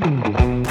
From 0.00 0.64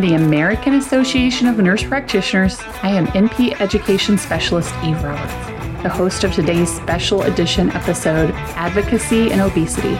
the 0.00 0.14
American 0.14 0.74
Association 0.74 1.46
of 1.46 1.58
Nurse 1.58 1.84
Practitioners, 1.84 2.58
I 2.82 2.88
am 2.88 3.06
NP 3.08 3.60
Education 3.60 4.16
Specialist 4.16 4.74
Eve 4.82 5.02
Roberts, 5.02 5.34
the 5.82 5.90
host 5.90 6.24
of 6.24 6.32
today's 6.32 6.74
special 6.74 7.24
edition 7.24 7.68
episode, 7.72 8.30
Advocacy 8.56 9.30
and 9.30 9.42
Obesity. 9.42 9.96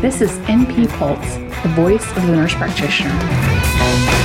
This 0.00 0.20
is 0.20 0.32
NP 0.48 0.88
Pulse, 0.98 1.36
the 1.62 1.68
voice 1.76 2.04
of 2.16 2.26
the 2.26 2.34
nurse 2.34 2.54
practitioner. 2.54 4.17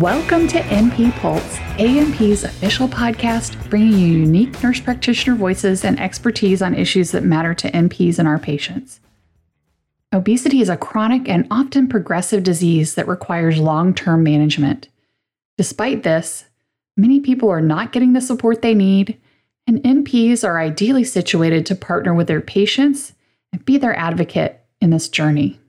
Welcome 0.00 0.48
to 0.48 0.60
NP 0.60 1.12
Pulse, 1.18 1.58
ANP's 1.76 2.42
official 2.42 2.88
podcast, 2.88 3.68
bringing 3.68 3.98
you 3.98 4.06
unique 4.20 4.62
nurse 4.62 4.80
practitioner 4.80 5.36
voices 5.36 5.84
and 5.84 6.00
expertise 6.00 6.62
on 6.62 6.74
issues 6.74 7.10
that 7.10 7.22
matter 7.22 7.52
to 7.56 7.70
NPs 7.70 8.18
and 8.18 8.26
our 8.26 8.38
patients. 8.38 9.00
Obesity 10.10 10.62
is 10.62 10.70
a 10.70 10.78
chronic 10.78 11.28
and 11.28 11.46
often 11.50 11.86
progressive 11.86 12.42
disease 12.42 12.94
that 12.94 13.08
requires 13.08 13.58
long 13.58 13.92
term 13.92 14.22
management. 14.22 14.88
Despite 15.58 16.02
this, 16.02 16.46
many 16.96 17.20
people 17.20 17.50
are 17.50 17.60
not 17.60 17.92
getting 17.92 18.14
the 18.14 18.22
support 18.22 18.62
they 18.62 18.72
need, 18.72 19.20
and 19.66 19.82
NPs 19.82 20.48
are 20.48 20.58
ideally 20.58 21.04
situated 21.04 21.66
to 21.66 21.74
partner 21.74 22.14
with 22.14 22.26
their 22.26 22.40
patients 22.40 23.12
and 23.52 23.62
be 23.66 23.76
their 23.76 23.98
advocate 23.98 24.64
in 24.80 24.88
this 24.88 25.10
journey. 25.10 25.60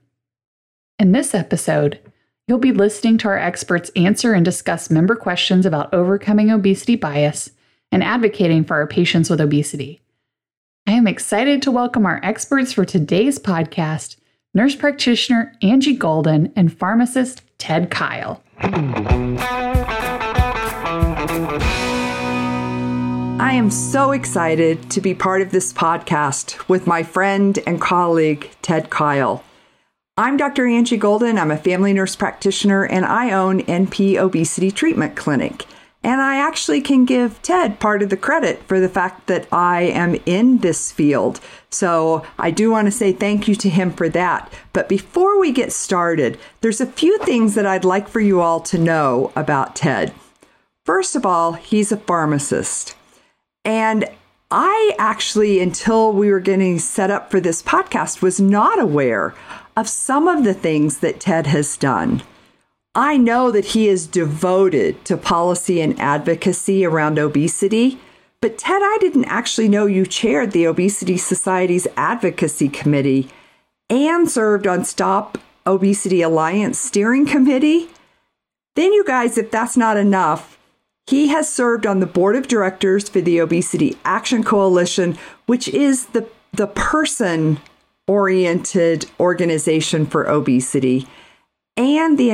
In 0.97 1.11
this 1.11 1.35
episode, 1.35 1.99
You'll 2.47 2.57
be 2.57 2.71
listening 2.71 3.17
to 3.19 3.27
our 3.29 3.37
experts 3.37 3.91
answer 3.95 4.33
and 4.33 4.43
discuss 4.43 4.89
member 4.89 5.15
questions 5.15 5.65
about 5.65 5.93
overcoming 5.93 6.49
obesity 6.49 6.95
bias 6.95 7.51
and 7.91 8.03
advocating 8.03 8.63
for 8.63 8.75
our 8.75 8.87
patients 8.87 9.29
with 9.29 9.39
obesity. 9.39 10.01
I 10.87 10.93
am 10.93 11.07
excited 11.07 11.61
to 11.61 11.71
welcome 11.71 12.05
our 12.05 12.19
experts 12.23 12.73
for 12.73 12.83
today's 12.83 13.39
podcast 13.39 14.17
nurse 14.53 14.75
practitioner 14.75 15.53
Angie 15.61 15.95
Golden 15.95 16.51
and 16.55 16.77
pharmacist 16.77 17.43
Ted 17.57 17.89
Kyle. 17.89 18.43
I 23.39 23.53
am 23.53 23.69
so 23.69 24.11
excited 24.11 24.89
to 24.91 24.99
be 24.99 25.13
part 25.13 25.41
of 25.41 25.51
this 25.51 25.71
podcast 25.71 26.67
with 26.67 26.87
my 26.87 27.03
friend 27.03 27.57
and 27.65 27.79
colleague, 27.79 28.49
Ted 28.61 28.89
Kyle. 28.89 29.43
I'm 30.21 30.37
Dr. 30.37 30.67
Angie 30.67 30.97
Golden. 30.97 31.39
I'm 31.39 31.49
a 31.49 31.57
family 31.57 31.93
nurse 31.93 32.15
practitioner 32.15 32.83
and 32.83 33.05
I 33.05 33.31
own 33.31 33.61
NP 33.61 34.17
Obesity 34.17 34.69
Treatment 34.69 35.15
Clinic. 35.15 35.65
And 36.03 36.21
I 36.21 36.35
actually 36.35 36.79
can 36.79 37.05
give 37.05 37.41
Ted 37.41 37.79
part 37.79 38.03
of 38.03 38.11
the 38.11 38.17
credit 38.17 38.61
for 38.67 38.79
the 38.79 38.87
fact 38.87 39.25
that 39.25 39.47
I 39.51 39.81
am 39.81 40.21
in 40.27 40.59
this 40.59 40.91
field. 40.91 41.39
So 41.71 42.23
I 42.37 42.51
do 42.51 42.69
want 42.69 42.85
to 42.85 42.91
say 42.91 43.13
thank 43.13 43.47
you 43.47 43.55
to 43.55 43.67
him 43.67 43.91
for 43.91 44.09
that. 44.09 44.53
But 44.73 44.87
before 44.87 45.39
we 45.39 45.51
get 45.51 45.71
started, 45.71 46.37
there's 46.61 46.81
a 46.81 46.85
few 46.85 47.17
things 47.17 47.55
that 47.55 47.65
I'd 47.65 47.83
like 47.83 48.07
for 48.07 48.19
you 48.19 48.41
all 48.41 48.59
to 48.59 48.77
know 48.77 49.31
about 49.35 49.75
Ted. 49.75 50.13
First 50.85 51.15
of 51.15 51.25
all, 51.25 51.53
he's 51.53 51.91
a 51.91 51.97
pharmacist. 51.97 52.95
And 53.65 54.05
I 54.51 54.93
actually, 54.99 55.61
until 55.61 56.11
we 56.11 56.29
were 56.29 56.41
getting 56.41 56.77
set 56.77 57.09
up 57.09 57.31
for 57.31 57.39
this 57.39 57.63
podcast, 57.63 58.21
was 58.21 58.39
not 58.39 58.77
aware 58.79 59.33
of 59.75 59.87
some 59.87 60.27
of 60.27 60.43
the 60.43 60.53
things 60.53 60.99
that 60.99 61.19
Ted 61.19 61.47
has 61.47 61.77
done. 61.77 62.23
I 62.93 63.15
know 63.17 63.51
that 63.51 63.67
he 63.67 63.87
is 63.87 64.05
devoted 64.05 65.05
to 65.05 65.15
policy 65.15 65.79
and 65.79 65.97
advocacy 65.99 66.85
around 66.85 67.17
obesity, 67.17 67.99
but 68.41 68.57
Ted, 68.57 68.81
I 68.83 68.97
didn't 68.99 69.25
actually 69.25 69.69
know 69.69 69.85
you 69.85 70.05
chaired 70.05 70.51
the 70.51 70.65
Obesity 70.65 71.15
Society's 71.15 71.87
Advocacy 71.95 72.69
Committee 72.69 73.29
and 73.89 74.29
served 74.29 74.65
on 74.65 74.83
Stop 74.83 75.37
Obesity 75.65 76.21
Alliance 76.21 76.79
Steering 76.79 77.25
Committee. 77.25 77.87
Then, 78.75 78.93
you 78.93 79.05
guys, 79.05 79.37
if 79.37 79.51
that's 79.51 79.77
not 79.77 79.95
enough, 79.95 80.57
he 81.05 81.27
has 81.27 81.51
served 81.53 81.85
on 81.85 81.99
the 81.99 82.05
board 82.05 82.35
of 82.35 82.47
directors 82.47 83.07
for 83.07 83.21
the 83.21 83.39
Obesity 83.39 83.97
Action 84.03 84.43
Coalition, 84.43 85.17
which 85.45 85.67
is 85.67 86.07
the, 86.07 86.27
the 86.51 86.67
person 86.67 87.59
oriented 88.07 89.05
organization 89.19 90.05
for 90.05 90.27
obesity, 90.27 91.07
and 91.77 92.17
the 92.17 92.33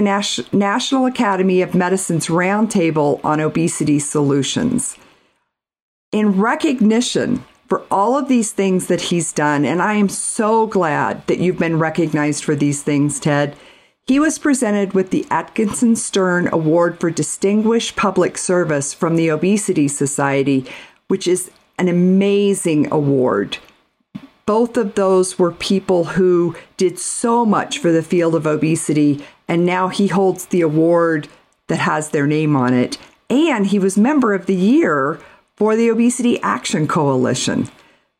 National 0.51 1.05
Academy 1.05 1.61
of 1.61 1.75
Medicine's 1.75 2.27
Roundtable 2.27 3.23
on 3.23 3.39
Obesity 3.39 3.99
Solutions. 3.99 4.97
In 6.11 6.39
recognition 6.39 7.45
for 7.67 7.83
all 7.91 8.17
of 8.17 8.27
these 8.27 8.51
things 8.51 8.87
that 8.87 9.01
he's 9.01 9.33
done, 9.33 9.65
and 9.65 9.81
I 9.81 9.93
am 9.93 10.09
so 10.09 10.67
glad 10.67 11.27
that 11.27 11.39
you've 11.39 11.59
been 11.59 11.79
recognized 11.79 12.43
for 12.43 12.55
these 12.55 12.81
things, 12.81 13.19
Ted. 13.19 13.55
He 14.05 14.19
was 14.19 14.39
presented 14.39 14.93
with 14.93 15.09
the 15.09 15.25
Atkinson 15.29 15.97
Stern 15.97 16.47
Award 16.53 16.97
for 16.99 17.11
Distinguished 17.11 17.97
Public 17.97 18.37
Service 18.37 18.93
from 18.93 19.17
the 19.17 19.29
Obesity 19.29 19.89
Society, 19.89 20.65
which 21.09 21.27
is 21.27 21.51
an 21.77 21.89
amazing 21.89 22.91
award 22.91 23.57
both 24.47 24.77
of 24.77 24.95
those 24.95 25.37
were 25.37 25.51
people 25.51 26.05
who 26.05 26.55
did 26.77 26.97
so 26.97 27.45
much 27.45 27.77
for 27.77 27.91
the 27.91 28.01
field 28.01 28.33
of 28.33 28.47
obesity, 28.47 29.23
and 29.47 29.65
now 29.65 29.89
he 29.89 30.07
holds 30.07 30.47
the 30.47 30.61
award 30.61 31.27
that 31.67 31.79
has 31.79 32.09
their 32.09 32.25
name 32.25 32.55
on 32.55 32.73
it. 32.73 32.97
And 33.29 33.67
he 33.67 33.77
was 33.77 33.97
member 33.97 34.33
of 34.33 34.45
the 34.45 34.55
year 34.55 35.19
for 35.57 35.75
the 35.75 35.91
Obesity 35.91 36.41
Action 36.41 36.87
Coalition. 36.87 37.69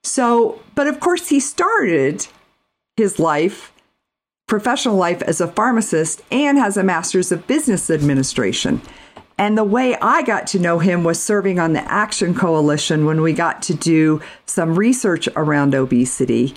So, 0.03 0.61
but 0.75 0.87
of 0.87 0.99
course, 0.99 1.29
he 1.29 1.39
started 1.39 2.27
his 2.97 3.19
life, 3.19 3.71
professional 4.47 4.97
life, 4.97 5.21
as 5.21 5.39
a 5.39 5.47
pharmacist 5.47 6.21
and 6.29 6.57
has 6.57 6.75
a 6.75 6.83
master's 6.83 7.31
of 7.31 7.47
business 7.47 7.89
administration. 7.89 8.81
And 9.37 9.57
the 9.57 9.63
way 9.63 9.95
I 10.01 10.23
got 10.23 10.47
to 10.47 10.59
know 10.59 10.79
him 10.79 11.03
was 11.03 11.21
serving 11.21 11.59
on 11.59 11.73
the 11.73 11.91
Action 11.91 12.33
Coalition 12.33 13.05
when 13.05 13.21
we 13.21 13.33
got 13.33 13.61
to 13.63 13.73
do 13.73 14.21
some 14.45 14.75
research 14.75 15.29
around 15.35 15.75
obesity. 15.75 16.55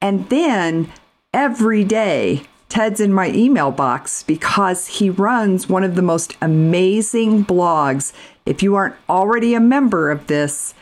And 0.00 0.28
then 0.30 0.90
every 1.34 1.84
day, 1.84 2.44
Ted's 2.70 3.00
in 3.00 3.12
my 3.12 3.28
email 3.32 3.70
box 3.70 4.22
because 4.22 4.86
he 4.86 5.10
runs 5.10 5.68
one 5.68 5.84
of 5.84 5.94
the 5.94 6.00
most 6.00 6.38
amazing 6.40 7.44
blogs. 7.44 8.14
If 8.46 8.62
you 8.62 8.76
aren't 8.76 8.96
already 9.10 9.52
a 9.52 9.60
member 9.60 10.10
of 10.10 10.26
this, 10.26 10.72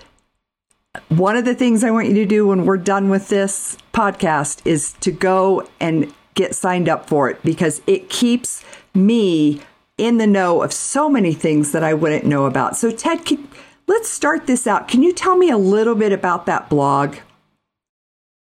one 1.08 1.36
of 1.36 1.44
the 1.44 1.54
things 1.54 1.82
I 1.82 1.90
want 1.90 2.06
you 2.06 2.14
to 2.14 2.26
do 2.26 2.46
when 2.46 2.64
we're 2.64 2.76
done 2.76 3.10
with 3.10 3.28
this 3.28 3.76
podcast 3.92 4.64
is 4.64 4.92
to 5.00 5.10
go 5.10 5.68
and 5.80 6.14
get 6.34 6.54
signed 6.54 6.88
up 6.88 7.08
for 7.08 7.28
it 7.28 7.42
because 7.42 7.82
it 7.88 8.08
keeps 8.08 8.64
me 8.94 9.60
in 10.00 10.18
the 10.18 10.26
know 10.26 10.62
of 10.62 10.72
so 10.72 11.08
many 11.08 11.32
things 11.32 11.72
that 11.72 11.84
I 11.84 11.94
wouldn't 11.94 12.24
know 12.24 12.46
about. 12.46 12.76
So, 12.76 12.90
Ted, 12.90 13.24
can, 13.24 13.48
let's 13.86 14.08
start 14.08 14.46
this 14.46 14.66
out. 14.66 14.88
Can 14.88 15.02
you 15.02 15.12
tell 15.12 15.36
me 15.36 15.50
a 15.50 15.58
little 15.58 15.94
bit 15.94 16.12
about 16.12 16.46
that 16.46 16.68
blog? 16.68 17.16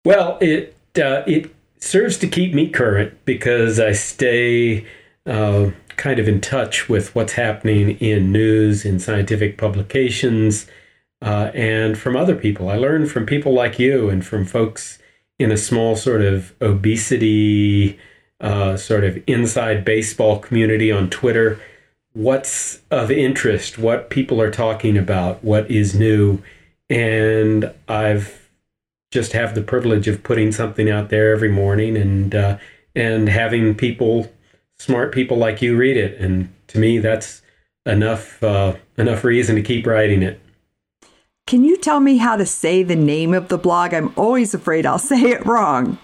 Well, 0.04 0.38
it 0.42 0.76
uh, 0.98 1.24
it 1.26 1.54
serves 1.80 2.18
to 2.20 2.28
keep 2.28 2.54
me 2.54 2.70
current 2.70 3.18
because 3.26 3.80
I 3.80 3.94
stay 3.94 4.86
uh, 5.26 5.72
kind 5.98 6.20
of 6.20 6.28
in 6.28 6.42
touch 6.42 6.90
with 6.90 7.16
what's 7.16 7.34
happening 7.34 7.98
in 8.00 8.32
news, 8.32 8.86
in 8.86 9.00
scientific 9.00 9.58
publications, 9.58 10.68
uh, 11.22 11.52
and 11.54 11.98
from 11.98 12.16
other 12.16 12.36
people. 12.36 12.70
I 12.70 12.76
learn 12.76 13.08
from 13.08 13.26
people 13.26 13.54
like 13.54 13.80
you 13.80 14.10
and 14.10 14.26
from 14.26 14.46
folks 14.46 15.00
in 15.40 15.52
a 15.52 15.58
small 15.58 15.96
sort 15.96 16.22
of 16.22 16.54
obesity 16.62 18.00
uh, 18.42 18.78
sort 18.78 19.04
of 19.04 19.22
inside 19.28 19.86
baseball 19.86 20.40
community 20.40 20.92
on 20.92 21.10
Twitter. 21.10 21.60
What's 22.14 22.82
of 22.92 23.12
interest? 23.12 23.78
What 23.78 24.10
people 24.10 24.42
are 24.42 24.52
talking 24.52 24.98
about? 24.98 25.44
What 25.44 25.70
is 25.70 25.96
new? 25.96 26.42
And 26.90 27.74
I've 27.88 28.50
just 29.12 29.34
have 29.34 29.56
the 29.56 29.62
privilege 29.62 30.08
of 30.08 30.24
putting 30.24 30.52
something 30.52 30.90
out 30.90 31.10
there 31.10 31.34
every 31.34 31.50
morning 31.50 31.98
and 31.98 32.36
uh, 32.36 32.58
and 32.96 33.28
having 33.30 33.76
people, 33.76 34.32
smart 34.78 35.14
people 35.14 35.38
like 35.38 35.62
you, 35.62 35.76
read 35.76 35.98
it. 35.98 36.20
And 36.20 36.54
to 36.68 36.80
me, 36.80 37.00
that's 37.00 37.42
enough 37.86 38.42
uh, 38.44 38.76
enough 38.98 39.24
reason 39.24 39.56
to 39.56 39.62
keep 39.62 39.86
writing 39.86 40.22
it. 40.22 40.40
Can 41.48 41.64
you 41.64 41.78
tell 41.78 42.00
me 42.00 42.18
how 42.18 42.36
to 42.38 42.46
say 42.46 42.82
the 42.82 42.96
name 42.96 43.34
of 43.34 43.50
the 43.50 43.58
blog? 43.58 43.94
I'm 43.94 44.14
always 44.16 44.54
afraid 44.54 44.86
I'll 44.86 45.00
say 45.14 45.22
it 45.22 45.46
wrong. 45.46 45.98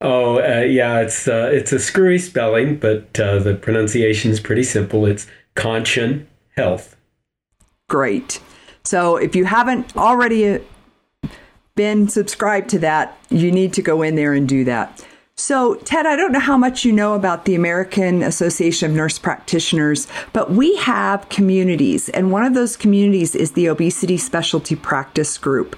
Oh, 0.00 0.38
uh, 0.38 0.60
yeah, 0.60 1.00
it's 1.00 1.28
uh, 1.28 1.50
it's 1.52 1.72
a 1.72 1.78
screwy 1.78 2.18
spelling, 2.18 2.76
but 2.76 3.20
uh, 3.20 3.38
the 3.38 3.54
pronunciation 3.54 4.30
is 4.30 4.40
pretty 4.40 4.62
simple. 4.62 5.04
It's 5.04 5.26
Conscion 5.54 6.26
Health. 6.56 6.96
Great. 7.88 8.40
So 8.84 9.16
if 9.16 9.36
you 9.36 9.44
haven't 9.44 9.94
already 9.96 10.54
uh, 10.54 10.58
been 11.74 12.08
subscribed 12.08 12.70
to 12.70 12.78
that, 12.78 13.18
you 13.28 13.52
need 13.52 13.74
to 13.74 13.82
go 13.82 14.00
in 14.00 14.14
there 14.14 14.32
and 14.32 14.48
do 14.48 14.64
that. 14.64 15.04
So, 15.40 15.76
Ted, 15.76 16.04
I 16.04 16.16
don't 16.16 16.32
know 16.32 16.38
how 16.38 16.58
much 16.58 16.84
you 16.84 16.92
know 16.92 17.14
about 17.14 17.46
the 17.46 17.54
American 17.54 18.22
Association 18.22 18.90
of 18.90 18.96
Nurse 18.96 19.18
Practitioners, 19.18 20.06
but 20.34 20.50
we 20.50 20.76
have 20.76 21.26
communities, 21.30 22.10
and 22.10 22.30
one 22.30 22.44
of 22.44 22.52
those 22.52 22.76
communities 22.76 23.34
is 23.34 23.52
the 23.52 23.66
Obesity 23.66 24.18
Specialty 24.18 24.76
Practice 24.76 25.38
Group. 25.38 25.76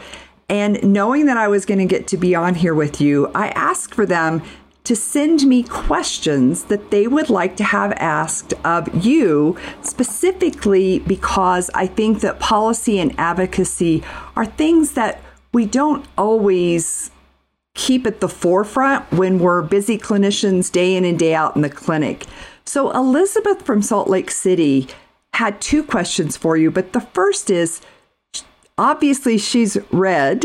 And 0.53 0.85
knowing 0.85 1.25
that 1.27 1.39
I 1.39 1.49
was 1.49 1.65
going 1.65 1.79
to 1.79 1.87
get 1.87 2.07
to 2.09 2.19
be 2.19 2.35
on 2.35 2.55
here 2.55 2.75
with 2.75 3.01
you, 3.01 3.31
I 3.35 3.49
asked 3.49 3.95
for 3.95 4.05
them 4.05 4.43
to 4.85 4.95
send 4.95 5.47
me 5.47 5.63
questions 5.63 6.65
that 6.65 6.91
they 6.91 7.07
would 7.07 7.31
like 7.31 7.57
to 7.57 7.65
have 7.65 7.93
asked 7.93 8.53
of 8.63 9.03
you, 9.03 9.57
specifically 9.81 10.99
because 10.99 11.71
I 11.73 11.87
think 11.87 12.21
that 12.21 12.39
policy 12.39 12.99
and 12.99 13.19
advocacy 13.19 14.05
are 14.37 14.45
things 14.45 14.93
that 14.93 15.23
we 15.55 15.65
don't 15.65 16.05
always 16.19 17.11
keep 17.73 18.07
at 18.07 18.21
the 18.21 18.29
forefront 18.29 19.11
when 19.11 19.39
we're 19.39 19.63
busy 19.63 19.97
clinicians 19.97 20.71
day 20.71 20.95
in 20.97 21.07
and 21.07 21.19
day 21.19 21.35
out 21.35 21.57
in 21.57 21.63
the 21.63 21.71
clinic. 21.71 22.27
So, 22.67 22.91
Elizabeth 22.91 23.63
from 23.63 23.81
Salt 23.81 24.11
Lake 24.11 24.31
City 24.31 24.89
had 25.33 25.63
two 25.63 25.83
questions 25.83 26.37
for 26.37 26.59
you, 26.59 26.71
but 26.71 26.93
the 26.93 27.01
first 27.01 27.49
is 27.49 27.81
obviously 28.83 29.39
she's 29.39 29.79
read 29.93 30.45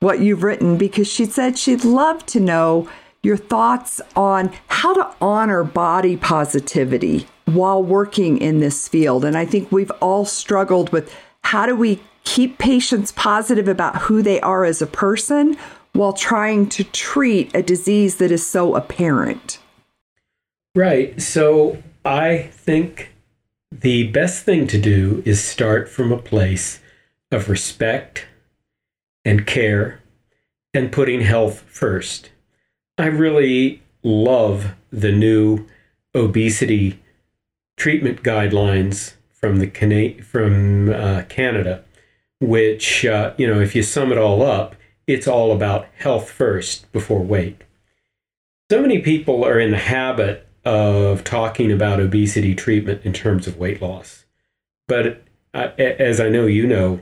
what 0.00 0.18
you've 0.18 0.42
written 0.42 0.78
because 0.78 1.06
she 1.06 1.26
said 1.26 1.58
she'd 1.58 1.84
love 1.84 2.24
to 2.24 2.40
know 2.40 2.88
your 3.22 3.36
thoughts 3.36 4.00
on 4.16 4.50
how 4.68 4.94
to 4.94 5.14
honor 5.20 5.62
body 5.62 6.16
positivity 6.16 7.26
while 7.44 7.82
working 7.82 8.38
in 8.38 8.58
this 8.58 8.88
field. 8.88 9.22
And 9.22 9.36
I 9.36 9.44
think 9.44 9.70
we've 9.70 9.90
all 10.00 10.24
struggled 10.24 10.92
with 10.92 11.14
how 11.42 11.66
do 11.66 11.76
we 11.76 12.02
keep 12.24 12.56
patients 12.56 13.12
positive 13.12 13.68
about 13.68 13.96
who 13.96 14.22
they 14.22 14.40
are 14.40 14.64
as 14.64 14.80
a 14.80 14.86
person 14.86 15.54
while 15.92 16.14
trying 16.14 16.70
to 16.70 16.84
treat 16.84 17.54
a 17.54 17.62
disease 17.62 18.16
that 18.16 18.30
is 18.30 18.46
so 18.46 18.74
apparent. 18.74 19.58
Right. 20.74 21.20
So 21.20 21.82
I 22.02 22.48
think 22.50 23.12
the 23.70 24.08
best 24.08 24.44
thing 24.44 24.66
to 24.68 24.80
do 24.80 25.22
is 25.26 25.44
start 25.44 25.90
from 25.90 26.12
a 26.12 26.18
place 26.18 26.80
of 27.34 27.48
respect 27.48 28.26
and 29.24 29.46
care 29.46 30.00
and 30.72 30.92
putting 30.92 31.20
health 31.20 31.60
first. 31.66 32.30
I 32.96 33.06
really 33.06 33.82
love 34.02 34.74
the 34.90 35.12
new 35.12 35.66
obesity 36.14 37.00
treatment 37.76 38.22
guidelines 38.22 39.14
from 39.32 39.58
the 39.58 39.66
Cana- 39.66 40.22
from 40.22 40.90
uh, 40.90 41.22
Canada, 41.28 41.84
which 42.40 43.04
uh, 43.04 43.34
you 43.36 43.46
know, 43.46 43.60
if 43.60 43.74
you 43.74 43.82
sum 43.82 44.12
it 44.12 44.18
all 44.18 44.42
up, 44.42 44.76
it's 45.06 45.28
all 45.28 45.52
about 45.52 45.86
health 45.98 46.30
first 46.30 46.90
before 46.92 47.20
weight. 47.20 47.62
So 48.70 48.80
many 48.80 49.00
people 49.00 49.44
are 49.44 49.58
in 49.58 49.70
the 49.70 49.76
habit 49.76 50.46
of 50.64 51.24
talking 51.24 51.70
about 51.70 52.00
obesity 52.00 52.54
treatment 52.54 53.04
in 53.04 53.12
terms 53.12 53.46
of 53.46 53.58
weight 53.58 53.82
loss. 53.82 54.24
But 54.88 55.22
uh, 55.52 55.68
as 55.78 56.20
I 56.20 56.28
know 56.28 56.46
you 56.46 56.66
know, 56.66 57.00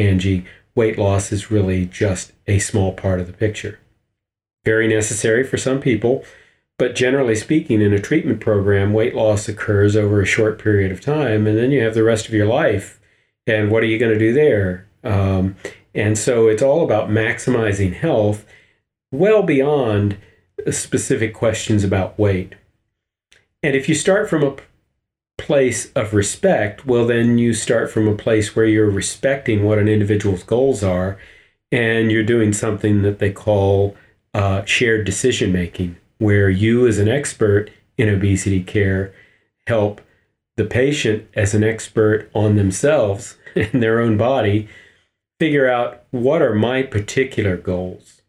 Angie, 0.00 0.44
weight 0.74 0.98
loss 0.98 1.30
is 1.32 1.50
really 1.50 1.86
just 1.86 2.32
a 2.46 2.58
small 2.58 2.92
part 2.92 3.20
of 3.20 3.26
the 3.26 3.32
picture. 3.32 3.78
Very 4.64 4.88
necessary 4.88 5.44
for 5.44 5.56
some 5.56 5.80
people, 5.80 6.24
but 6.78 6.94
generally 6.94 7.36
speaking, 7.36 7.80
in 7.82 7.92
a 7.92 8.00
treatment 8.00 8.40
program, 8.40 8.92
weight 8.92 9.14
loss 9.14 9.48
occurs 9.48 9.96
over 9.96 10.20
a 10.20 10.26
short 10.26 10.58
period 10.58 10.90
of 10.90 11.00
time, 11.00 11.46
and 11.46 11.58
then 11.58 11.70
you 11.70 11.82
have 11.82 11.94
the 11.94 12.02
rest 12.02 12.26
of 12.26 12.34
your 12.34 12.46
life. 12.46 13.00
And 13.46 13.70
what 13.70 13.82
are 13.82 13.86
you 13.86 13.98
going 13.98 14.12
to 14.12 14.18
do 14.18 14.32
there? 14.32 14.88
Um, 15.02 15.56
and 15.94 16.16
so 16.16 16.48
it's 16.48 16.62
all 16.62 16.84
about 16.84 17.10
maximizing 17.10 17.94
health 17.94 18.46
well 19.12 19.42
beyond 19.42 20.16
specific 20.70 21.34
questions 21.34 21.84
about 21.84 22.18
weight. 22.18 22.54
And 23.62 23.74
if 23.74 23.88
you 23.88 23.94
start 23.94 24.30
from 24.30 24.42
a 24.42 24.56
place 25.40 25.90
of 25.94 26.12
respect, 26.12 26.86
well, 26.86 27.06
then 27.06 27.38
you 27.38 27.54
start 27.54 27.90
from 27.90 28.06
a 28.06 28.14
place 28.14 28.54
where 28.54 28.66
you're 28.66 28.90
respecting 28.90 29.64
what 29.64 29.78
an 29.78 29.88
individual's 29.88 30.42
goals 30.42 30.84
are 30.84 31.18
and 31.72 32.12
you're 32.12 32.22
doing 32.22 32.52
something 32.52 33.02
that 33.02 33.18
they 33.18 33.32
call 33.32 33.96
uh, 34.34 34.64
shared 34.64 35.06
decision 35.06 35.50
making, 35.50 35.96
where 36.18 36.50
you, 36.50 36.86
as 36.86 36.98
an 36.98 37.08
expert 37.08 37.70
in 37.96 38.08
obesity 38.08 38.62
care, 38.62 39.14
help 39.66 40.00
the 40.56 40.64
patient 40.64 41.26
as 41.34 41.54
an 41.54 41.64
expert 41.64 42.30
on 42.34 42.56
themselves 42.56 43.36
and 43.56 43.82
their 43.82 43.98
own 43.98 44.16
body 44.16 44.68
figure 45.38 45.70
out 45.70 46.02
what 46.10 46.42
are 46.42 46.54
my 46.54 46.82
particular 46.82 47.56
goals. 47.56 48.20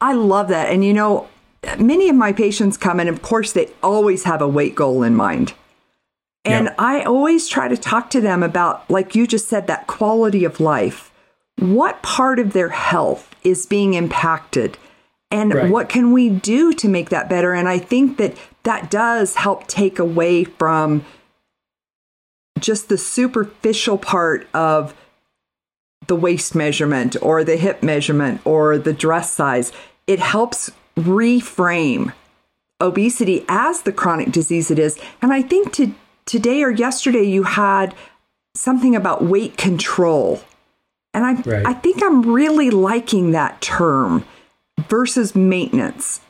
I 0.00 0.12
love 0.12 0.48
that. 0.48 0.70
And 0.70 0.84
you 0.84 0.92
know, 0.92 1.28
many 1.78 2.08
of 2.08 2.16
my 2.16 2.32
patients 2.32 2.76
come 2.76 3.00
and 3.00 3.08
of 3.08 3.22
course 3.22 3.52
they 3.52 3.70
always 3.82 4.24
have 4.24 4.40
a 4.40 4.48
weight 4.48 4.74
goal 4.74 5.02
in 5.02 5.14
mind. 5.14 5.54
And 6.44 6.66
yep. 6.66 6.74
I 6.78 7.02
always 7.02 7.48
try 7.48 7.66
to 7.66 7.76
talk 7.76 8.08
to 8.10 8.20
them 8.20 8.44
about, 8.44 8.88
like 8.88 9.16
you 9.16 9.26
just 9.26 9.48
said, 9.48 9.66
that 9.66 9.88
quality 9.88 10.44
of 10.44 10.60
life. 10.60 11.12
What 11.58 12.02
part 12.02 12.38
of 12.38 12.52
their 12.52 12.68
health 12.68 13.34
is 13.42 13.66
being 13.66 13.94
impacted? 13.94 14.78
And 15.32 15.52
right. 15.52 15.70
what 15.70 15.88
can 15.88 16.12
we 16.12 16.30
do 16.30 16.72
to 16.74 16.88
make 16.88 17.10
that 17.10 17.28
better? 17.28 17.52
And 17.52 17.68
I 17.68 17.78
think 17.78 18.18
that 18.18 18.36
that 18.62 18.90
does 18.92 19.34
help 19.34 19.66
take 19.66 19.98
away 19.98 20.44
from 20.44 21.04
just 22.60 22.88
the 22.88 22.98
superficial 22.98 23.98
part 23.98 24.46
of 24.54 24.94
the 26.06 26.16
waist 26.16 26.54
measurement 26.54 27.16
or 27.20 27.42
the 27.42 27.56
hip 27.56 27.82
measurement 27.82 28.40
or 28.44 28.78
the 28.78 28.92
dress 28.92 29.32
size. 29.32 29.72
It 30.06 30.20
helps 30.20 30.70
reframe 30.96 32.12
obesity 32.80 33.44
as 33.48 33.82
the 33.82 33.92
chronic 33.92 34.32
disease 34.32 34.70
it 34.70 34.78
is. 34.78 34.98
And 35.22 35.32
I 35.32 35.42
think 35.42 35.72
to, 35.74 35.94
today 36.24 36.62
or 36.62 36.70
yesterday 36.70 37.22
you 37.22 37.44
had 37.44 37.94
something 38.54 38.96
about 38.96 39.24
weight 39.24 39.56
control. 39.56 40.40
And 41.14 41.24
I, 41.24 41.32
right. 41.42 41.66
I 41.66 41.74
think 41.74 42.02
I'm 42.02 42.22
really 42.22 42.70
liking 42.70 43.30
that 43.32 43.60
term 43.60 44.24
versus 44.88 45.34
maintenance. 45.34 46.20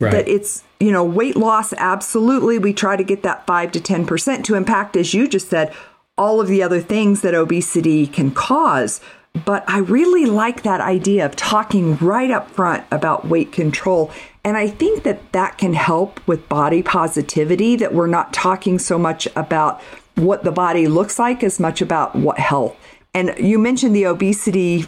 Right. 0.00 0.12
That 0.12 0.28
it's, 0.28 0.62
you 0.78 0.92
know, 0.92 1.04
weight 1.04 1.36
loss, 1.36 1.72
absolutely. 1.72 2.58
We 2.58 2.72
try 2.72 2.96
to 2.96 3.02
get 3.02 3.24
that 3.24 3.46
5 3.46 3.72
to 3.72 3.80
10% 3.80 4.44
to 4.44 4.54
impact, 4.54 4.96
as 4.96 5.12
you 5.12 5.26
just 5.26 5.48
said, 5.48 5.74
all 6.16 6.40
of 6.40 6.48
the 6.48 6.62
other 6.62 6.80
things 6.80 7.20
that 7.22 7.34
obesity 7.34 8.06
can 8.06 8.30
cause. 8.30 9.00
But 9.44 9.64
I 9.68 9.78
really 9.78 10.26
like 10.26 10.62
that 10.62 10.80
idea 10.80 11.26
of 11.26 11.36
talking 11.36 11.96
right 11.98 12.30
up 12.30 12.50
front 12.50 12.84
about 12.90 13.26
weight 13.26 13.52
control. 13.52 14.10
And 14.44 14.56
I 14.56 14.68
think 14.68 15.02
that 15.02 15.32
that 15.32 15.58
can 15.58 15.74
help 15.74 16.26
with 16.26 16.48
body 16.48 16.82
positivity, 16.82 17.76
that 17.76 17.92
we're 17.92 18.06
not 18.06 18.32
talking 18.32 18.78
so 18.78 18.98
much 18.98 19.28
about 19.36 19.82
what 20.14 20.44
the 20.44 20.52
body 20.52 20.88
looks 20.88 21.18
like 21.18 21.42
as 21.42 21.60
much 21.60 21.80
about 21.82 22.16
what 22.16 22.38
health. 22.38 22.76
And 23.14 23.34
you 23.38 23.58
mentioned 23.58 23.94
the 23.94 24.06
obesity 24.06 24.86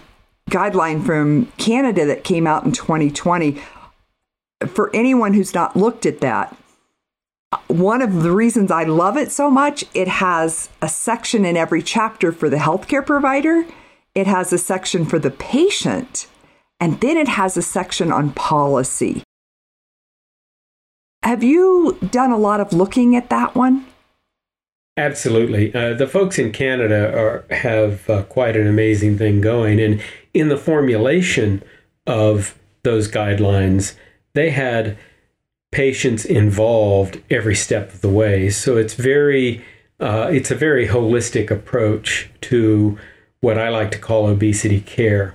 guideline 0.51 1.05
from 1.05 1.47
Canada 1.59 2.05
that 2.07 2.25
came 2.25 2.47
out 2.47 2.65
in 2.65 2.73
2020. 2.73 3.61
For 4.67 4.91
anyone 4.95 5.35
who's 5.35 5.55
not 5.55 5.77
looked 5.77 6.07
at 6.07 6.21
that, 6.21 6.57
one 7.67 8.03
of 8.03 8.23
the 8.23 8.31
reasons 8.31 8.71
I 8.71 8.85
love 8.85 9.17
it 9.17 9.33
so 9.33 9.51
much, 9.51 9.85
it 9.95 10.09
has 10.09 10.69
a 10.81 10.89
section 10.89 11.45
in 11.45 11.57
every 11.57 11.83
chapter 11.83 12.31
for 12.33 12.49
the 12.49 12.57
healthcare 12.57 13.05
provider, 13.05 13.65
it 14.15 14.27
has 14.27 14.53
a 14.53 14.59
section 14.59 15.05
for 15.07 15.19
the 15.19 15.31
patient, 15.31 16.27
and 16.79 17.01
then 17.01 17.17
it 17.17 17.29
has 17.29 17.57
a 17.57 17.63
section 17.63 18.11
on 18.11 18.33
policy. 18.33 19.23
Have 21.23 21.43
you 21.43 21.99
done 22.11 22.31
a 22.31 22.39
lot 22.39 22.61
of 22.61 22.73
looking 22.73 23.15
at 23.15 23.29
that 23.29 23.55
one? 23.55 23.87
Absolutely. 24.97 25.73
Uh, 25.75 25.95
the 25.95 26.07
folks 26.07 26.39
in 26.39 26.53
Canada 26.53 27.17
are, 27.17 27.45
have 27.55 28.09
uh, 28.11 28.23
quite 28.25 28.57
an 28.57 28.67
amazing 28.67 29.17
thing 29.17 29.41
going. 29.41 29.81
And 29.81 30.03
in 30.35 30.49
the 30.49 30.57
formulation 30.57 31.63
of 32.07 32.59
those 32.83 33.11
guidelines, 33.11 33.95
they 34.35 34.51
had 34.51 34.99
patients 35.71 36.25
involved 36.25 37.23
every 37.31 37.55
step 37.55 37.93
of 37.93 38.01
the 38.01 38.09
way. 38.09 38.51
So 38.51 38.77
it's 38.77 38.95
very, 38.95 39.65
uh, 40.01 40.29
it's 40.33 40.51
a 40.51 40.57
very 40.57 40.89
holistic 40.89 41.51
approach 41.51 42.29
to 42.43 42.99
what 43.41 43.59
I 43.59 43.69
like 43.69 43.91
to 43.93 43.99
call 43.99 44.27
obesity 44.27 44.81
care. 44.81 45.35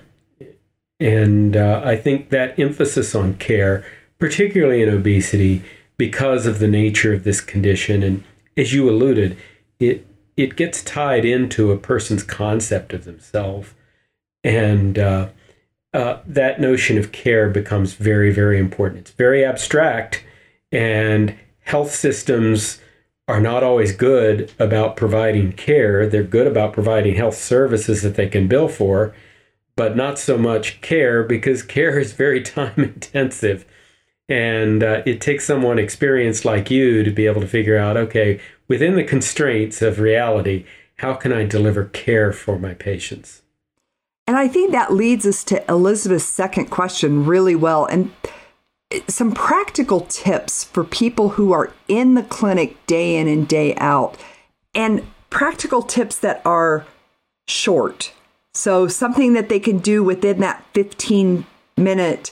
And 0.99 1.57
uh, 1.57 1.81
I 1.83 1.95
think 1.95 2.29
that 2.29 2.57
emphasis 2.59 3.15
on 3.15 3.35
care, 3.35 3.85
particularly 4.19 4.81
in 4.81 4.89
obesity, 4.89 5.63
because 5.97 6.45
of 6.45 6.59
the 6.59 6.67
nature 6.67 7.13
of 7.13 7.23
this 7.23 7.41
condition, 7.41 8.03
and 8.03 8.23
as 8.57 8.73
you 8.73 8.89
alluded, 8.89 9.37
it 9.79 10.05
it 10.37 10.57
gets 10.57 10.83
tied 10.83 11.23
into 11.23 11.71
a 11.71 11.77
person's 11.77 12.23
concept 12.23 12.93
of 12.93 13.05
themselves, 13.05 13.73
and 14.43 14.99
uh, 14.99 15.29
uh, 15.93 16.19
that 16.25 16.59
notion 16.59 16.97
of 16.97 17.13
care 17.13 17.49
becomes 17.49 17.93
very, 17.93 18.31
very 18.31 18.59
important. 18.59 19.01
It's 19.01 19.11
very 19.11 19.45
abstract, 19.45 20.23
and 20.71 21.35
health 21.61 21.93
systems 21.93 22.79
are 23.27 23.41
not 23.41 23.63
always 23.63 23.91
good 23.91 24.51
about 24.59 24.95
providing 24.95 25.51
care. 25.53 26.07
They're 26.07 26.23
good 26.23 26.47
about 26.47 26.73
providing 26.73 27.15
health 27.15 27.35
services 27.35 28.01
that 28.03 28.15
they 28.15 28.27
can 28.27 28.47
bill 28.47 28.67
for, 28.67 29.15
but 29.75 29.95
not 29.95 30.19
so 30.19 30.37
much 30.37 30.81
care 30.81 31.23
because 31.23 31.63
care 31.77 31.99
is 31.99 32.13
very 32.13 32.41
time 32.43 32.73
intensive. 32.77 33.65
And 34.27 34.83
uh, 34.83 35.03
it 35.05 35.21
takes 35.21 35.45
someone 35.45 35.77
experienced 35.77 36.45
like 36.45 36.71
you 36.71 37.03
to 37.03 37.11
be 37.11 37.27
able 37.27 37.41
to 37.41 37.47
figure 37.47 37.77
out 37.77 37.97
okay, 37.97 38.39
within 38.67 38.95
the 38.95 39.03
constraints 39.03 39.81
of 39.81 39.99
reality, 39.99 40.65
how 40.97 41.13
can 41.13 41.31
I 41.31 41.45
deliver 41.45 41.85
care 41.85 42.31
for 42.31 42.57
my 42.57 42.73
patients? 42.73 43.43
And 44.27 44.37
I 44.37 44.47
think 44.47 44.71
that 44.71 44.93
leads 44.93 45.27
us 45.27 45.43
to 45.45 45.63
Elizabeth's 45.69 46.25
second 46.25 46.71
question 46.71 47.25
really 47.25 47.55
well. 47.55 47.85
And 47.85 48.11
some 49.07 49.31
practical 49.31 50.01
tips 50.01 50.63
for 50.63 50.83
people 50.83 51.29
who 51.29 51.51
are 51.51 51.73
in 51.87 52.15
the 52.15 52.23
clinic 52.23 52.85
day 52.87 53.15
in 53.15 53.27
and 53.27 53.47
day 53.47 53.75
out, 53.75 54.17
and 54.73 55.05
practical 55.29 55.81
tips 55.81 56.19
that 56.19 56.41
are 56.45 56.85
short. 57.47 58.13
So, 58.53 58.87
something 58.87 59.33
that 59.33 59.49
they 59.49 59.59
can 59.59 59.79
do 59.79 60.03
within 60.03 60.39
that 60.39 60.65
15 60.73 61.45
minute 61.77 62.31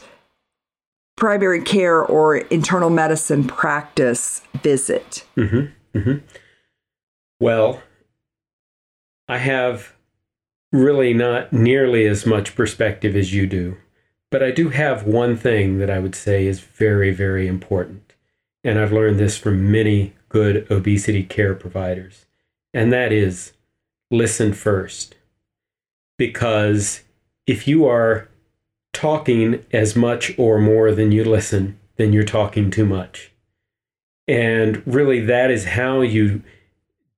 primary 1.16 1.62
care 1.62 2.04
or 2.04 2.38
internal 2.38 2.90
medicine 2.90 3.46
practice 3.46 4.42
visit. 4.62 5.26
Mm-hmm. 5.38 5.98
Mm-hmm. 5.98 6.26
Well, 7.40 7.82
I 9.28 9.38
have 9.38 9.94
really 10.72 11.14
not 11.14 11.54
nearly 11.54 12.08
as 12.08 12.26
much 12.26 12.56
perspective 12.56 13.16
as 13.16 13.34
you 13.34 13.46
do. 13.46 13.78
But 14.34 14.42
I 14.42 14.50
do 14.50 14.70
have 14.70 15.06
one 15.06 15.38
thing 15.38 15.78
that 15.78 15.92
I 15.92 16.00
would 16.00 16.16
say 16.16 16.48
is 16.48 16.60
very, 16.60 17.12
very 17.12 17.48
important. 17.48 18.14
And 18.64 18.80
I've 18.80 18.92
learned 18.92 19.20
this 19.20 19.38
from 19.38 19.72
many 19.72 20.14
good 20.28 20.66
obesity 20.72 21.22
care 21.22 21.54
providers. 21.54 22.26
And 22.74 22.92
that 22.92 23.12
is 23.12 23.54
listen 24.10 24.54
first. 24.54 25.14
Because 26.18 27.04
if 27.46 27.68
you 27.68 27.86
are 27.86 28.28
talking 28.92 29.64
as 29.72 29.96
much 29.96 30.34
or 30.40 30.58
more 30.58 30.92
than 30.92 31.12
you 31.12 31.24
listen, 31.24 31.78
then 31.98 32.12
you're 32.12 32.24
talking 32.24 32.72
too 32.72 32.88
much. 32.88 33.32
And 34.28 34.82
really, 34.88 35.20
that 35.20 35.52
is 35.52 35.66
how 35.66 36.02
you 36.02 36.42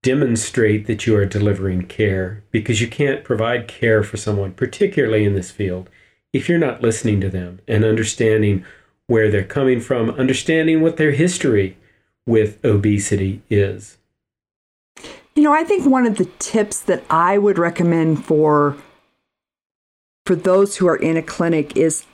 demonstrate 0.03 0.86
that 0.88 1.07
you 1.07 1.15
are 1.15 1.25
delivering 1.25 1.84
care 1.88 2.43
because 2.51 2.81
you 2.81 2.89
can't 2.89 3.24
provide 3.24 3.69
care 3.69 4.03
for 4.03 4.17
someone, 4.17 4.51
particularly 4.51 5.24
in 5.24 5.34
this 5.34 5.50
field, 5.50 5.89
if 6.36 6.50
you're 6.50 6.58
not 6.58 6.82
listening 6.82 7.22
to 7.22 7.30
them 7.30 7.62
and 7.65 7.86
understanding 7.86 8.65
where 9.08 9.32
they're 9.32 9.44
coming 9.44 9.80
from, 9.80 10.10
understanding 10.12 10.82
what 10.82 10.98
their 10.98 11.12
history 11.12 11.77
with 12.27 12.63
obesity 12.65 13.42
is. 13.50 13.98
You 15.36 15.44
know, 15.44 15.54
I 15.54 15.63
think 15.63 15.86
one 15.86 16.06
of 16.06 16.18
the 16.18 16.30
tips 16.39 16.82
that 16.82 17.04
I 17.10 17.38
would 17.38 17.58
recommend 17.58 18.25
for 18.25 18.75
for 20.25 20.36
those 20.36 20.75
who 20.75 20.88
are 20.88 20.96
in 20.98 21.15
a 21.15 21.22
clinic 21.22 21.77
is 21.77 22.06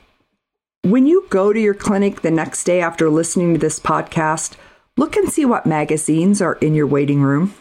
when 0.84 1.08
you 1.08 1.25
go 1.30 1.51
to 1.51 1.60
your 1.60 1.74
clinic 1.74 2.22
the 2.22 2.30
next 2.30 2.63
day 2.66 2.80
after 2.82 3.10
listening 3.10 3.54
to 3.54 3.60
this 3.60 3.80
podcast, 3.80 4.56
look 4.98 5.16
and 5.16 5.30
see 5.30 5.46
what 5.46 5.66
magazines 5.66 6.42
are 6.42 6.56
in 6.56 6.75
your 6.75 6.88
waiting 6.88 7.24
room. 7.24 7.56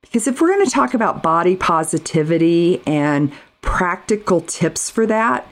Because 0.00 0.26
if 0.26 0.40
we're 0.40 0.54
going 0.54 0.64
to 0.64 0.70
talk 0.70 0.94
about 0.94 1.22
body 1.22 1.56
positivity 1.56 2.80
and 2.86 3.32
practical 3.60 4.40
tips 4.40 4.88
for 4.88 5.04
that, 5.06 5.46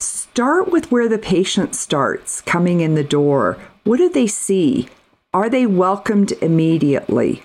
start 0.00 0.68
with 0.70 0.90
where 0.92 1.08
the 1.08 1.18
patient 1.18 1.74
starts 1.74 2.40
coming 2.42 2.80
in 2.80 2.94
the 2.94 3.04
door. 3.04 3.58
What 3.84 3.96
do 3.96 4.08
they 4.08 4.26
see? 4.26 4.88
Are 5.34 5.50
they 5.50 5.66
welcomed 5.66 6.32
immediately? 6.40 7.42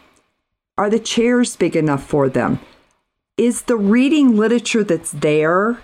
Are 0.77 0.89
the 0.89 0.99
chairs 0.99 1.55
big 1.55 1.75
enough 1.75 2.03
for 2.03 2.29
them? 2.29 2.59
Is 3.37 3.63
the 3.63 3.77
reading 3.77 4.37
literature 4.37 4.83
that's 4.83 5.11
there 5.11 5.79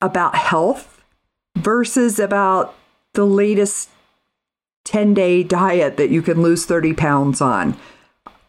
about 0.00 0.34
health 0.34 1.02
versus 1.56 2.18
about 2.18 2.74
the 3.14 3.24
latest 3.24 3.90
10 4.84 5.14
day 5.14 5.42
diet 5.42 5.96
that 5.96 6.10
you 6.10 6.22
can 6.22 6.42
lose 6.42 6.66
30 6.66 6.94
pounds 6.94 7.40
on? 7.40 7.76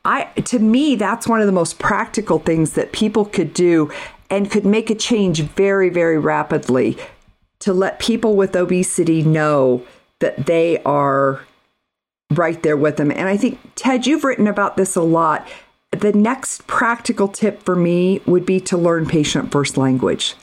I 0.04 0.24
to 0.46 0.58
me 0.58 0.96
that's 0.96 1.28
one 1.28 1.42
of 1.42 1.46
the 1.46 1.52
most 1.52 1.78
practical 1.78 2.40
things 2.40 2.74
that 2.74 2.92
people 2.92 3.26
could 3.26 3.54
do 3.54 3.92
and 4.32 4.50
could 4.50 4.66
make 4.66 4.90
a 4.90 4.96
change 4.96 5.42
very 5.42 5.90
very 5.90 6.18
rapidly 6.18 6.98
to 7.60 7.74
let 7.74 8.00
people 8.00 8.36
with 8.36 8.56
obesity 8.56 9.22
know 9.22 9.86
that 10.20 10.46
they 10.48 10.82
are 10.84 11.42
right 12.32 12.64
there 12.64 12.78
with 12.78 12.98
them. 12.98 13.12
And 13.12 13.28
I 13.28 13.38
think 13.38 13.60
Ted 13.76 14.08
you've 14.08 14.24
written 14.24 14.48
about 14.48 14.78
this 14.78 14.96
a 14.96 15.02
lot. 15.02 15.48
The 15.92 16.14
next 16.14 16.66
practical 16.68 17.28
tip 17.28 17.64
for 17.64 17.76
me 17.76 18.22
would 18.26 18.46
be 18.46 18.60
to 18.62 18.78
learn 18.78 19.06
patient 19.06 19.52
first 19.52 19.78
language. 19.78 20.36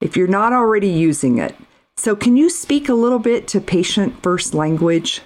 If 0.00 0.16
you're 0.16 0.26
not 0.26 0.52
already 0.52 0.88
using 0.88 1.38
it. 1.38 1.54
So 1.96 2.16
can 2.16 2.36
you 2.36 2.48
speak 2.50 2.88
a 2.88 2.94
little 2.94 3.18
bit 3.18 3.46
to 3.48 3.60
patient 3.60 4.22
first 4.22 4.54
language? 4.54 5.20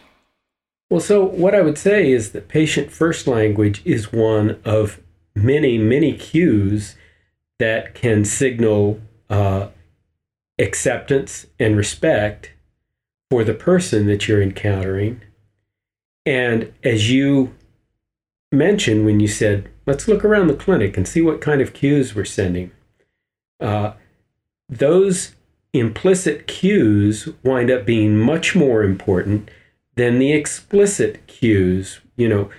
Well, 0.90 1.00
so 1.00 1.24
what 1.24 1.54
I 1.54 1.62
would 1.62 1.78
say 1.78 2.10
is 2.10 2.32
that 2.32 2.48
patient 2.48 2.90
first 2.90 3.26
language 3.26 3.80
is 3.84 4.12
one 4.12 4.60
of 4.64 5.00
many, 5.34 5.78
many 5.78 6.12
cues 6.12 6.96
that 7.58 7.94
can 7.94 8.24
signal 8.24 9.00
uh, 9.30 9.68
acceptance 10.58 11.46
and 11.58 11.76
respect 11.76 12.52
for 13.30 13.44
the 13.44 13.54
person 13.54 14.06
that 14.06 14.28
you're 14.28 14.42
encountering. 14.42 15.20
And 16.26 16.72
as 16.82 17.10
you 17.10 17.54
mentioned 18.52 19.04
when 19.04 19.20
you 19.20 19.28
said, 19.28 19.68
let's 19.86 20.08
look 20.08 20.24
around 20.24 20.46
the 20.48 20.54
clinic 20.54 20.96
and 20.96 21.06
see 21.06 21.20
what 21.20 21.40
kind 21.40 21.60
of 21.60 21.72
cues 21.72 22.14
we're 22.14 22.24
sending, 22.24 22.70
uh, 23.60 23.92
those 24.68 25.34
implicit 25.72 26.46
cues 26.46 27.28
wind 27.42 27.70
up 27.70 27.84
being 27.84 28.16
much 28.16 28.54
more 28.54 28.82
important 28.82 29.50
than 29.96 30.18
the 30.18 30.32
explicit 30.32 31.26
cues. 31.26 32.00
You 32.16 32.28
know, 32.28 32.50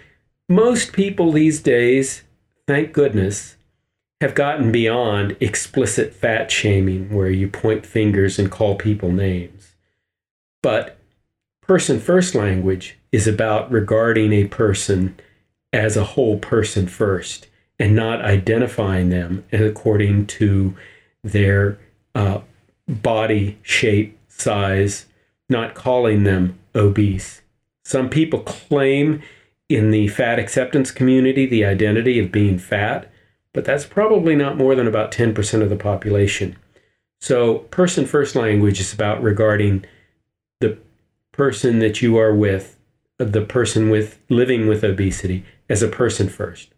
most 0.48 0.94
people 0.94 1.32
these 1.32 1.62
days, 1.62 2.24
thank 2.68 2.94
goodness, 2.94 3.55
have 4.22 4.36
gotten 4.36 4.72
beyond 4.72 5.36
explicit 5.40 6.14
fat 6.14 6.50
shaming 6.50 7.14
where 7.14 7.30
you 7.30 7.48
point 7.48 7.86
fingers 7.86 8.40
and 8.40 8.50
call 8.50 8.76
people 8.76 9.12
names. 9.12 9.76
But 10.64 10.98
person 11.62 12.00
first 12.00 12.34
language 12.34 12.98
is 13.12 13.28
about 13.28 13.72
regarding 13.72 14.32
a 14.34 14.48
person 14.48 15.20
as 15.74 15.98
a 15.98 16.04
whole 16.04 16.40
person 16.40 16.88
first 16.88 17.48
and 17.78 17.96
not 17.96 18.22
identifying 18.22 19.10
them 19.10 19.44
according 19.52 20.28
to 20.28 20.76
their 21.24 21.78
uh, 22.14 22.40
body 22.88 23.58
shape, 23.62 24.18
size, 24.28 25.06
not 25.50 25.76
calling 25.76 26.24
them 26.24 26.58
obese. 26.74 27.42
Some 27.84 28.10
people 28.10 28.40
claim 28.40 29.22
in 29.68 29.92
the 29.92 30.08
fat 30.08 30.40
acceptance 30.40 30.92
community 30.92 31.46
the 31.46 31.66
identity 31.66 32.20
of 32.20 32.32
being 32.32 32.58
fat, 32.58 33.12
but 33.56 33.66
that's 33.66 33.86
probably 33.86 34.36
not 34.36 34.58
more 34.58 34.76
than 34.76 34.86
about 34.86 35.14
10% 35.14 35.62
of 35.62 35.70
the 35.70 35.78
population. 35.78 36.58
So, 37.22 37.60
person 37.72 38.06
first 38.06 38.36
language 38.36 38.82
is 38.82 38.94
about 38.94 39.24
regarding 39.24 39.86
the 40.60 40.78
person 41.32 41.80
that 41.80 42.02
you 42.02 42.18
are 42.18 42.36
with, 42.36 42.78
uh, 43.20 43.24
the 43.24 43.42
person 43.42 43.90
with 43.90 44.20
living 44.30 44.68
with 44.68 44.84
obesity, 44.84 45.46
as 45.70 45.82
a 45.82 45.88
person 45.88 46.28
first. 46.28 46.74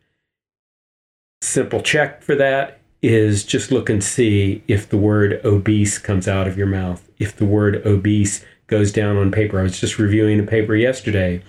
Simple 1.41 1.81
check 1.81 2.22
for 2.22 2.36
that 2.36 2.79
is 3.01 3.43
just 3.43 3.72
look 3.72 3.89
and 3.89 4.03
see 4.03 4.63
if 4.67 4.88
the 4.88 4.98
word 4.98 5.41
obese 5.43 5.98
comes 5.98 6.27
out 6.27 6.48
of 6.48 6.57
your 6.57 6.67
mouth. 6.67 7.10
If 7.17 7.36
the 7.36 7.46
word 7.46 7.86
obese 7.86 8.46
goes 8.67 8.91
down 8.91 9.17
on 9.17 9.31
paper. 9.31 9.60
I 9.60 9.63
was 9.63 9.79
just 9.79 9.98
reviewing 9.98 10.39
a 10.39 10.43
paper 10.43 10.75
yesterday 10.75 11.41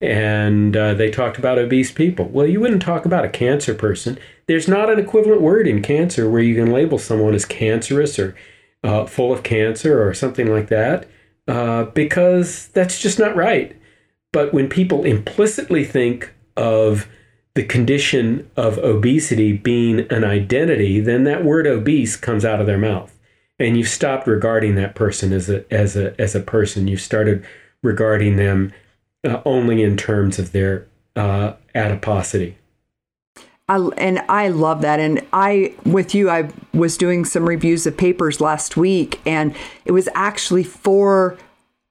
and 0.00 0.76
uh, 0.76 0.94
they 0.94 1.10
talked 1.10 1.38
about 1.38 1.58
obese 1.58 1.90
people. 1.90 2.26
Well, 2.26 2.46
you 2.46 2.60
wouldn't 2.60 2.82
talk 2.82 3.04
about 3.04 3.24
a 3.24 3.30
cancer 3.30 3.74
person. 3.74 4.18
There's 4.46 4.68
not 4.68 4.90
an 4.90 4.98
equivalent 4.98 5.40
word 5.40 5.66
in 5.66 5.82
cancer 5.82 6.28
where 6.28 6.42
you 6.42 6.54
can 6.54 6.72
label 6.72 6.98
someone 6.98 7.34
as 7.34 7.44
cancerous 7.44 8.18
or 8.18 8.36
uh, 8.84 9.06
full 9.06 9.32
of 9.32 9.42
cancer 9.42 10.06
or 10.06 10.12
something 10.14 10.50
like 10.50 10.68
that 10.68 11.08
uh, 11.48 11.84
because 11.84 12.68
that's 12.68 13.00
just 13.00 13.18
not 13.18 13.36
right. 13.36 13.76
But 14.32 14.52
when 14.52 14.68
people 14.68 15.04
implicitly 15.04 15.84
think 15.84 16.34
of 16.56 17.08
the 17.54 17.64
condition 17.64 18.50
of 18.56 18.76
obesity 18.78 19.52
being 19.52 20.00
an 20.12 20.24
identity, 20.24 21.00
then 21.00 21.24
that 21.24 21.44
word 21.44 21.66
obese 21.66 22.16
comes 22.16 22.44
out 22.44 22.60
of 22.60 22.66
their 22.66 22.78
mouth 22.78 23.16
and 23.58 23.76
you've 23.76 23.88
stopped 23.88 24.26
regarding 24.26 24.74
that 24.74 24.94
person 24.94 25.32
as 25.32 25.48
a 25.48 25.64
as 25.72 25.96
a 25.96 26.18
as 26.20 26.34
a 26.34 26.40
person. 26.40 26.88
You 26.88 26.96
started 26.96 27.44
regarding 27.82 28.36
them 28.36 28.72
uh, 29.26 29.42
only 29.44 29.82
in 29.82 29.96
terms 29.96 30.38
of 30.38 30.52
their 30.52 30.86
uh, 31.16 31.54
adiposity. 31.74 32.56
I, 33.68 33.78
and 33.98 34.20
I 34.28 34.48
love 34.48 34.82
that. 34.82 35.00
And 35.00 35.26
I, 35.32 35.74
with 35.84 36.14
you, 36.14 36.30
I 36.30 36.50
was 36.72 36.96
doing 36.96 37.24
some 37.24 37.48
reviews 37.48 37.86
of 37.86 37.96
papers 37.96 38.40
last 38.40 38.76
week, 38.76 39.20
and 39.26 39.54
it 39.84 39.92
was 39.92 40.08
actually 40.14 40.62
for 40.62 41.36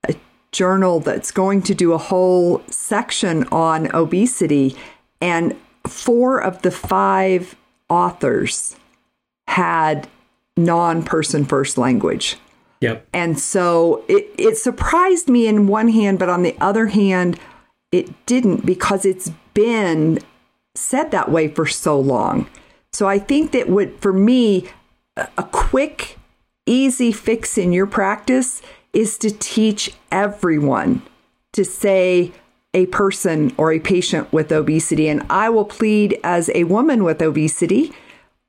a 0.08 0.16
journal 0.52 1.02
that's 1.02 1.32
going 1.32 1.62
to 1.64 1.76
do 1.76 1.92
a 1.92 1.98
whole 1.98 2.62
section 2.70 3.44
on 3.52 3.94
obesity. 3.94 4.78
And 5.20 5.56
four 5.86 6.40
of 6.40 6.62
the 6.62 6.72
five 6.72 7.56
authors 7.90 8.78
had 9.48 10.08
non 10.56 11.04
person 11.04 11.44
first 11.44 11.78
language. 11.78 12.38
Yep. 12.82 13.08
And 13.14 13.40
so 13.40 14.04
it, 14.08 14.30
it 14.38 14.58
surprised 14.58 15.30
me 15.30 15.48
in 15.48 15.68
one 15.68 15.90
hand, 15.90 16.20
but 16.20 16.30
on 16.30 16.44
the 16.44 16.56
other 16.60 16.88
hand, 16.88 17.40
it 17.92 18.26
didn't 18.26 18.66
because 18.66 19.06
it's 19.06 19.32
been 19.54 20.20
said 20.76 21.12
that 21.12 21.32
way 21.32 21.48
for 21.48 21.66
so 21.66 22.00
long. 22.00 22.48
So 22.92 23.08
I 23.08 23.20
think 23.20 23.52
that 23.52 23.70
would 23.70 24.00
for 24.00 24.14
me 24.14 24.70
a 25.16 25.44
quick 25.44 26.18
easy 26.66 27.12
fix 27.12 27.58
in 27.58 27.72
your 27.72 27.88
practice 27.88 28.62
is 28.94 29.18
to 29.20 29.32
teach 29.32 29.94
everyone 30.12 31.02
to 31.54 31.64
say 31.64 32.32
a 32.74 32.86
person 32.88 33.54
or 33.58 33.72
a 33.72 33.80
patient 33.80 34.32
with 34.34 34.52
obesity 34.52 35.08
and 35.08 35.26
I 35.30 35.50
will 35.50 35.66
plead 35.66 36.20
as 36.24 36.50
a 36.54 36.66
woman 36.66 37.04
with 37.04 37.22
obesity 37.22 37.94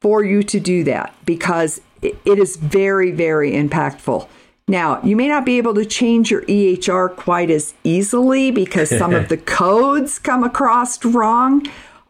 for 0.00 0.25
you 0.25 0.42
to 0.45 0.59
do 0.59 0.83
that 0.85 1.14
because 1.25 1.80
it 2.25 2.38
is 2.38 2.56
very 2.56 3.10
very 3.10 3.52
impactful. 3.52 4.28
Now, 4.68 5.00
you 5.02 5.14
may 5.14 5.28
not 5.28 5.46
be 5.46 5.58
able 5.58 5.75
to 5.75 5.84
change 5.84 6.30
your 6.30 6.42
EHR 6.42 7.14
quite 7.14 7.50
as 7.50 7.75
easily 7.84 8.50
because 8.50 8.88
some 8.90 9.14
of 9.14 9.28
the 9.30 9.36
codes 9.36 10.18
come 10.18 10.42
across 10.42 11.04
wrong. 11.04 11.64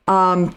Um, 0.09 0.55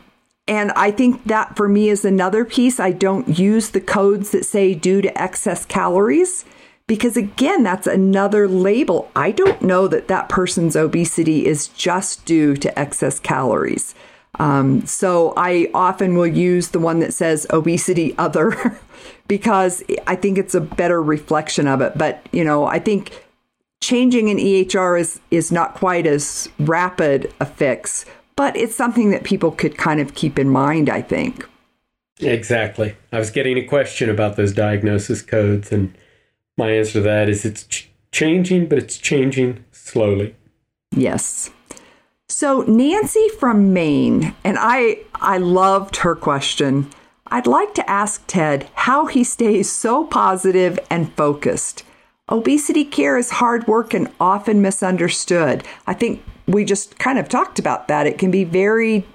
and 0.47 0.71
I 0.71 0.91
think 0.91 1.25
that 1.25 1.57
for 1.57 1.67
me 1.67 1.89
is 1.89 2.05
another 2.05 2.45
piece. 2.45 2.79
I 2.79 2.91
don't 2.91 3.37
use 3.37 3.69
the 3.69 3.81
codes 3.81 4.31
that 4.31 4.45
say 4.45 4.73
due 4.73 5.01
to 5.01 5.21
excess 5.21 5.65
calories 5.65 6.45
because, 6.87 7.17
again, 7.17 7.63
that's 7.63 7.85
another 7.85 8.47
label. 8.47 9.11
I 9.15 9.31
don't 9.31 9.61
know 9.61 9.87
that 9.89 10.07
that 10.07 10.29
person's 10.29 10.75
obesity 10.75 11.45
is 11.45 11.67
just 11.67 12.25
due 12.25 12.55
to 12.57 12.79
excess 12.79 13.19
calories. 13.19 13.93
Um, 14.39 14.85
so 14.85 15.33
I 15.35 15.69
often 15.73 16.15
will 16.15 16.25
use 16.25 16.69
the 16.69 16.79
one 16.79 16.99
that 16.99 17.13
says 17.13 17.45
obesity 17.51 18.15
other 18.17 18.79
because 19.29 19.81
I 20.05 20.17
think 20.17 20.37
it's 20.37 20.53
a 20.53 20.59
better 20.59 21.01
reflection 21.01 21.65
of 21.69 21.79
it. 21.79 21.97
But, 21.97 22.27
you 22.33 22.43
know, 22.43 22.65
I 22.65 22.79
think 22.79 23.25
changing 23.79 24.29
an 24.29 24.37
EHR 24.37 24.99
is, 24.99 25.21
is 25.31 25.53
not 25.53 25.75
quite 25.75 26.05
as 26.05 26.49
rapid 26.59 27.33
a 27.39 27.45
fix 27.45 28.03
but 28.39 28.55
it's 28.55 28.73
something 28.73 29.11
that 29.11 29.25
people 29.25 29.51
could 29.51 29.77
kind 29.77 29.99
of 29.99 30.15
keep 30.15 30.39
in 30.39 30.49
mind, 30.49 30.89
I 30.89 31.01
think. 31.01 31.45
Exactly. 32.21 32.95
I 33.11 33.19
was 33.19 33.31
getting 33.31 33.57
a 33.57 33.67
question 33.67 34.09
about 34.09 34.37
those 34.37 34.53
diagnosis 34.53 35.21
codes, 35.21 35.73
and 35.73 35.93
my 36.57 36.71
answer 36.71 36.93
to 36.93 37.01
that 37.01 37.27
is 37.27 37.43
it's 37.43 37.65
ch- 37.65 37.89
changing, 38.13 38.67
but 38.69 38.77
it's 38.77 38.97
changing 38.97 39.65
slowly. 39.73 40.37
Yes. 40.91 41.51
So 42.29 42.61
Nancy 42.61 43.27
from 43.27 43.73
Maine, 43.73 44.33
and 44.45 44.55
I 44.57 44.99
I 45.15 45.37
loved 45.37 45.97
her 45.97 46.15
question. 46.15 46.89
I'd 47.31 47.47
like 47.47 47.73
to 47.75 47.89
ask 47.89 48.23
Ted 48.25 48.69
how 48.73 49.05
he 49.05 49.23
stays 49.23 49.71
so 49.71 50.03
positive 50.03 50.79
and 50.89 51.13
focused. 51.13 51.83
Obesity 52.29 52.85
care 52.85 53.17
is 53.17 53.31
hard 53.31 53.67
work 53.67 53.93
and 53.93 54.09
often 54.19 54.61
misunderstood. 54.61 55.63
I 55.85 55.93
think 55.93 56.23
we 56.47 56.65
just 56.65 56.97
kind 56.97 57.19
of 57.19 57.29
talked 57.29 57.59
about 57.59 57.87
that. 57.87 58.07
It 58.07 58.17
can 58.17 58.31
be 58.31 58.43
very 58.43 59.05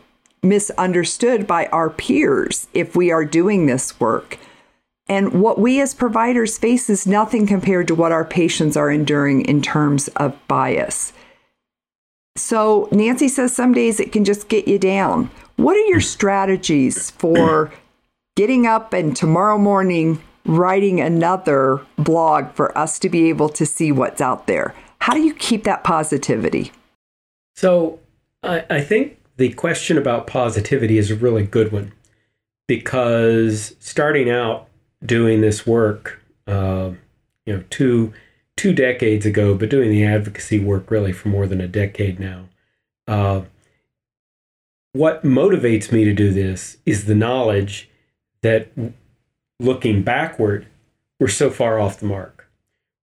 misunderstood 0.42 1.46
by 1.46 1.66
our 1.66 1.90
peers 1.90 2.68
if 2.72 2.94
we 2.94 3.10
are 3.10 3.24
doing 3.24 3.66
this 3.66 3.98
work. 3.98 4.38
And 5.08 5.40
what 5.40 5.58
we 5.58 5.80
as 5.80 5.94
providers 5.94 6.56
face 6.56 6.88
is 6.88 7.06
nothing 7.06 7.46
compared 7.46 7.88
to 7.88 7.94
what 7.94 8.12
our 8.12 8.24
patients 8.24 8.76
are 8.76 8.90
enduring 8.90 9.44
in 9.44 9.60
terms 9.60 10.08
of 10.16 10.36
bias. 10.48 11.12
So, 12.36 12.88
Nancy 12.90 13.28
says 13.28 13.54
some 13.54 13.74
days 13.74 14.00
it 14.00 14.12
can 14.12 14.24
just 14.24 14.48
get 14.48 14.66
you 14.66 14.78
down. 14.78 15.30
What 15.56 15.76
are 15.76 15.86
your 15.86 16.00
strategies 16.00 17.10
for 17.12 17.70
getting 18.36 18.66
up 18.66 18.92
and 18.92 19.16
tomorrow 19.16 19.58
morning 19.58 20.22
writing 20.44 21.00
another 21.00 21.80
blog 21.96 22.52
for 22.52 22.76
us 22.76 22.98
to 22.98 23.08
be 23.08 23.28
able 23.28 23.48
to 23.48 23.64
see 23.64 23.92
what's 23.92 24.20
out 24.20 24.46
there? 24.46 24.74
How 25.00 25.14
do 25.14 25.20
you 25.20 25.34
keep 25.34 25.64
that 25.64 25.84
positivity? 25.84 26.72
So 27.54 28.00
I, 28.42 28.64
I 28.70 28.80
think 28.80 29.18
the 29.36 29.52
question 29.52 29.98
about 29.98 30.26
positivity 30.26 30.98
is 30.98 31.10
a 31.10 31.16
really 31.16 31.44
good 31.44 31.72
one 31.72 31.92
because 32.66 33.74
starting 33.80 34.30
out 34.30 34.68
doing 35.04 35.40
this 35.40 35.66
work, 35.66 36.22
uh, 36.46 36.90
you 37.46 37.56
know, 37.56 37.64
two 37.70 38.12
two 38.56 38.72
decades 38.72 39.26
ago, 39.26 39.54
but 39.54 39.68
doing 39.68 39.90
the 39.90 40.04
advocacy 40.04 40.60
work 40.60 40.90
really 40.90 41.12
for 41.12 41.28
more 41.28 41.46
than 41.46 41.60
a 41.60 41.66
decade 41.66 42.20
now. 42.20 42.44
Uh, 43.08 43.42
what 44.92 45.24
motivates 45.24 45.90
me 45.90 46.04
to 46.04 46.14
do 46.14 46.30
this 46.30 46.76
is 46.86 47.06
the 47.06 47.16
knowledge 47.16 47.90
that 48.44 48.68
looking 49.58 50.02
backward, 50.02 50.66
we're 51.18 51.28
so 51.28 51.50
far 51.50 51.80
off 51.80 51.98
the 51.98 52.06
mark. 52.06 52.48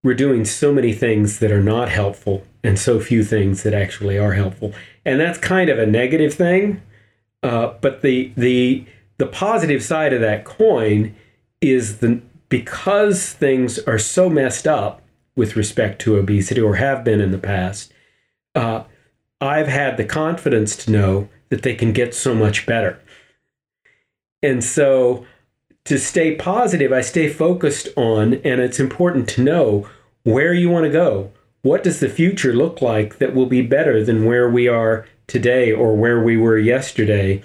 We're 0.02 0.14
doing 0.14 0.44
so 0.44 0.72
many 0.72 0.92
things 0.92 1.38
that 1.40 1.52
are 1.52 1.62
not 1.62 1.88
helpful 1.88 2.44
and 2.64 2.78
so 2.78 3.00
few 3.00 3.24
things 3.24 3.62
that 3.62 3.74
actually 3.74 4.18
are 4.18 4.32
helpful. 4.32 4.72
And 5.04 5.20
that's 5.20 5.38
kind 5.38 5.68
of 5.68 5.78
a 5.78 5.86
negative 5.86 6.34
thing. 6.34 6.82
Uh, 7.42 7.74
but 7.80 8.02
the 8.02 8.32
the 8.36 8.86
the 9.18 9.26
positive 9.26 9.82
side 9.82 10.12
of 10.12 10.20
that 10.20 10.44
coin 10.44 11.14
is 11.60 11.98
the 11.98 12.20
because 12.48 13.32
things 13.32 13.78
are 13.80 13.98
so 13.98 14.28
messed 14.28 14.66
up 14.66 15.02
with 15.34 15.56
respect 15.56 16.00
to 16.02 16.16
obesity 16.16 16.60
or 16.60 16.76
have 16.76 17.02
been 17.02 17.20
in 17.20 17.32
the 17.32 17.38
past. 17.38 17.92
Uh, 18.54 18.84
I've 19.40 19.68
had 19.68 19.96
the 19.96 20.04
confidence 20.04 20.76
to 20.84 20.90
know 20.92 21.28
that 21.48 21.62
they 21.62 21.74
can 21.74 21.92
get 21.92 22.14
so 22.14 22.34
much 22.34 22.64
better. 22.64 23.00
And 24.42 24.62
so 24.62 25.26
to 25.84 25.98
stay 25.98 26.34
positive, 26.36 26.92
I 26.92 27.00
stay 27.00 27.28
focused 27.28 27.88
on, 27.96 28.34
and 28.34 28.60
it's 28.60 28.80
important 28.80 29.28
to 29.30 29.42
know 29.42 29.88
where 30.22 30.54
you 30.54 30.70
want 30.70 30.84
to 30.84 30.90
go 30.90 31.32
what 31.62 31.84
does 31.84 32.00
the 32.00 32.08
future 32.08 32.52
look 32.52 32.82
like 32.82 33.18
that 33.18 33.34
will 33.34 33.46
be 33.46 33.62
better 33.62 34.04
than 34.04 34.24
where 34.24 34.50
we 34.50 34.68
are 34.68 35.06
today 35.26 35.72
or 35.72 35.96
where 35.96 36.20
we 36.20 36.36
were 36.36 36.58
yesterday? 36.58 37.42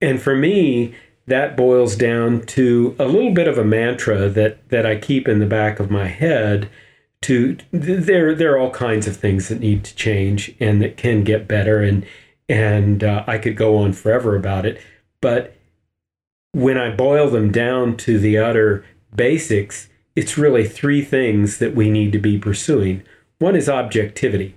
And 0.00 0.20
for 0.20 0.36
me, 0.36 0.94
that 1.26 1.56
boils 1.56 1.96
down 1.96 2.42
to 2.42 2.94
a 2.98 3.06
little 3.06 3.32
bit 3.32 3.48
of 3.48 3.56
a 3.56 3.64
mantra 3.64 4.28
that 4.28 4.68
that 4.68 4.84
I 4.84 4.96
keep 4.96 5.26
in 5.26 5.38
the 5.38 5.46
back 5.46 5.80
of 5.80 5.90
my 5.90 6.08
head 6.08 6.68
to 7.22 7.56
there 7.70 8.34
there 8.34 8.52
are 8.52 8.58
all 8.58 8.70
kinds 8.70 9.06
of 9.06 9.16
things 9.16 9.48
that 9.48 9.60
need 9.60 9.82
to 9.84 9.96
change 9.96 10.54
and 10.60 10.82
that 10.82 10.98
can 10.98 11.24
get 11.24 11.48
better 11.48 11.80
and 11.80 12.04
and 12.50 13.02
uh, 13.02 13.24
I 13.26 13.38
could 13.38 13.56
go 13.56 13.78
on 13.78 13.94
forever 13.94 14.36
about 14.36 14.66
it 14.66 14.78
but 15.22 15.56
when 16.54 16.78
I 16.78 16.90
boil 16.90 17.28
them 17.28 17.50
down 17.52 17.96
to 17.98 18.18
the 18.18 18.38
utter 18.38 18.84
basics 19.14 19.88
it's 20.16 20.38
really 20.38 20.66
three 20.66 21.04
things 21.04 21.58
that 21.58 21.74
we 21.74 21.90
need 21.90 22.12
to 22.12 22.18
be 22.18 22.38
pursuing 22.38 23.02
one 23.38 23.56
is 23.56 23.68
objectivity. 23.68 24.54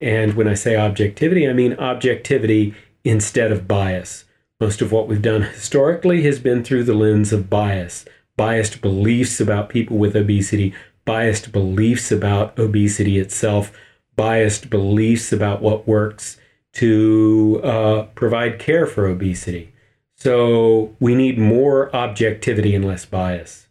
And 0.00 0.34
when 0.34 0.46
I 0.46 0.54
say 0.54 0.76
objectivity, 0.76 1.48
I 1.48 1.52
mean 1.54 1.74
objectivity 1.74 2.74
instead 3.04 3.50
of 3.50 3.66
bias. 3.66 4.24
Most 4.60 4.82
of 4.82 4.92
what 4.92 5.08
we've 5.08 5.22
done 5.22 5.42
historically 5.42 6.22
has 6.22 6.38
been 6.38 6.62
through 6.62 6.84
the 6.84 6.94
lens 6.94 7.32
of 7.32 7.50
bias, 7.50 8.04
biased 8.36 8.80
beliefs 8.80 9.40
about 9.40 9.70
people 9.70 9.96
with 9.96 10.14
obesity, 10.14 10.74
biased 11.04 11.52
beliefs 11.52 12.12
about 12.12 12.58
obesity 12.58 13.18
itself, 13.18 13.72
biased 14.14 14.68
beliefs 14.68 15.32
about 15.32 15.62
what 15.62 15.88
works 15.88 16.38
to 16.74 17.60
uh, 17.64 18.02
provide 18.14 18.58
care 18.58 18.86
for 18.86 19.06
obesity. 19.06 19.72
So 20.16 20.96
we 20.98 21.14
need 21.14 21.38
more 21.38 21.94
objectivity 21.94 22.74
and 22.74 22.84
less 22.84 23.04
bias. 23.04 23.68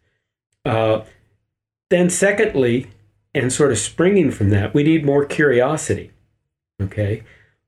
Uh, 0.63 1.01
then, 1.89 2.09
secondly, 2.09 2.87
and 3.33 3.51
sort 3.51 3.71
of 3.71 3.77
springing 3.77 4.31
from 4.31 4.49
that, 4.51 4.73
we 4.73 4.83
need 4.83 5.05
more 5.05 5.25
curiosity. 5.25 6.11
Okay. 6.81 7.23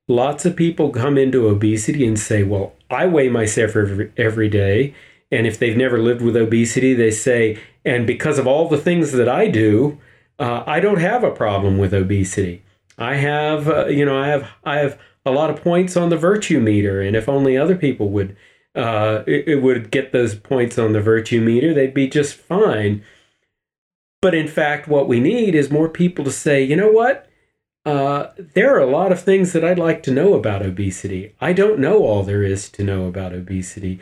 Lots 0.06 0.46
of 0.46 0.56
people 0.56 0.90
come 0.90 1.18
into 1.18 1.48
obesity 1.48 2.06
and 2.06 2.18
say, 2.18 2.42
well, 2.42 2.72
I 2.90 3.06
weigh 3.06 3.28
myself 3.28 3.76
every, 3.76 4.12
every 4.16 4.48
day. 4.48 4.94
And 5.30 5.46
if 5.46 5.58
they've 5.58 5.76
never 5.76 5.98
lived 5.98 6.22
with 6.22 6.36
obesity, 6.36 6.94
they 6.94 7.10
say, 7.10 7.58
and 7.84 8.06
because 8.06 8.38
of 8.38 8.46
all 8.46 8.68
the 8.68 8.78
things 8.78 9.12
that 9.12 9.28
I 9.28 9.48
do, 9.48 9.98
uh, 10.38 10.62
I 10.66 10.80
don't 10.80 11.00
have 11.00 11.22
a 11.24 11.30
problem 11.30 11.76
with 11.76 11.92
obesity. 11.92 12.62
I 12.96 13.16
have, 13.16 13.68
uh, 13.68 13.86
you 13.86 14.04
know, 14.04 14.18
I 14.18 14.28
have, 14.28 14.48
I 14.64 14.78
have 14.78 14.98
a 15.26 15.30
lot 15.30 15.50
of 15.50 15.62
points 15.62 15.96
on 15.96 16.08
the 16.08 16.16
virtue 16.16 16.60
meter, 16.60 17.02
and 17.02 17.14
if 17.14 17.28
only 17.28 17.56
other 17.56 17.76
people 17.76 18.08
would, 18.10 18.36
uh, 18.74 19.24
it, 19.26 19.48
it 19.48 19.62
would 19.62 19.90
get 19.90 20.12
those 20.12 20.34
points 20.34 20.78
on 20.78 20.92
the 20.92 21.00
virtue 21.00 21.40
meter, 21.40 21.74
they'd 21.74 21.94
be 21.94 22.08
just 22.08 22.34
fine. 22.34 23.02
But 24.20 24.34
in 24.34 24.48
fact, 24.48 24.88
what 24.88 25.08
we 25.08 25.20
need 25.20 25.54
is 25.54 25.70
more 25.70 25.88
people 25.88 26.24
to 26.24 26.32
say, 26.32 26.62
you 26.62 26.76
know 26.76 26.90
what? 26.90 27.28
Uh, 27.84 28.32
there 28.36 28.74
are 28.74 28.80
a 28.80 28.90
lot 28.90 29.12
of 29.12 29.22
things 29.22 29.52
that 29.52 29.64
I'd 29.64 29.78
like 29.78 30.02
to 30.02 30.10
know 30.10 30.34
about 30.34 30.62
obesity. 30.62 31.34
I 31.40 31.52
don't 31.52 31.78
know 31.78 32.02
all 32.02 32.22
there 32.22 32.42
is 32.42 32.68
to 32.70 32.84
know 32.84 33.06
about 33.06 33.32
obesity. 33.32 34.00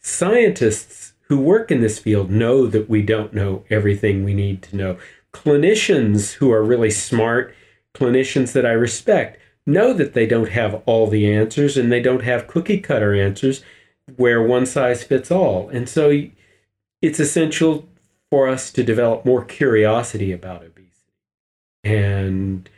scientists 0.00 1.14
who 1.28 1.38
work 1.38 1.70
in 1.70 1.80
this 1.80 1.98
field 1.98 2.30
know 2.30 2.66
that 2.66 2.90
we 2.90 3.02
don't 3.02 3.32
know 3.32 3.64
everything 3.70 4.24
we 4.24 4.34
need 4.34 4.62
to 4.64 4.76
know. 4.76 4.98
Clinicians 5.32 6.34
who 6.34 6.50
are 6.50 6.62
really 6.62 6.90
smart, 6.90 7.54
clinicians 7.94 8.52
that 8.52 8.66
I 8.66 8.72
respect, 8.72 9.39
know 9.66 9.92
that 9.92 10.14
they 10.14 10.26
don't 10.26 10.50
have 10.50 10.82
all 10.86 11.06
the 11.06 11.32
answers 11.32 11.76
and 11.76 11.90
they 11.90 12.00
don't 12.00 12.24
have 12.24 12.46
cookie 12.46 12.80
cutter 12.80 13.14
answers 13.14 13.62
where 14.16 14.42
one 14.42 14.66
size 14.66 15.04
fits 15.04 15.30
all. 15.30 15.68
And 15.68 15.88
so 15.88 16.26
it's 17.00 17.20
essential 17.20 17.88
for 18.30 18.48
us 18.48 18.70
to 18.72 18.82
develop 18.82 19.24
more 19.24 19.44
curiosity 19.44 20.32
about 20.32 20.62
obesity 20.64 20.90
and 21.84 22.68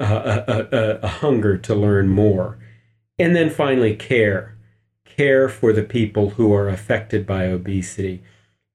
a, 0.00 0.04
a, 0.04 0.98
a 1.02 1.08
hunger 1.08 1.56
to 1.58 1.74
learn 1.74 2.08
more. 2.08 2.58
And 3.18 3.34
then 3.34 3.50
finally, 3.50 3.96
care 3.96 4.58
care 5.18 5.48
for 5.48 5.72
the 5.72 5.82
people 5.82 6.30
who 6.30 6.54
are 6.54 6.68
affected 6.68 7.26
by 7.26 7.44
obesity. 7.44 8.22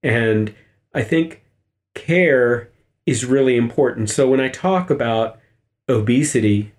And 0.04 0.54
I 0.94 1.02
think 1.02 1.42
care 1.96 2.70
is 3.06 3.24
really 3.24 3.56
important. 3.56 4.10
So 4.10 4.30
when 4.30 4.42
I 4.42 4.50
talk 4.50 4.90
about 4.90 5.40
obesity 5.88 6.74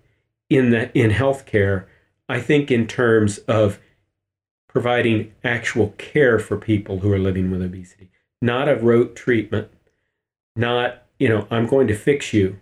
in 0.50 0.70
the 0.70 0.96
in 0.96 1.10
healthcare, 1.10 1.86
I 2.28 2.40
think 2.40 2.70
in 2.70 2.86
terms 2.86 3.38
of 3.38 3.78
providing 4.68 5.32
actual 5.44 5.94
care 5.98 6.38
for 6.38 6.56
people 6.56 7.00
who 7.00 7.12
are 7.12 7.18
living 7.18 7.50
with 7.50 7.62
obesity, 7.62 8.10
not 8.42 8.68
a 8.68 8.76
rote 8.76 9.14
treatment, 9.14 9.68
not, 10.56 11.04
you 11.18 11.28
know, 11.28 11.46
I'm 11.50 11.66
going 11.66 11.86
to 11.86 11.94
fix 11.94 12.32
you, 12.32 12.58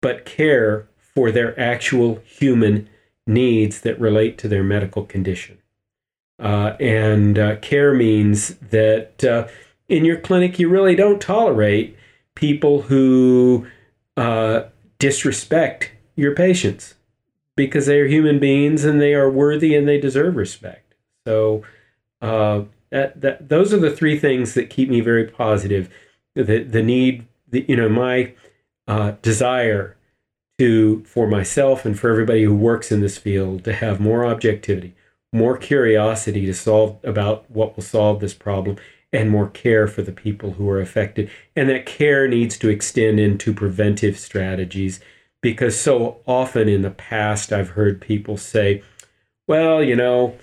but 0.00 0.24
care 0.24 0.88
for 0.98 1.30
their 1.30 1.58
actual 1.60 2.20
human 2.24 2.88
needs 3.26 3.82
that 3.82 4.00
relate 4.00 4.38
to 4.38 4.48
their 4.48 4.64
medical 4.64 5.04
condition. 5.04 5.58
Uh, 6.38 6.76
and 6.80 7.38
uh, 7.38 7.56
care 7.56 7.92
means 7.92 8.54
that 8.56 9.22
uh, 9.24 9.48
in 9.88 10.04
your 10.04 10.18
clinic, 10.18 10.58
you 10.58 10.68
really 10.68 10.94
don't 10.94 11.20
tolerate 11.20 11.96
people 12.34 12.82
who 12.82 13.66
uh, 14.16 14.62
disrespect 14.98 15.90
your 16.18 16.34
patients 16.34 16.94
because 17.54 17.86
they 17.86 18.00
are 18.00 18.08
human 18.08 18.40
beings 18.40 18.84
and 18.84 19.00
they 19.00 19.14
are 19.14 19.30
worthy 19.30 19.74
and 19.74 19.86
they 19.86 20.00
deserve 20.00 20.34
respect. 20.36 20.94
So, 21.26 21.62
uh, 22.20 22.62
that, 22.90 23.20
that, 23.20 23.48
those 23.48 23.72
are 23.72 23.78
the 23.78 23.94
three 23.94 24.18
things 24.18 24.54
that 24.54 24.70
keep 24.70 24.88
me 24.88 25.00
very 25.00 25.26
positive. 25.26 25.88
The, 26.34 26.64
the 26.64 26.82
need, 26.82 27.26
the, 27.48 27.64
you 27.68 27.76
know, 27.76 27.88
my 27.88 28.34
uh, 28.88 29.12
desire 29.22 29.96
to, 30.58 31.04
for 31.04 31.28
myself 31.28 31.84
and 31.84 31.98
for 31.98 32.10
everybody 32.10 32.42
who 32.42 32.54
works 32.54 32.90
in 32.90 33.00
this 33.00 33.18
field, 33.18 33.62
to 33.64 33.72
have 33.72 34.00
more 34.00 34.26
objectivity, 34.26 34.94
more 35.32 35.56
curiosity 35.56 36.46
to 36.46 36.54
solve 36.54 36.98
about 37.04 37.48
what 37.48 37.76
will 37.76 37.84
solve 37.84 38.20
this 38.20 38.34
problem 38.34 38.76
and 39.12 39.30
more 39.30 39.48
care 39.48 39.86
for 39.86 40.02
the 40.02 40.12
people 40.12 40.52
who 40.52 40.68
are 40.68 40.80
affected. 40.80 41.30
And 41.54 41.68
that 41.68 41.86
care 41.86 42.26
needs 42.26 42.58
to 42.58 42.68
extend 42.68 43.20
into 43.20 43.54
preventive 43.54 44.18
strategies 44.18 45.00
because 45.40 45.78
so 45.78 46.20
often 46.26 46.68
in 46.68 46.82
the 46.82 46.90
past 46.90 47.52
I've 47.52 47.70
heard 47.70 48.00
people 48.00 48.36
say, 48.36 48.82
well, 49.46 49.82
you 49.82 49.96
know, 49.96 50.36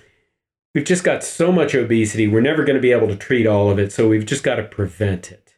we've 0.73 0.85
just 0.85 1.03
got 1.03 1.23
so 1.23 1.51
much 1.51 1.75
obesity, 1.75 2.27
we're 2.27 2.41
never 2.41 2.63
going 2.63 2.75
to 2.75 2.81
be 2.81 2.91
able 2.91 3.07
to 3.07 3.15
treat 3.15 3.47
all 3.47 3.69
of 3.69 3.79
it, 3.79 3.91
so 3.91 4.07
we've 4.07 4.25
just 4.25 4.43
got 4.43 4.55
to 4.55 4.63
prevent 4.63 5.31
it. 5.31 5.55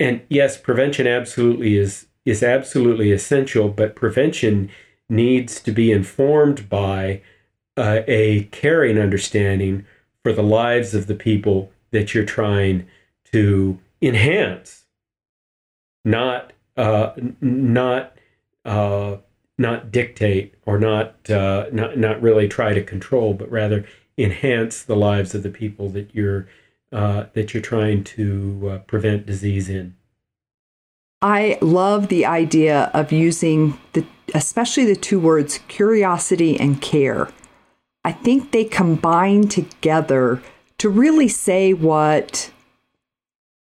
And 0.00 0.22
yes, 0.28 0.58
prevention 0.58 1.06
absolutely 1.06 1.76
is 1.76 2.06
is 2.24 2.42
absolutely 2.42 3.12
essential, 3.12 3.68
but 3.68 3.94
prevention 3.94 4.70
needs 5.10 5.60
to 5.60 5.70
be 5.70 5.92
informed 5.92 6.68
by 6.70 7.20
uh, 7.76 8.00
a 8.06 8.44
caring 8.44 8.98
understanding 8.98 9.84
for 10.22 10.32
the 10.32 10.42
lives 10.42 10.94
of 10.94 11.06
the 11.06 11.14
people 11.14 11.70
that 11.90 12.14
you're 12.14 12.24
trying 12.24 12.86
to 13.30 13.78
enhance, 14.00 14.84
not 16.04 16.52
uh, 16.76 17.12
not 17.40 18.13
uh, 18.64 19.16
not 19.58 19.92
dictate 19.92 20.54
or 20.66 20.78
not 20.78 21.30
uh, 21.30 21.66
not 21.72 21.98
not 21.98 22.20
really 22.20 22.48
try 22.48 22.74
to 22.74 22.82
control, 22.82 23.34
but 23.34 23.50
rather 23.50 23.86
enhance 24.16 24.82
the 24.82 24.96
lives 24.96 25.34
of 25.34 25.42
the 25.42 25.50
people 25.50 25.88
that 25.90 26.14
you're 26.14 26.48
uh, 26.92 27.26
that 27.34 27.54
you're 27.54 27.62
trying 27.62 28.04
to 28.04 28.70
uh, 28.70 28.78
prevent 28.80 29.26
disease 29.26 29.68
in. 29.68 29.94
I 31.22 31.58
love 31.60 32.08
the 32.08 32.26
idea 32.26 32.90
of 32.94 33.12
using 33.12 33.78
the 33.92 34.04
especially 34.34 34.84
the 34.84 34.96
two 34.96 35.20
words 35.20 35.60
curiosity 35.68 36.58
and 36.58 36.80
care. 36.80 37.30
I 38.04 38.12
think 38.12 38.50
they 38.50 38.64
combine 38.64 39.48
together 39.48 40.42
to 40.78 40.88
really 40.88 41.28
say 41.28 41.72
what 41.72 42.50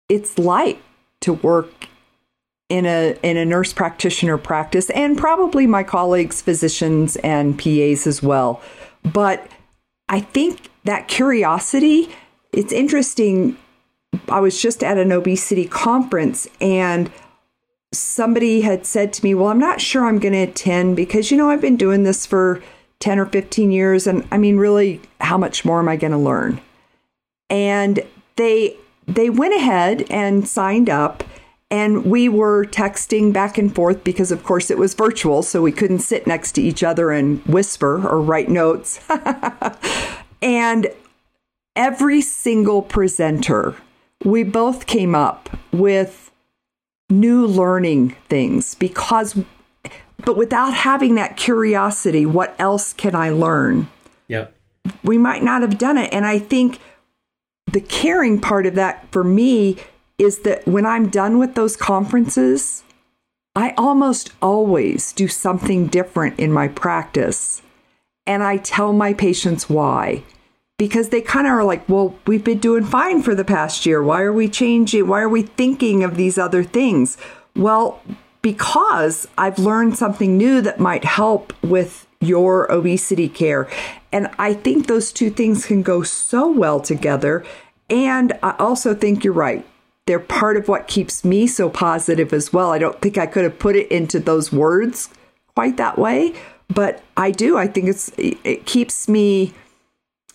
it's 0.10 0.40
like 0.40 0.82
to 1.22 1.34
work 1.34 1.88
in 2.72 2.86
a 2.86 3.18
in 3.22 3.36
a 3.36 3.44
nurse 3.44 3.74
practitioner 3.74 4.38
practice 4.38 4.90
and 4.92 5.18
probably 5.18 5.68
my 5.68 5.84
colleagues 5.84 6.42
physicians 6.42 7.18
and 7.18 7.60
PAs 7.60 8.08
as 8.08 8.24
well. 8.24 8.62
But 9.04 9.46
I 10.08 10.22
think 10.22 10.70
that 10.86 11.10
curiosity 11.10 12.10
it's 12.54 12.72
interesting 12.72 13.58
I 14.30 14.40
was 14.40 14.62
just 14.62 14.84
at 14.84 14.98
an 14.98 15.12
obesity 15.12 15.66
conference 15.66 16.48
and 16.62 17.12
somebody 17.94 18.62
had 18.62 18.86
said 18.86 19.12
to 19.14 19.24
me, 19.24 19.36
Well, 19.36 19.48
I'm 19.48 19.60
not 19.60 19.82
sure 19.82 20.06
I'm 20.06 20.20
going 20.20 20.34
to 20.34 20.40
attend 20.40 20.96
because, 20.96 21.30
you 21.30 21.38
know, 21.38 21.50
I've 21.50 21.62
been 21.62 21.78
doing 21.78 22.04
this 22.04 22.26
for 22.26 22.62
10 23.00 23.20
or 23.20 23.26
15 23.26 23.72
years. 23.72 24.08
And 24.08 24.26
I 24.32 24.38
mean, 24.38 24.58
really, 24.58 25.02
how 25.20 25.38
much 25.38 25.66
more 25.66 25.80
am 25.80 25.90
I 25.90 25.98
going 25.98 26.12
to 26.12 26.18
learn? 26.18 26.62
And 27.50 28.02
they, 28.38 28.78
they 29.08 29.30
went 29.30 29.56
ahead 29.56 30.06
and 30.10 30.48
signed 30.48 30.90
up 30.90 31.24
and 31.72 32.06
we 32.06 32.28
were 32.28 32.66
texting 32.66 33.32
back 33.32 33.58
and 33.58 33.74
forth 33.74 34.04
because 34.04 34.32
of 34.32 34.44
course 34.44 34.70
it 34.70 34.78
was 34.78 34.94
virtual 34.94 35.42
so 35.42 35.62
we 35.62 35.72
couldn't 35.72 36.00
sit 36.00 36.28
next 36.28 36.52
to 36.52 36.62
each 36.62 36.84
other 36.84 37.12
and 37.12 37.44
whisper 37.46 38.06
or 38.08 38.22
write 38.22 38.50
notes. 38.50 39.00
And 40.42 40.88
every 41.76 42.22
single 42.22 42.82
presenter 42.82 43.76
we 44.26 44.44
both 44.44 44.86
came 44.86 45.16
up 45.16 45.50
with 45.72 46.32
new 47.10 47.46
learning 47.46 48.16
things 48.28 48.76
because 48.76 49.38
but 50.24 50.38
without 50.38 50.74
having 50.74 51.16
that 51.16 51.38
curiosity 51.38 52.26
what 52.26 52.56
else 52.60 52.94
can 52.94 53.16
i 53.16 53.30
learn? 53.30 53.88
Yeah 54.28 54.48
we 55.04 55.18
might 55.18 55.44
not 55.44 55.62
have 55.62 55.78
done 55.78 55.98
it. 55.98 56.12
And 56.12 56.26
i 56.26 56.40
think 56.40 56.80
the 57.72 57.82
caring 57.82 58.42
part 58.42 58.66
of 58.66 58.76
that 58.76 59.10
for 59.12 59.24
me 59.24 59.78
is 60.22 60.40
that 60.40 60.66
when 60.68 60.86
i'm 60.86 61.10
done 61.10 61.40
with 61.40 61.56
those 61.56 61.76
conferences 61.76 62.84
i 63.56 63.74
almost 63.78 64.32
always 64.42 65.12
do 65.14 65.28
something 65.28 65.88
different 65.88 66.40
in 66.40 66.52
my 66.52 66.68
practice 66.68 67.62
and 68.26 68.44
i 68.44 68.56
tell 68.58 68.94
my 68.94 69.14
patients 69.14 69.70
why 69.70 70.24
because 70.82 71.10
they 71.10 71.22
kind 71.22 71.46
of 71.46 71.54
are 71.54 71.64
like, 71.64 71.88
well, 71.88 72.16
we've 72.26 72.44
been 72.44 72.58
doing 72.58 72.84
fine 72.84 73.22
for 73.22 73.36
the 73.36 73.46
past 73.46 73.86
year. 73.86 74.02
Why 74.02 74.24
are 74.24 74.34
we 74.34 74.50
changing? 74.50 75.08
Why 75.08 75.22
are 75.22 75.30
we 75.30 75.44
thinking 75.44 76.04
of 76.04 76.18
these 76.18 76.40
other 76.40 76.64
things? 76.64 77.20
Well, 77.56 78.02
because 78.42 79.28
I've 79.38 79.60
learned 79.60 79.96
something 79.96 80.40
new 80.40 80.60
that 80.62 80.80
might 80.80 81.04
help 81.04 81.54
with 81.64 82.08
your 82.20 82.72
obesity 82.72 83.30
care. 83.30 83.70
And 84.12 84.32
I 84.40 84.56
think 84.56 84.88
those 84.88 85.12
two 85.12 85.30
things 85.30 85.68
can 85.68 85.84
go 85.84 86.02
so 86.02 86.50
well 86.50 86.80
together. 86.80 87.46
And 87.88 88.34
I 88.42 88.56
also 88.58 88.96
think 88.96 89.24
you're 89.24 89.34
right. 89.34 89.64
They're 90.12 90.20
part 90.20 90.58
of 90.58 90.68
what 90.68 90.90
keeps 90.90 91.24
me 91.24 91.48
so 91.48 91.70
positive 91.70 92.34
as 92.34 92.52
well. 92.52 92.70
I 92.72 92.80
don't 92.80 93.02
think 93.02 93.18
I 93.18 93.26
could 93.26 93.46
have 93.46 93.58
put 93.58 93.78
it 93.78 93.90
into 93.90 94.20
those 94.20 94.52
words 94.52 95.08
quite 95.56 95.78
that 95.78 95.98
way, 95.98 96.34
but 96.68 97.02
I 97.16 97.32
do. 97.32 97.58
I 97.58 97.68
think 97.68 97.88
it's 97.88 98.12
it 98.18 98.66
keeps 98.66 99.08
me 99.08 99.54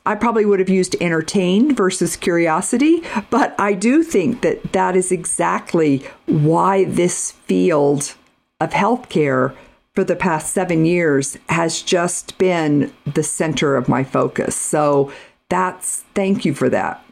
I 0.06 0.14
probably 0.14 0.46
would 0.46 0.60
have 0.60 0.70
used 0.70 0.96
entertained 0.98 1.76
versus 1.76 2.16
curiosity, 2.16 3.02
but 3.28 3.54
I 3.58 3.74
do 3.74 4.02
think 4.02 4.40
that 4.40 4.72
that 4.72 4.96
is 4.96 5.12
exactly 5.12 6.06
why 6.24 6.84
this 6.84 7.32
field 7.32 8.14
of 8.58 8.70
healthcare 8.70 9.54
for 9.94 10.04
the 10.04 10.16
past 10.16 10.54
seven 10.54 10.86
years 10.86 11.36
has 11.50 11.82
just 11.82 12.38
been 12.38 12.94
the 13.04 13.22
center 13.22 13.76
of 13.76 13.90
my 13.90 14.04
focus. 14.04 14.56
So 14.56 15.12
that's 15.50 16.06
thank 16.14 16.46
you 16.46 16.54
for 16.54 16.70
that. 16.70 17.05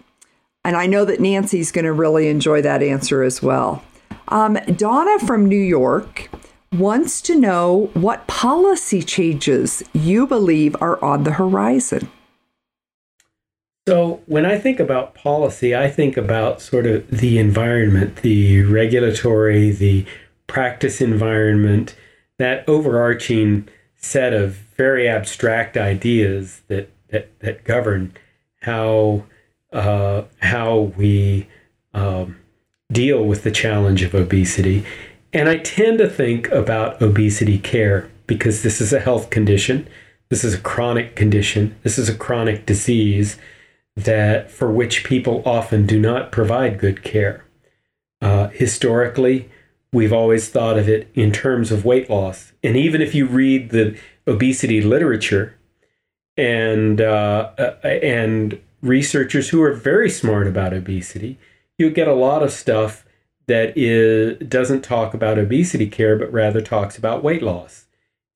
And 0.64 0.76
I 0.76 0.86
know 0.86 1.04
that 1.04 1.20
Nancy's 1.20 1.70
going 1.70 1.84
to 1.84 1.92
really 1.92 2.28
enjoy 2.28 2.62
that 2.62 2.82
answer 2.82 3.22
as 3.22 3.42
well. 3.42 3.82
Um, 4.28 4.54
Donna 4.76 5.18
from 5.26 5.46
New 5.46 5.56
York 5.56 6.30
wants 6.72 7.20
to 7.22 7.38
know 7.38 7.90
what 7.94 8.26
policy 8.26 9.02
changes 9.02 9.82
you 9.92 10.26
believe 10.26 10.74
are 10.80 11.02
on 11.04 11.24
the 11.24 11.32
horizon. 11.32 12.08
So, 13.86 14.22
when 14.24 14.46
I 14.46 14.58
think 14.58 14.80
about 14.80 15.14
policy, 15.14 15.76
I 15.76 15.90
think 15.90 16.16
about 16.16 16.62
sort 16.62 16.86
of 16.86 17.06
the 17.10 17.38
environment, 17.38 18.16
the 18.16 18.62
regulatory, 18.62 19.72
the 19.72 20.06
practice 20.46 21.02
environment, 21.02 21.94
that 22.38 22.66
overarching 22.66 23.68
set 23.96 24.32
of 24.32 24.54
very 24.76 25.06
abstract 25.06 25.76
ideas 25.76 26.62
that, 26.68 26.90
that, 27.08 27.38
that 27.40 27.64
govern 27.64 28.14
how, 28.62 29.24
uh, 29.74 30.22
how 30.38 30.92
we 30.96 31.48
um, 31.92 32.36
deal 32.90 33.24
with 33.24 33.42
the 33.42 33.50
challenge 33.50 34.02
of 34.02 34.14
obesity. 34.14 34.84
And 35.32 35.48
I 35.48 35.58
tend 35.58 35.98
to 35.98 36.08
think 36.08 36.48
about 36.50 37.02
obesity 37.02 37.58
care 37.58 38.08
because 38.26 38.62
this 38.62 38.80
is 38.80 38.92
a 38.92 39.00
health 39.00 39.30
condition, 39.30 39.86
this 40.30 40.44
is 40.44 40.54
a 40.54 40.60
chronic 40.60 41.16
condition, 41.16 41.76
this 41.82 41.98
is 41.98 42.08
a 42.08 42.14
chronic 42.14 42.64
disease 42.64 43.36
that 43.96 44.50
for 44.50 44.70
which 44.70 45.04
people 45.04 45.42
often 45.44 45.86
do 45.86 46.00
not 46.00 46.32
provide 46.32 46.78
good 46.78 47.02
care. 47.02 47.44
Uh, 48.22 48.48
historically, 48.48 49.50
we've 49.92 50.12
always 50.12 50.48
thought 50.48 50.78
of 50.78 50.88
it 50.88 51.10
in 51.14 51.32
terms 51.32 51.70
of 51.70 51.84
weight 51.84 52.08
loss, 52.08 52.52
and 52.62 52.76
even 52.76 53.02
if 53.02 53.14
you 53.14 53.26
read 53.26 53.70
the 53.70 53.98
obesity 54.26 54.80
literature 54.80 55.54
and 56.36 57.00
uh, 57.00 57.50
uh 57.58 57.86
and 57.86 58.58
researchers 58.84 59.48
who 59.48 59.62
are 59.62 59.72
very 59.72 60.10
smart 60.10 60.46
about 60.46 60.74
obesity, 60.74 61.38
you 61.78 61.90
get 61.90 62.06
a 62.06 62.14
lot 62.14 62.42
of 62.42 62.52
stuff 62.52 63.04
that 63.46 63.76
is 63.76 64.38
doesn't 64.48 64.82
talk 64.82 65.14
about 65.14 65.38
obesity 65.38 65.88
care, 65.88 66.16
but 66.16 66.32
rather 66.32 66.60
talks 66.60 66.96
about 66.96 67.24
weight 67.24 67.42
loss, 67.42 67.86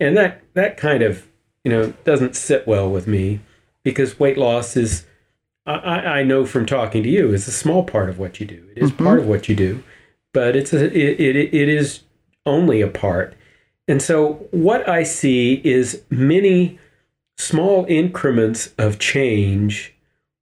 and 0.00 0.16
that 0.16 0.42
that 0.54 0.76
kind 0.76 1.02
of 1.02 1.28
you 1.64 1.70
know 1.70 1.92
doesn't 2.04 2.34
sit 2.34 2.66
well 2.66 2.90
with 2.90 3.06
me 3.06 3.40
because 3.84 4.18
weight 4.18 4.36
loss 4.36 4.76
is 4.76 5.06
I, 5.66 6.20
I 6.20 6.22
know 6.22 6.46
from 6.46 6.66
talking 6.66 7.02
to 7.02 7.08
you 7.08 7.32
is 7.32 7.46
a 7.46 7.52
small 7.52 7.84
part 7.84 8.08
of 8.08 8.18
what 8.18 8.40
you 8.40 8.46
do. 8.46 8.66
It 8.74 8.82
is 8.82 8.90
mm-hmm. 8.90 9.04
part 9.04 9.20
of 9.20 9.26
what 9.26 9.48
you 9.48 9.54
do, 9.54 9.82
but 10.32 10.56
it's 10.56 10.72
a 10.72 10.86
it, 10.86 11.20
it 11.20 11.36
it 11.54 11.68
is 11.68 12.00
only 12.44 12.80
a 12.80 12.88
part. 12.88 13.34
And 13.86 14.02
so 14.02 14.46
what 14.50 14.86
I 14.88 15.02
see 15.02 15.62
is 15.64 16.02
many 16.10 16.78
small 17.38 17.86
increments 17.88 18.74
of 18.76 18.98
change 18.98 19.94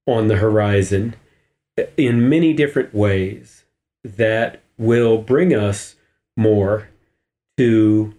on 0.07 0.29
the 0.29 0.37
horizon 0.37 1.15
in 1.97 2.29
many 2.29 2.53
different 2.53 2.95
ways 2.95 3.65
that 4.05 4.63
will 4.79 5.19
bring 5.19 5.55
us 5.55 5.97
more 6.37 6.89
to 7.57 8.15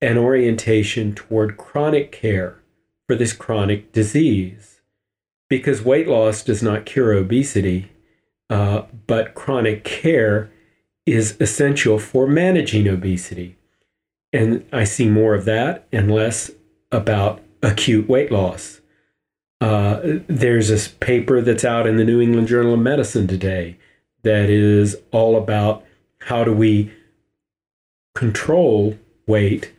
an 0.00 0.16
orientation 0.16 1.14
toward 1.14 1.56
chronic 1.56 2.12
care 2.12 2.60
for 3.06 3.16
this 3.16 3.32
chronic 3.32 3.92
disease. 3.92 4.80
Because 5.48 5.82
weight 5.82 6.06
loss 6.06 6.42
does 6.42 6.62
not 6.62 6.86
cure 6.86 7.12
obesity, 7.12 7.90
uh, 8.50 8.82
but 9.06 9.34
chronic 9.34 9.82
care 9.82 10.50
is 11.06 11.36
essential 11.40 11.98
for 11.98 12.26
managing 12.26 12.86
obesity. 12.86 13.56
And 14.32 14.66
I 14.72 14.84
see 14.84 15.08
more 15.08 15.34
of 15.34 15.46
that 15.46 15.86
and 15.90 16.10
less 16.10 16.50
about 16.92 17.42
acute 17.62 18.08
weight 18.08 18.30
loss. 18.30 18.77
Uh, 19.60 20.00
there's 20.28 20.68
this 20.68 20.88
paper 20.88 21.40
that's 21.40 21.64
out 21.64 21.86
in 21.86 21.96
the 21.96 22.04
New 22.04 22.20
England 22.20 22.48
Journal 22.48 22.74
of 22.74 22.80
Medicine 22.80 23.26
today 23.26 23.76
that 24.22 24.48
is 24.48 24.96
all 25.10 25.36
about 25.36 25.84
how 26.20 26.44
do 26.44 26.52
we 26.52 26.92
control 28.14 28.96
weight 29.26 29.72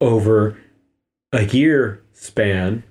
over 0.00 0.58
a 1.32 1.44
year 1.44 2.02
span 2.12 2.82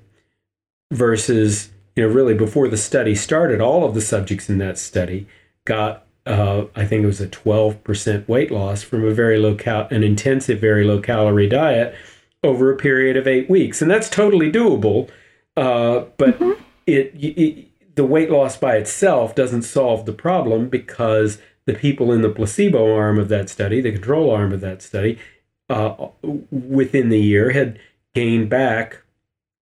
versus 0.91 1.69
you 1.95 2.03
know 2.03 2.13
really 2.13 2.33
before 2.33 2.67
the 2.67 2.77
study 2.77 3.15
started 3.15 3.61
all 3.61 3.85
of 3.85 3.93
the 3.93 4.01
subjects 4.01 4.49
in 4.49 4.57
that 4.57 4.77
study 4.77 5.27
got 5.65 6.05
uh, 6.25 6.65
I 6.75 6.85
think 6.85 7.03
it 7.03 7.07
was 7.07 7.21
a 7.21 7.27
12% 7.27 8.27
weight 8.27 8.49
loss 8.49 8.81
from 8.81 9.05
a 9.05 9.13
very 9.13 9.37
low 9.37 9.55
cal 9.55 9.87
an 9.91 10.03
intensive 10.03 10.59
very 10.59 10.83
low 10.83 10.99
calorie 10.99 11.49
diet 11.49 11.95
over 12.45 12.71
a 12.71 12.77
period 12.77 13.17
of 13.17 13.27
eight 13.27 13.49
weeks. 13.49 13.81
And 13.81 13.91
that's 13.91 14.09
totally 14.09 14.51
doable 14.51 15.09
uh, 15.57 16.05
but 16.17 16.39
mm-hmm. 16.39 16.61
it, 16.85 17.11
it 17.15 17.95
the 17.95 18.05
weight 18.05 18.29
loss 18.29 18.57
by 18.57 18.75
itself 18.75 19.35
doesn't 19.35 19.63
solve 19.63 20.05
the 20.05 20.13
problem 20.13 20.69
because 20.69 21.39
the 21.65 21.73
people 21.73 22.11
in 22.11 22.21
the 22.21 22.29
placebo 22.29 22.95
arm 22.95 23.17
of 23.17 23.29
that 23.29 23.49
study, 23.49 23.81
the 23.81 23.91
control 23.91 24.29
arm 24.29 24.51
of 24.53 24.61
that 24.61 24.81
study, 24.81 25.17
uh, 25.69 26.07
within 26.51 27.09
the 27.09 27.19
year 27.19 27.51
had 27.51 27.79
gained 28.13 28.49
back 28.49 29.01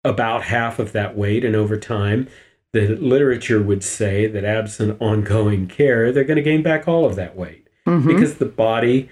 about 0.03 0.43
half 0.43 0.79
of 0.79 0.91
that 0.93 1.17
weight. 1.17 1.43
And 1.43 1.55
over 1.55 1.77
time, 1.77 2.27
the 2.71 2.95
literature 2.95 3.61
would 3.61 3.83
say 3.83 4.27
that 4.27 4.45
absent 4.45 5.01
ongoing 5.01 5.67
care, 5.67 6.11
they're 6.11 6.23
going 6.23 6.37
to 6.37 6.43
gain 6.43 6.63
back 6.63 6.87
all 6.87 7.05
of 7.05 7.15
that 7.15 7.35
weight 7.35 7.67
mm-hmm. 7.85 8.07
because 8.07 8.35
the 8.35 8.45
body 8.45 9.09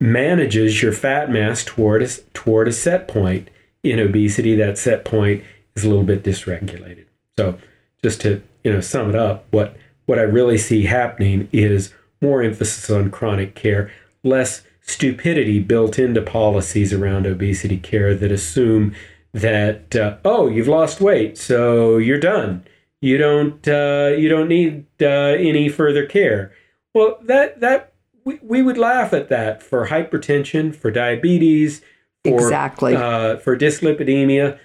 manages 0.00 0.82
your 0.82 0.92
fat 0.92 1.30
mass 1.30 1.64
toward 1.64 2.02
a, 2.02 2.08
toward 2.34 2.66
a 2.66 2.72
set 2.72 3.06
point. 3.06 3.48
In 3.84 3.98
obesity, 3.98 4.54
that 4.56 4.78
set 4.78 5.04
point 5.04 5.42
is 5.74 5.84
a 5.84 5.88
little 5.88 6.04
bit 6.04 6.22
dysregulated. 6.22 7.06
So, 7.36 7.58
just 8.02 8.20
to 8.22 8.42
you 8.64 8.72
know 8.72 8.80
sum 8.80 9.10
it 9.10 9.16
up, 9.16 9.46
what 9.50 9.76
what 10.06 10.18
I 10.18 10.22
really 10.22 10.58
see 10.58 10.84
happening 10.84 11.48
is 11.52 11.94
more 12.20 12.42
emphasis 12.42 12.90
on 12.90 13.10
chronic 13.10 13.54
care, 13.54 13.90
less 14.22 14.62
stupidity 14.80 15.60
built 15.60 15.98
into 15.98 16.20
policies 16.20 16.92
around 16.92 17.26
obesity 17.26 17.78
care 17.78 18.14
that 18.14 18.32
assume 18.32 18.94
that 19.32 19.94
uh, 19.96 20.16
oh 20.24 20.48
you've 20.48 20.68
lost 20.68 21.00
weight 21.00 21.38
so 21.38 21.96
you're 21.96 22.18
done. 22.18 22.64
You 23.00 23.18
don't 23.18 23.66
uh, 23.66 24.14
you 24.16 24.28
don't 24.28 24.48
need 24.48 24.86
uh, 25.00 25.06
any 25.06 25.68
further 25.68 26.06
care. 26.06 26.52
Well 26.94 27.18
that 27.22 27.60
that 27.60 27.92
we, 28.24 28.38
we 28.42 28.62
would 28.62 28.78
laugh 28.78 29.12
at 29.12 29.28
that 29.30 29.62
for 29.62 29.88
hypertension 29.88 30.74
for 30.74 30.90
diabetes 30.90 31.82
for, 32.24 32.34
exactly. 32.34 32.94
uh, 32.94 33.38
for 33.38 33.56
dyslipidemia 33.56 34.58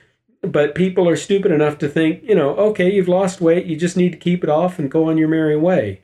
but 0.51 0.75
people 0.75 1.07
are 1.07 1.15
stupid 1.15 1.51
enough 1.51 1.77
to 1.77 1.87
think 1.87 2.23
you 2.23 2.35
know 2.35 2.55
okay 2.55 2.91
you've 2.91 3.07
lost 3.07 3.41
weight 3.41 3.65
you 3.65 3.75
just 3.75 3.97
need 3.97 4.11
to 4.11 4.17
keep 4.17 4.43
it 4.43 4.49
off 4.49 4.79
and 4.79 4.91
go 4.91 5.09
on 5.09 5.17
your 5.17 5.27
merry 5.27 5.57
way 5.57 6.01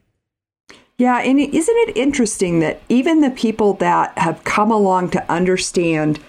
yeah, 0.98 1.20
and 1.20 1.40
isn't 1.40 1.90
it 1.90 1.98
interesting 1.98 2.60
that 2.60 2.82
even 2.88 3.22
the 3.22 3.32
people 3.32 3.74
that 3.76 4.18
have 4.18 4.44
come 4.44 4.72
along 4.72 5.10
to 5.12 5.32
understand 5.32 6.20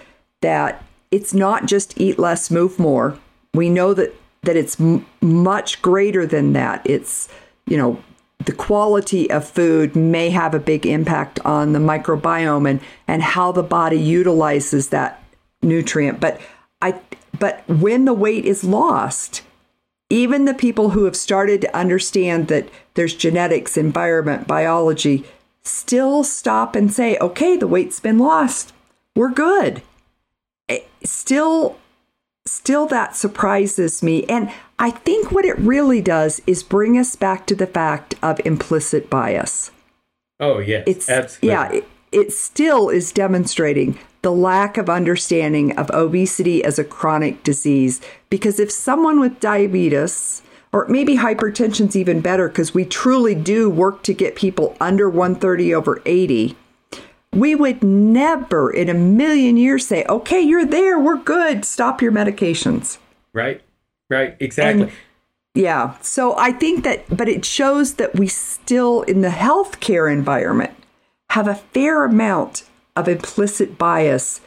that 0.41 0.83
it's 1.11 1.33
not 1.33 1.65
just 1.65 1.99
eat 1.99 2.17
less, 2.17 2.49
move 2.49 2.79
more. 2.79 3.17
We 3.53 3.69
know 3.69 3.93
that 3.93 4.13
that 4.43 4.55
it's 4.55 4.79
m- 4.79 5.05
much 5.21 5.81
greater 5.81 6.25
than 6.25 6.53
that. 6.53 6.81
It's, 6.83 7.29
you 7.65 7.77
know, 7.77 8.03
the 8.45 8.51
quality 8.51 9.29
of 9.31 9.47
food 9.47 9.95
may 9.95 10.29
have 10.29 10.53
a 10.53 10.59
big 10.59 10.85
impact 10.85 11.39
on 11.45 11.73
the 11.73 11.79
microbiome 11.79 12.69
and 12.69 12.81
and 13.07 13.21
how 13.21 13.51
the 13.51 13.63
body 13.63 13.99
utilizes 13.99 14.89
that 14.89 15.23
nutrient. 15.61 16.19
But 16.19 16.41
I 16.85 17.01
but 17.39 17.67
when 17.67 18.05
the 18.05 18.13
weight 18.13 18.45
is 18.45 18.63
lost, 18.63 19.41
even 20.09 20.45
the 20.45 20.53
people 20.53 20.91
who 20.91 21.05
have 21.05 21.15
started 21.15 21.61
to 21.61 21.75
understand 21.75 22.47
that 22.47 22.69
there's 22.93 23.15
genetics, 23.15 23.75
environment, 23.75 24.47
biology, 24.47 25.25
still 25.63 26.23
stop 26.23 26.75
and 26.75 26.93
say, 26.93 27.17
okay, 27.17 27.57
the 27.57 27.67
weight's 27.67 27.99
been 27.99 28.19
lost. 28.19 28.71
We're 29.15 29.31
good. 29.31 29.81
Eh, 30.69 30.81
still, 31.03 31.77
still 32.45 32.85
that 32.85 33.15
surprises 33.15 34.03
me. 34.03 34.23
And 34.25 34.51
I 34.77 34.91
think 34.91 35.31
what 35.31 35.45
it 35.45 35.57
really 35.57 36.01
does 36.01 36.39
is 36.45 36.61
bring 36.61 36.97
us 36.97 37.15
back 37.15 37.47
to 37.47 37.55
the 37.55 37.67
fact 37.67 38.13
of 38.21 38.39
implicit 38.45 39.09
bias. 39.09 39.71
Oh, 40.39 40.59
yes. 40.59 40.83
It's, 40.85 41.09
absolutely. 41.09 41.49
Yeah, 41.49 41.71
it, 41.71 41.87
it 42.11 42.31
still 42.31 42.89
is 42.89 43.11
demonstrating 43.11 43.97
the 44.25 44.31
lack 44.31 44.75
of 44.75 44.89
understanding 44.89 45.77
of 45.77 45.91
obesity 45.91 46.63
as 46.63 46.79
a 46.79 46.83
chronic 46.83 47.43
disease. 47.43 48.01
Because 48.31 48.59
if 48.59 48.71
someone 48.71 49.19
with 49.19 49.39
diabetes, 49.39 50.41
or 50.73 50.87
maybe 50.87 51.17
hypertension's 51.17 51.95
even 51.95 52.21
better 52.21 52.47
because 52.47 52.73
we 52.73 52.85
truly 52.85 53.35
do 53.35 53.69
work 53.69 54.01
to 54.01 54.15
get 54.15 54.35
people 54.35 54.75
under 54.81 55.07
130 55.07 55.75
over 55.75 56.01
80, 56.07 56.57
we 57.33 57.53
would 57.53 57.83
never 57.83 58.71
in 58.71 58.89
a 58.89 58.95
million 58.95 59.57
years 59.57 59.85
say, 59.85 60.03
okay, 60.09 60.41
you're 60.41 60.65
there, 60.65 60.97
we're 60.97 61.17
good, 61.17 61.63
stop 61.63 62.01
your 62.01 62.11
medications. 62.11 62.97
Right, 63.31 63.61
right, 64.09 64.35
exactly. 64.39 64.85
And, 64.85 64.91
yeah, 65.53 65.99
so 66.01 66.35
I 66.35 66.51
think 66.51 66.83
that, 66.83 67.15
but 67.15 67.29
it 67.29 67.45
shows 67.45 67.93
that 67.93 68.15
we 68.15 68.25
still, 68.25 69.03
in 69.03 69.21
the 69.21 69.29
healthcare 69.29 70.11
environment, 70.11 70.73
have 71.29 71.47
a 71.47 71.53
fair 71.53 72.05
amount 72.05 72.63
of 72.95 73.07
implicit 73.07 73.77
bias 73.77 74.41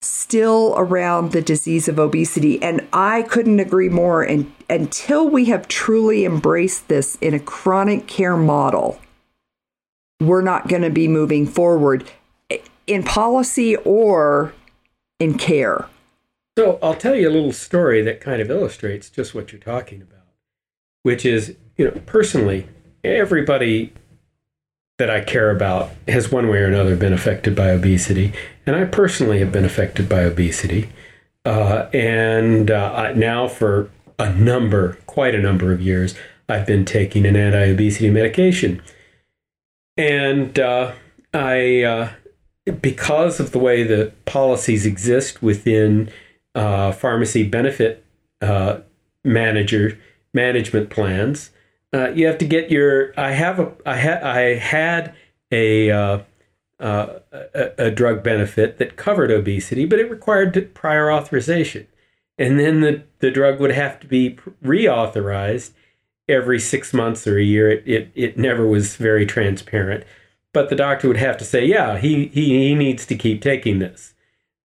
still 0.00 0.74
around 0.76 1.32
the 1.32 1.42
disease 1.42 1.88
of 1.88 1.98
obesity. 1.98 2.62
And 2.62 2.86
I 2.92 3.22
couldn't 3.22 3.60
agree 3.60 3.88
more. 3.88 4.22
And 4.22 4.52
until 4.68 5.28
we 5.28 5.46
have 5.46 5.66
truly 5.68 6.24
embraced 6.24 6.88
this 6.88 7.16
in 7.16 7.34
a 7.34 7.40
chronic 7.40 8.06
care 8.06 8.36
model, 8.36 9.00
we're 10.20 10.42
not 10.42 10.68
going 10.68 10.82
to 10.82 10.90
be 10.90 11.08
moving 11.08 11.46
forward 11.46 12.10
in 12.86 13.02
policy 13.02 13.76
or 13.76 14.52
in 15.18 15.38
care. 15.38 15.86
So 16.56 16.78
I'll 16.82 16.94
tell 16.94 17.16
you 17.16 17.28
a 17.28 17.32
little 17.32 17.52
story 17.52 18.02
that 18.02 18.20
kind 18.20 18.40
of 18.40 18.50
illustrates 18.50 19.10
just 19.10 19.34
what 19.34 19.52
you're 19.52 19.60
talking 19.60 20.00
about, 20.02 20.26
which 21.02 21.26
is, 21.26 21.56
you 21.76 21.86
know, 21.86 22.00
personally, 22.06 22.68
everybody 23.02 23.92
that 24.98 25.10
I 25.10 25.20
care 25.22 25.50
about 25.50 25.90
has 26.06 26.30
one 26.30 26.48
way 26.48 26.58
or 26.58 26.66
another 26.66 26.96
been 26.96 27.12
affected 27.12 27.56
by 27.56 27.70
obesity. 27.70 28.32
And 28.66 28.76
I 28.76 28.84
personally 28.84 29.40
have 29.40 29.52
been 29.52 29.64
affected 29.64 30.08
by 30.08 30.20
obesity. 30.20 30.88
Uh, 31.44 31.88
and 31.92 32.70
uh, 32.70 33.12
now, 33.12 33.48
for 33.48 33.90
a 34.18 34.32
number, 34.32 34.98
quite 35.06 35.34
a 35.34 35.42
number 35.42 35.72
of 35.72 35.80
years, 35.80 36.14
I've 36.48 36.66
been 36.66 36.84
taking 36.84 37.26
an 37.26 37.36
anti 37.36 37.72
obesity 37.72 38.10
medication. 38.10 38.82
And 39.96 40.58
uh, 40.58 40.92
I, 41.32 41.82
uh, 41.82 42.10
because 42.80 43.40
of 43.40 43.50
the 43.50 43.58
way 43.58 43.82
the 43.82 44.12
policies 44.24 44.86
exist 44.86 45.42
within 45.42 46.10
uh, 46.54 46.92
pharmacy 46.92 47.42
benefit 47.42 48.04
uh, 48.40 48.78
manager 49.24 49.98
management 50.32 50.90
plans. 50.90 51.50
Uh, 51.94 52.10
you 52.10 52.26
have 52.26 52.38
to 52.38 52.44
get 52.44 52.72
your. 52.72 53.12
I 53.16 53.30
have 53.30 53.60
a. 53.60 53.72
I 53.86 53.94
had. 53.94 54.22
I 54.24 54.40
had 54.56 55.14
a, 55.52 55.90
uh, 55.92 56.18
uh, 56.80 57.20
a, 57.32 57.70
a 57.78 57.90
drug 57.92 58.24
benefit 58.24 58.78
that 58.78 58.96
covered 58.96 59.30
obesity, 59.30 59.84
but 59.84 60.00
it 60.00 60.10
required 60.10 60.74
prior 60.74 61.12
authorization, 61.12 61.86
and 62.36 62.58
then 62.58 62.80
the 62.80 63.04
the 63.20 63.30
drug 63.30 63.60
would 63.60 63.70
have 63.70 64.00
to 64.00 64.08
be 64.08 64.36
reauthorized 64.64 65.70
every 66.28 66.58
six 66.58 66.92
months 66.92 67.28
or 67.28 67.38
a 67.38 67.44
year. 67.44 67.70
It 67.70 67.84
it, 67.86 68.12
it 68.16 68.38
never 68.38 68.66
was 68.66 68.96
very 68.96 69.24
transparent, 69.24 70.02
but 70.52 70.70
the 70.70 70.76
doctor 70.76 71.06
would 71.06 71.18
have 71.18 71.38
to 71.38 71.44
say, 71.44 71.64
yeah, 71.64 71.98
he 71.98 72.26
he, 72.26 72.68
he 72.68 72.74
needs 72.74 73.06
to 73.06 73.14
keep 73.14 73.40
taking 73.40 73.78
this. 73.78 74.14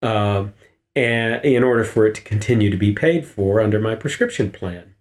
Um, 0.02 0.54
and 0.96 1.46
in 1.46 1.64
order 1.64 1.84
for 1.84 2.08
it 2.08 2.16
to 2.16 2.22
continue 2.22 2.72
to 2.72 2.78
be 2.78 2.92
paid 2.92 3.28
for 3.28 3.62
under 3.62 3.80
my 3.80 3.94
prescription 3.94 4.50
plan. 4.50 4.96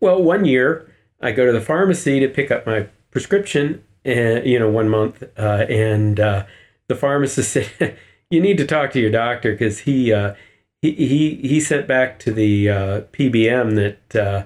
Well, 0.00 0.22
one 0.22 0.46
year 0.46 0.90
I 1.20 1.32
go 1.32 1.46
to 1.46 1.52
the 1.52 1.60
pharmacy 1.60 2.20
to 2.20 2.28
pick 2.28 2.50
up 2.50 2.66
my 2.66 2.88
prescription, 3.10 3.84
and 4.04 4.46
you 4.46 4.58
know, 4.58 4.70
one 4.70 4.88
month, 4.88 5.22
uh, 5.36 5.66
and 5.68 6.18
uh, 6.20 6.44
the 6.88 6.94
pharmacist 6.94 7.52
said, 7.78 7.96
"You 8.30 8.40
need 8.40 8.58
to 8.58 8.66
talk 8.66 8.92
to 8.92 9.00
your 9.00 9.10
doctor 9.10 9.52
because 9.52 9.80
he, 9.80 10.12
uh, 10.12 10.34
he 10.80 10.92
he 10.92 11.34
he 11.36 11.60
sent 11.60 11.86
back 11.86 12.18
to 12.20 12.32
the 12.32 12.70
uh, 12.70 13.00
PBM 13.12 13.74
that 13.74 14.20
uh, 14.20 14.44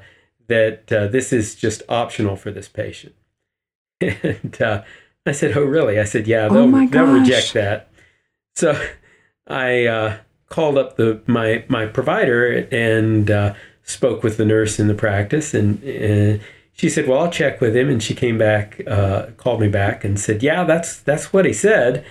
that 0.49 0.93
uh, 0.93 1.07
this 1.09 1.33
is 1.33 1.55
just 1.55 1.83
optional 1.89 2.37
for 2.37 2.51
this 2.51 2.69
patient." 2.69 3.15
and 4.01 4.85
I 5.27 5.33
said, 5.33 5.57
"Oh, 5.57 5.65
really?" 5.65 5.99
I 5.99 6.05
said, 6.05 6.27
"Yeah, 6.27 6.49
they'll 6.49 6.75
oh 6.75 6.87
they'll 6.87 7.07
reject 7.07 7.53
that." 7.55 7.89
So 8.55 8.81
I 9.49 10.21
called 10.53 10.77
up 10.77 10.97
the 10.97 11.21
my 11.27 11.65
my 11.69 11.87
provider 11.87 12.69
and 12.71 13.31
uh, 13.31 13.55
spoke 13.83 14.23
with 14.23 14.37
the 14.37 14.45
nurse 14.45 14.79
in 14.79 14.87
the 14.87 14.95
practice, 14.95 15.55
and 15.55 15.83
uh, 15.83 16.43
she 16.73 16.89
said, 16.89 17.07
"Well, 17.07 17.21
I'll 17.21 17.31
check 17.31 17.61
with 17.61 17.77
him." 17.77 17.89
And 17.89 18.03
she 18.03 18.15
came 18.15 18.39
back, 18.39 18.81
uh, 18.87 19.27
called 19.37 19.61
me 19.61 19.69
back, 19.69 20.05
and 20.05 20.19
said, 20.19 20.43
"Yeah, 20.43 20.65
that's 20.65 21.01
that's 21.01 21.33
what 21.33 21.45
he 21.45 21.53
said." 21.53 22.05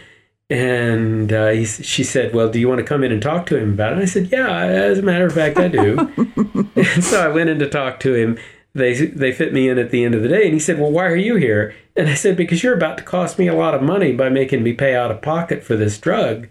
And 0.49 1.31
uh, 1.31 1.49
he, 1.49 1.65
she 1.65 2.03
said, 2.03 2.33
"Well, 2.33 2.49
do 2.49 2.59
you 2.59 2.67
want 2.67 2.79
to 2.79 2.85
come 2.85 3.03
in 3.03 3.11
and 3.11 3.21
talk 3.21 3.45
to 3.47 3.57
him 3.57 3.73
about 3.73 3.91
it?" 3.91 3.95
And 3.95 4.03
I 4.03 4.05
said, 4.05 4.31
"Yeah, 4.31 4.59
as 4.59 4.99
a 4.99 5.03
matter 5.03 5.25
of 5.25 5.33
fact, 5.33 5.57
I 5.57 5.67
do." 5.67 5.97
and 6.75 7.03
so 7.03 7.23
I 7.23 7.29
went 7.29 7.49
in 7.49 7.59
to 7.59 7.69
talk 7.69 7.99
to 8.01 8.13
him. 8.13 8.37
They 8.73 8.93
they 8.93 9.31
fit 9.31 9.53
me 9.53 9.69
in 9.69 9.77
at 9.77 9.91
the 9.91 10.03
end 10.03 10.15
of 10.15 10.23
the 10.23 10.29
day, 10.29 10.45
and 10.45 10.53
he 10.53 10.59
said, 10.59 10.79
"Well, 10.79 10.91
why 10.91 11.05
are 11.05 11.15
you 11.15 11.35
here?" 11.35 11.75
And 11.95 12.09
I 12.09 12.13
said, 12.15 12.37
"Because 12.37 12.63
you're 12.63 12.75
about 12.75 12.97
to 12.97 13.03
cost 13.03 13.39
me 13.39 13.47
a 13.47 13.55
lot 13.55 13.75
of 13.75 13.81
money 13.81 14.13
by 14.13 14.29
making 14.29 14.63
me 14.63 14.73
pay 14.73 14.95
out 14.95 15.11
of 15.11 15.21
pocket 15.21 15.63
for 15.63 15.75
this 15.75 15.97
drug." 15.97 16.47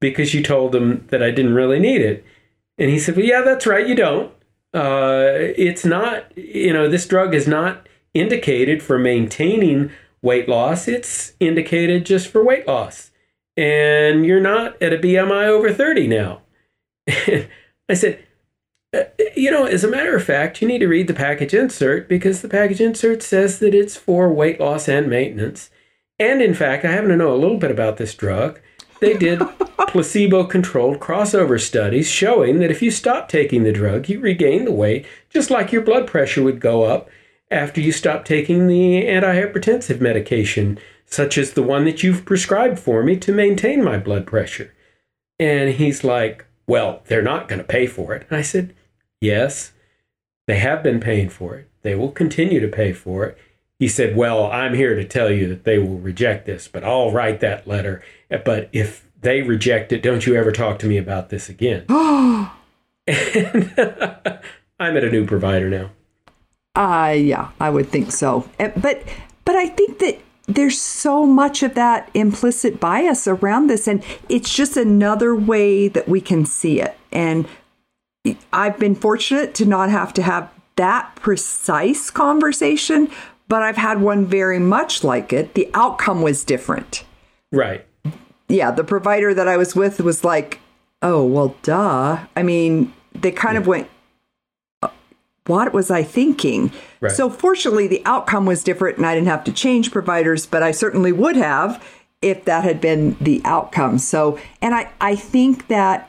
because 0.00 0.34
you 0.34 0.42
told 0.42 0.74
him 0.74 1.06
that 1.10 1.22
I 1.22 1.30
didn't 1.30 1.54
really 1.54 1.78
need 1.78 2.00
it. 2.00 2.24
And 2.78 2.90
he 2.90 2.98
said, 2.98 3.16
Well, 3.16 3.26
yeah, 3.26 3.42
that's 3.42 3.66
right, 3.66 3.86
you 3.86 3.94
don't. 3.94 4.32
Uh, 4.72 5.32
it's 5.56 5.84
not, 5.84 6.36
you 6.36 6.72
know, 6.72 6.88
this 6.88 7.06
drug 7.06 7.34
is 7.34 7.48
not 7.48 7.88
indicated 8.14 8.82
for 8.82 8.98
maintaining 8.98 9.90
weight 10.22 10.48
loss, 10.48 10.86
it's 10.86 11.32
indicated 11.40 12.04
just 12.04 12.28
for 12.28 12.44
weight 12.44 12.66
loss. 12.66 13.10
And 13.56 14.24
you're 14.24 14.40
not 14.40 14.80
at 14.82 14.92
a 14.92 14.98
BMI 14.98 15.46
over 15.46 15.72
30 15.72 16.08
now. 16.08 16.42
I 17.08 17.94
said, 17.94 18.24
uh, 18.94 19.04
you 19.36 19.50
know, 19.50 19.66
as 19.66 19.84
a 19.84 19.88
matter 19.88 20.16
of 20.16 20.24
fact, 20.24 20.60
you 20.60 20.68
need 20.68 20.78
to 20.78 20.88
read 20.88 21.06
the 21.06 21.14
package 21.14 21.54
insert 21.54 22.08
because 22.08 22.42
the 22.42 22.48
package 22.48 22.80
insert 22.80 23.22
says 23.22 23.58
that 23.58 23.74
it's 23.74 23.96
for 23.96 24.32
weight 24.32 24.60
loss 24.60 24.88
and 24.88 25.08
maintenance. 25.08 25.70
And 26.18 26.42
in 26.42 26.54
fact, 26.54 26.84
I 26.84 26.92
happen 26.92 27.10
to 27.10 27.16
know 27.16 27.32
a 27.32 27.38
little 27.38 27.58
bit 27.58 27.70
about 27.70 27.96
this 27.96 28.14
drug 28.14 28.60
they 29.00 29.16
did 29.16 29.40
placebo 29.90 30.44
controlled 30.44 31.00
crossover 31.00 31.60
studies 31.60 32.08
showing 32.08 32.60
that 32.60 32.70
if 32.70 32.80
you 32.80 32.90
stop 32.90 33.28
taking 33.28 33.64
the 33.64 33.72
drug, 33.72 34.08
you 34.08 34.20
regain 34.20 34.64
the 34.64 34.72
weight, 34.72 35.04
just 35.28 35.50
like 35.50 35.72
your 35.72 35.82
blood 35.82 36.06
pressure 36.06 36.42
would 36.42 36.60
go 36.60 36.84
up 36.84 37.08
after 37.50 37.80
you 37.80 37.90
stop 37.90 38.24
taking 38.24 38.68
the 38.68 39.02
antihypertensive 39.04 40.00
medication, 40.00 40.78
such 41.06 41.36
as 41.36 41.52
the 41.52 41.62
one 41.62 41.84
that 41.84 42.02
you've 42.02 42.24
prescribed 42.24 42.78
for 42.78 43.02
me 43.02 43.16
to 43.16 43.32
maintain 43.32 43.82
my 43.82 43.98
blood 43.98 44.26
pressure. 44.26 44.72
And 45.38 45.70
he's 45.70 46.04
like, 46.04 46.46
Well, 46.68 47.02
they're 47.06 47.22
not 47.22 47.48
going 47.48 47.60
to 47.60 47.64
pay 47.64 47.86
for 47.86 48.14
it. 48.14 48.26
And 48.30 48.38
I 48.38 48.42
said, 48.42 48.74
Yes, 49.20 49.72
they 50.46 50.58
have 50.58 50.82
been 50.82 51.00
paying 51.00 51.28
for 51.28 51.56
it. 51.56 51.68
They 51.82 51.94
will 51.96 52.12
continue 52.12 52.60
to 52.60 52.68
pay 52.68 52.92
for 52.92 53.24
it. 53.24 53.38
He 53.80 53.88
said, 53.88 54.14
Well, 54.14 54.52
I'm 54.52 54.74
here 54.74 54.94
to 54.94 55.04
tell 55.04 55.32
you 55.32 55.48
that 55.48 55.64
they 55.64 55.78
will 55.78 55.98
reject 55.98 56.44
this, 56.44 56.68
but 56.68 56.84
I'll 56.84 57.10
write 57.10 57.40
that 57.40 57.66
letter. 57.66 58.02
But 58.28 58.68
if 58.72 59.08
they 59.22 59.40
reject 59.40 59.90
it, 59.90 60.02
don't 60.02 60.26
you 60.26 60.36
ever 60.36 60.52
talk 60.52 60.78
to 60.80 60.86
me 60.86 60.98
about 60.98 61.30
this 61.30 61.48
again. 61.48 61.86
and 61.88 62.50
I'm 64.78 64.96
at 64.96 65.02
a 65.02 65.10
new 65.10 65.26
provider 65.26 65.70
now. 65.70 65.90
Uh 66.76 67.14
yeah, 67.16 67.48
I 67.58 67.70
would 67.70 67.88
think 67.88 68.12
so. 68.12 68.48
But 68.58 69.02
but 69.46 69.56
I 69.56 69.68
think 69.68 69.98
that 70.00 70.18
there's 70.46 70.80
so 70.80 71.24
much 71.24 71.62
of 71.62 71.74
that 71.74 72.10
implicit 72.12 72.80
bias 72.80 73.26
around 73.26 73.68
this 73.68 73.88
and 73.88 74.04
it's 74.28 74.54
just 74.54 74.76
another 74.76 75.34
way 75.34 75.88
that 75.88 76.06
we 76.06 76.20
can 76.20 76.44
see 76.44 76.82
it. 76.82 76.98
And 77.10 77.48
I've 78.52 78.78
been 78.78 78.94
fortunate 78.94 79.54
to 79.54 79.64
not 79.64 79.88
have 79.88 80.12
to 80.14 80.22
have 80.22 80.50
that 80.76 81.16
precise 81.16 82.10
conversation 82.10 83.10
but 83.50 83.62
I've 83.62 83.76
had 83.76 84.00
one 84.00 84.26
very 84.26 84.60
much 84.60 85.02
like 85.02 85.32
it. 85.32 85.54
The 85.54 85.68
outcome 85.74 86.22
was 86.22 86.44
different. 86.44 87.04
Right. 87.50 87.84
Yeah, 88.48 88.70
the 88.70 88.84
provider 88.84 89.34
that 89.34 89.48
I 89.48 89.56
was 89.56 89.74
with 89.74 90.00
was 90.00 90.22
like, 90.24 90.60
"Oh, 91.02 91.24
well, 91.24 91.56
duh." 91.62 92.20
I 92.36 92.42
mean, 92.44 92.94
they 93.12 93.32
kind 93.32 93.54
yeah. 93.54 93.60
of 93.60 93.66
went, 93.66 93.88
uh, 94.82 94.88
"What 95.46 95.72
was 95.72 95.90
I 95.90 96.04
thinking?" 96.04 96.72
Right. 97.00 97.10
So 97.10 97.28
fortunately, 97.28 97.88
the 97.88 98.02
outcome 98.06 98.46
was 98.46 98.62
different, 98.62 98.98
and 98.98 99.06
I 99.06 99.16
didn't 99.16 99.26
have 99.26 99.44
to 99.44 99.52
change 99.52 99.90
providers, 99.90 100.46
but 100.46 100.62
I 100.62 100.70
certainly 100.70 101.10
would 101.10 101.36
have 101.36 101.84
if 102.22 102.44
that 102.44 102.62
had 102.62 102.80
been 102.80 103.16
the 103.20 103.42
outcome. 103.44 103.98
So, 103.98 104.38
and 104.62 104.76
I 104.76 104.92
I 105.00 105.16
think 105.16 105.66
that 105.66 106.08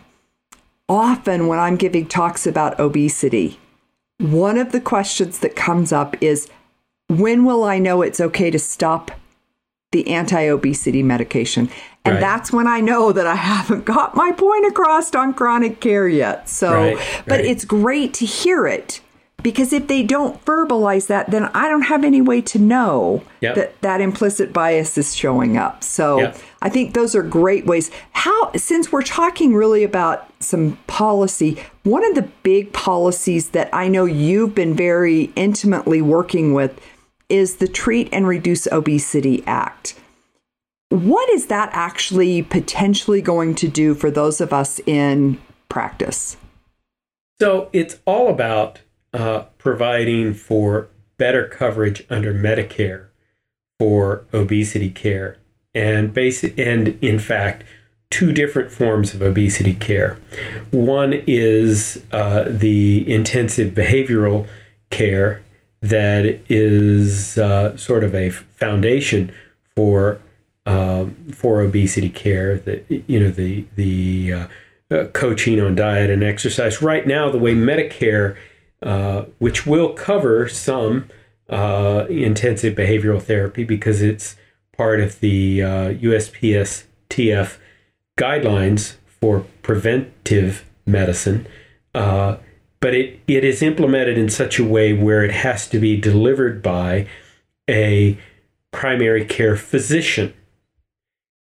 often 0.87 1.47
when 1.47 1.57
I'm 1.57 1.75
giving 1.75 2.05
talks 2.05 2.45
about 2.45 2.79
obesity, 2.79 3.59
one 4.19 4.59
of 4.59 4.71
the 4.71 4.81
questions 4.81 5.39
that 5.39 5.55
comes 5.55 5.91
up 5.91 6.21
is 6.21 6.47
when 7.19 7.45
will 7.45 7.63
I 7.63 7.79
know 7.79 8.01
it's 8.01 8.19
okay 8.19 8.49
to 8.51 8.59
stop 8.59 9.11
the 9.91 10.07
anti 10.07 10.43
obesity 10.43 11.03
medication? 11.03 11.69
And 12.03 12.15
right. 12.15 12.21
that's 12.21 12.51
when 12.51 12.67
I 12.67 12.79
know 12.79 13.11
that 13.11 13.27
I 13.27 13.35
haven't 13.35 13.85
got 13.85 14.15
my 14.15 14.31
point 14.31 14.65
across 14.65 15.13
on 15.13 15.33
chronic 15.33 15.79
care 15.79 16.07
yet. 16.07 16.49
So, 16.49 16.73
right, 16.73 16.95
right. 16.95 17.23
but 17.25 17.41
it's 17.41 17.65
great 17.65 18.13
to 18.15 18.25
hear 18.25 18.65
it 18.65 19.01
because 19.43 19.73
if 19.73 19.87
they 19.87 20.03
don't 20.03 20.43
verbalize 20.45 21.07
that, 21.07 21.31
then 21.31 21.45
I 21.53 21.67
don't 21.67 21.83
have 21.83 22.03
any 22.03 22.21
way 22.21 22.41
to 22.41 22.59
know 22.59 23.23
yep. 23.39 23.55
that 23.55 23.81
that 23.81 24.01
implicit 24.01 24.53
bias 24.53 24.97
is 24.97 25.15
showing 25.15 25.57
up. 25.57 25.83
So 25.83 26.19
yep. 26.19 26.37
I 26.61 26.69
think 26.69 26.93
those 26.93 27.15
are 27.15 27.23
great 27.23 27.65
ways. 27.65 27.91
How, 28.11 28.51
since 28.53 28.91
we're 28.91 29.01
talking 29.01 29.53
really 29.53 29.83
about 29.83 30.31
some 30.39 30.77
policy, 30.87 31.61
one 31.83 32.05
of 32.05 32.15
the 32.15 32.29
big 32.43 32.73
policies 32.73 33.49
that 33.49 33.69
I 33.73 33.87
know 33.87 34.05
you've 34.05 34.53
been 34.55 34.75
very 34.75 35.31
intimately 35.35 36.01
working 36.01 36.53
with 36.53 36.79
is 37.31 37.55
the 37.55 37.67
Treat 37.67 38.09
and 38.11 38.27
Reduce 38.27 38.67
Obesity 38.67 39.43
Act. 39.47 39.95
What 40.89 41.29
is 41.29 41.47
that 41.47 41.69
actually 41.71 42.43
potentially 42.43 43.21
going 43.21 43.55
to 43.55 43.67
do 43.67 43.95
for 43.95 44.11
those 44.11 44.41
of 44.41 44.51
us 44.51 44.79
in 44.85 45.39
practice? 45.69 46.35
So 47.39 47.69
it's 47.71 47.99
all 48.05 48.29
about 48.29 48.81
uh, 49.13 49.45
providing 49.57 50.33
for 50.33 50.89
better 51.17 51.47
coverage 51.47 52.05
under 52.09 52.33
Medicare 52.33 53.07
for 53.79 54.25
obesity 54.33 54.89
care, 54.89 55.37
and 55.73 56.13
basic, 56.13 56.57
and 56.59 56.99
in 57.01 57.17
fact, 57.17 57.63
two 58.11 58.31
different 58.31 58.71
forms 58.71 59.13
of 59.13 59.21
obesity 59.21 59.73
care. 59.73 60.19
One 60.69 61.13
is 61.25 62.03
uh, 62.11 62.43
the 62.47 63.11
intensive 63.11 63.73
behavioral 63.73 64.47
care 64.91 65.41
that 65.81 66.39
is 66.47 67.37
uh, 67.37 67.75
sort 67.75 68.03
of 68.03 68.13
a 68.13 68.29
foundation 68.29 69.31
for 69.75 70.19
um, 70.65 71.15
for 71.33 71.61
obesity 71.61 72.09
care. 72.09 72.57
That 72.57 72.85
you 72.89 73.19
know 73.19 73.31
the 73.31 73.65
the 73.75 74.33
uh, 74.33 74.47
uh, 74.91 75.05
coaching 75.05 75.59
on 75.59 75.75
diet 75.75 76.09
and 76.09 76.23
exercise. 76.23 76.81
Right 76.81 77.07
now, 77.07 77.29
the 77.31 77.39
way 77.39 77.53
Medicare, 77.53 78.37
uh, 78.83 79.25
which 79.39 79.65
will 79.65 79.93
cover 79.93 80.47
some 80.47 81.09
uh, 81.49 82.05
intensive 82.09 82.75
behavioral 82.75 83.21
therapy 83.21 83.63
because 83.63 84.01
it's 84.01 84.35
part 84.77 84.99
of 84.99 85.19
the 85.19 85.59
USPSTF 85.59 87.55
uh, 87.55 87.59
guidelines 88.17 88.95
for 89.05 89.45
preventive 89.61 90.65
medicine 90.85 91.47
but 92.81 92.93
it, 92.93 93.19
it 93.27 93.45
is 93.45 93.61
implemented 93.61 94.17
in 94.17 94.27
such 94.27 94.59
a 94.59 94.65
way 94.65 94.91
where 94.91 95.23
it 95.23 95.31
has 95.31 95.67
to 95.69 95.79
be 95.79 95.95
delivered 95.95 96.61
by 96.61 97.07
a 97.69 98.17
primary 98.71 99.23
care 99.23 99.55
physician 99.55 100.33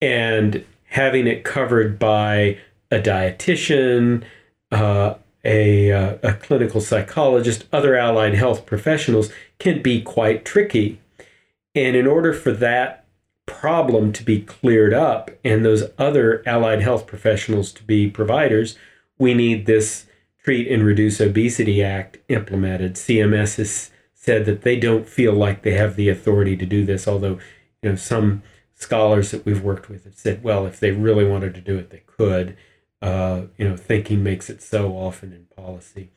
and 0.01 0.65
having 0.91 1.27
it 1.27 1.45
covered 1.45 1.99
by 1.99 2.59
a 2.91 3.01
dietitian, 3.01 4.23
uh, 4.71 5.15
a, 5.45 5.93
uh, 5.93 6.19
a 6.23 6.35
clinical 6.35 6.81
psychologist, 6.81 7.67
other 7.73 7.97
allied 7.97 8.35
health 8.35 8.65
professionals 8.65 9.31
can 9.59 9.83
be 9.83 10.01
quite 10.01 10.45
tricky. 10.45 11.01
And 11.75 11.97
in 11.97 12.07
order 12.07 12.33
for 12.33 12.53
that 12.53 13.05
problem 13.47 14.13
to 14.13 14.25
be 14.25 14.41
cleared 14.41 14.95
up 14.95 15.31
and 15.45 15.65
those 15.65 15.85
other 15.99 16.43
allied 16.47 16.81
health 16.81 17.07
professionals 17.07 17.73
to 17.73 17.83
be 17.83 18.09
providers, 18.09 18.77
we 19.19 19.35
need 19.35 19.67
this 19.67 20.06
Treat 20.47 20.71
and 20.71 20.85
Reduce 20.85 21.21
Obesity 21.21 21.83
Act 21.83 22.19
implemented. 22.29 22.95
CMS 22.95 23.57
has 23.57 23.91
said 24.15 24.45
that 24.45 24.63
they 24.63 24.79
don't 24.79 25.09
feel 25.09 25.33
like 25.33 25.63
they 25.63 25.73
have 25.73 25.97
the 25.97 26.09
authority 26.09 26.57
to 26.57 26.65
do 26.65 26.85
this, 26.85 27.09
although 27.09 27.41
you 27.83 27.91
know 27.91 27.97
some 27.97 28.45
scholars 28.77 29.33
that 29.33 29.45
we've 29.45 29.65
worked 29.65 29.89
with 29.89 30.05
have 30.05 30.15
said, 30.15 30.45
well, 30.45 30.65
if 30.65 30.79
they 30.79 30.93
really 30.93 31.25
wanted 31.25 31.53
to 31.55 31.61
do 31.61 31.77
it, 31.77 31.91
they 31.91 32.05
could. 32.07 32.57
Uh, 33.03 33.43
you 33.59 33.69
know, 33.69 33.77
thinking 33.77 34.23
makes 34.23 34.49
it 34.49 34.63
so 34.63 34.93
often 34.93 35.33
in 35.33 35.47
policy. 35.63 36.11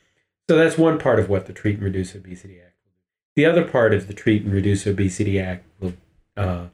So 0.48 0.56
that's 0.56 0.78
one 0.78 1.00
part 1.00 1.20
of 1.20 1.28
what 1.28 1.48
the 1.48 1.54
Treat 1.54 1.76
and 1.76 1.84
Reduce 1.84 2.14
Obesity 2.14 2.60
Act 2.60 2.76
will 2.86 2.92
do. 2.92 3.42
The 3.42 3.46
other 3.48 3.70
part 3.70 3.96
of 3.96 4.08
the 4.08 4.14
Treat 4.14 4.44
and 4.44 4.54
Reduce 4.54 4.86
Obesity 4.86 5.40
Act 5.40 5.66
will 5.80 5.94
uh, 6.38 6.68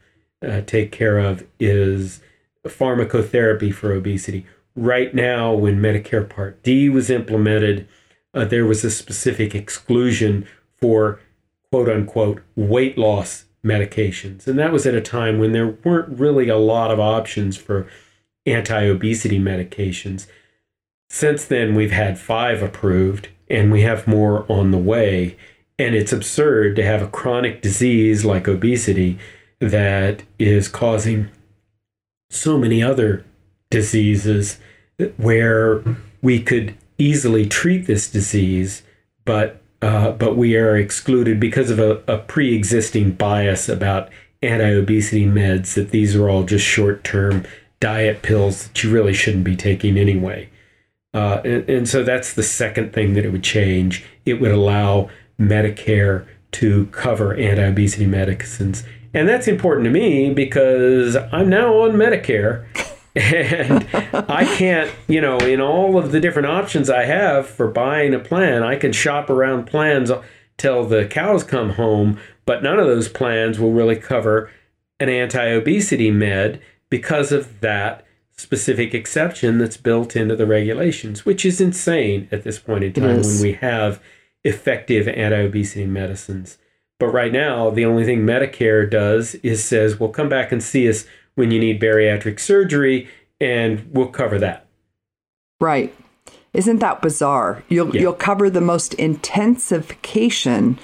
uh, 0.45 0.62
take 0.62 0.91
care 0.91 1.20
of 1.20 1.47
is 1.58 2.22
pharmacotherapy 2.66 3.74
for 3.74 3.93
obesity. 3.93 4.45
Right 4.76 5.15
now, 5.15 5.53
when 5.53 5.80
Medicare 5.80 6.28
Part 6.28 6.61
D 6.63 6.89
was 6.89 7.09
implemented, 7.09 7.88
uh, 8.34 8.45
there 8.45 8.65
was 8.65 8.84
a 8.84 8.91
specific 8.91 9.55
exclusion 9.55 10.45
for 10.82 11.19
quote 11.71 11.89
unquote 11.89 12.41
weight 12.55 12.97
loss 12.97 13.45
medications. 13.63 14.47
And 14.47 14.59
that 14.59 14.71
was 14.71 14.86
at 14.86 14.93
a 14.93 15.01
time 15.01 15.39
when 15.39 15.51
there 15.51 15.78
weren't 15.84 16.19
really 16.19 16.49
a 16.49 16.57
lot 16.57 16.91
of 16.91 16.99
options 16.99 17.57
for 17.57 17.88
anti 18.45 18.84
obesity 18.84 19.39
medications. 19.39 20.28
Since 21.09 21.45
then, 21.45 21.76
we've 21.76 21.91
had 21.91 22.19
five 22.19 22.61
approved 22.61 23.30
and 23.49 23.71
we 23.71 23.82
have 23.82 24.07
more 24.07 24.49
on 24.51 24.71
the 24.71 24.78
way. 24.78 25.38
And 25.78 25.95
it's 25.95 26.13
absurd 26.13 26.76
to 26.78 26.84
have 26.84 27.01
a 27.01 27.07
chronic 27.07 27.61
disease 27.61 28.23
like 28.23 28.47
obesity 28.47 29.17
that 29.59 30.23
is 30.39 30.67
causing 30.67 31.30
so 32.30 32.57
many 32.57 32.82
other 32.82 33.26
diseases 33.76 34.57
where 35.17 35.84
we 36.21 36.41
could 36.41 36.73
easily 36.97 37.45
treat 37.45 37.88
this 37.88 38.09
disease, 38.09 38.84
but 39.26 39.61
uh, 39.82 40.11
but 40.11 40.38
we 40.38 40.55
are 40.55 40.78
excluded 40.78 41.41
because 41.41 41.69
of 41.69 41.78
a, 41.78 42.01
a 42.07 42.17
pre-existing 42.19 43.11
bias 43.11 43.67
about 43.67 44.09
anti-obesity 44.41 45.26
meds 45.26 45.73
that 45.73 45.91
these 45.91 46.15
are 46.15 46.30
all 46.30 46.43
just 46.43 46.65
short-term 46.65 47.43
diet 47.82 48.21
pills 48.21 48.67
that 48.67 48.82
you 48.82 48.89
really 48.91 49.13
shouldn't 49.13 49.43
be 49.43 49.57
taking 49.57 49.97
anyway. 49.97 50.49
Uh, 51.13 51.41
and, 51.43 51.69
and 51.69 51.89
so 51.89 52.01
that's 52.01 52.34
the 52.34 52.43
second 52.43 52.93
thing 52.93 53.13
that 53.13 53.26
it 53.26 53.32
would 53.32 53.43
change. 53.43 54.05
It 54.26 54.39
would 54.39 54.51
allow 54.51 55.09
Medicare 55.38 56.26
to 56.53 56.86
cover 56.88 57.36
anti-obesity 57.36 58.05
medicines 58.05 58.86
and 59.15 59.30
that's 59.30 59.47
important 59.47 59.86
to 59.86 59.91
me 59.91 60.34
because 60.34 61.15
I'm 61.15 61.47
now 61.49 61.73
on 61.80 61.93
Medicare. 61.93 62.65
And 63.16 63.88
I 64.13 64.45
can't, 64.57 64.91
you 65.07 65.22
know, 65.22 65.38
in 65.38 65.61
all 65.61 65.97
of 65.97 66.11
the 66.11 66.20
different 66.20 66.47
options 66.47 66.89
I 66.89 67.05
have 67.05 67.47
for 67.47 67.68
buying 67.68 68.13
a 68.13 68.20
plan, 68.20 68.61
I 68.61 68.76
can 68.76 68.91
shop 68.91 69.30
around 69.30 69.66
plans 69.66 70.11
till 70.57 70.86
the 70.86 71.05
cows 71.05 71.43
come 71.43 71.72
home, 71.72 72.20
but 72.45 72.61
none 72.61 72.80
of 72.80 72.88
those 72.88 73.07
plans 73.07 73.59
will 73.59 73.72
really 73.72 73.95
cover 73.95 74.51
an 74.99 75.09
anti 75.09 75.45
obesity 75.45 76.11
med 76.11 76.61
because 76.89 77.32
of 77.32 77.61
that 77.61 78.05
specific 78.38 78.93
exception 78.93 79.57
that's 79.57 79.78
built 79.78 80.16
into 80.16 80.36
the 80.36 80.45
regulations, 80.45 81.26
which 81.26 81.45
is 81.45 81.61
insane 81.61 82.28
at 82.32 82.43
this 82.43 82.59
point 82.59 82.84
in 82.84 82.93
time 82.93 83.22
when 83.22 83.41
we 83.41 83.53
have 83.53 84.01
effective 84.43 85.07
anti 85.07 85.38
obesity 85.38 85.86
medicines. 85.86 86.57
But 86.99 87.07
right 87.07 87.32
now, 87.32 87.70
the 87.70 87.86
only 87.86 88.05
thing 88.05 88.26
Medicare 88.26 88.89
does 88.89 89.36
is 89.36 89.63
says, 89.63 89.99
well, 89.99 90.09
come 90.09 90.30
back 90.30 90.51
and 90.51 90.63
see 90.63 90.88
us 90.89 91.05
when 91.36 91.51
you 91.51 91.59
need 91.59 91.81
bariatric 91.81 92.39
surgery, 92.39 93.07
and 93.39 93.88
we'll 93.91 94.07
cover 94.07 94.39
that. 94.39 94.65
Right. 95.59 95.93
Isn't 96.53 96.79
that 96.79 97.01
bizarre? 97.01 97.63
You'll 97.69 97.93
yeah. 97.93 98.01
you'll 98.01 98.13
cover 98.13 98.49
the 98.49 98.61
most 98.61 98.93
intensification 98.95 100.79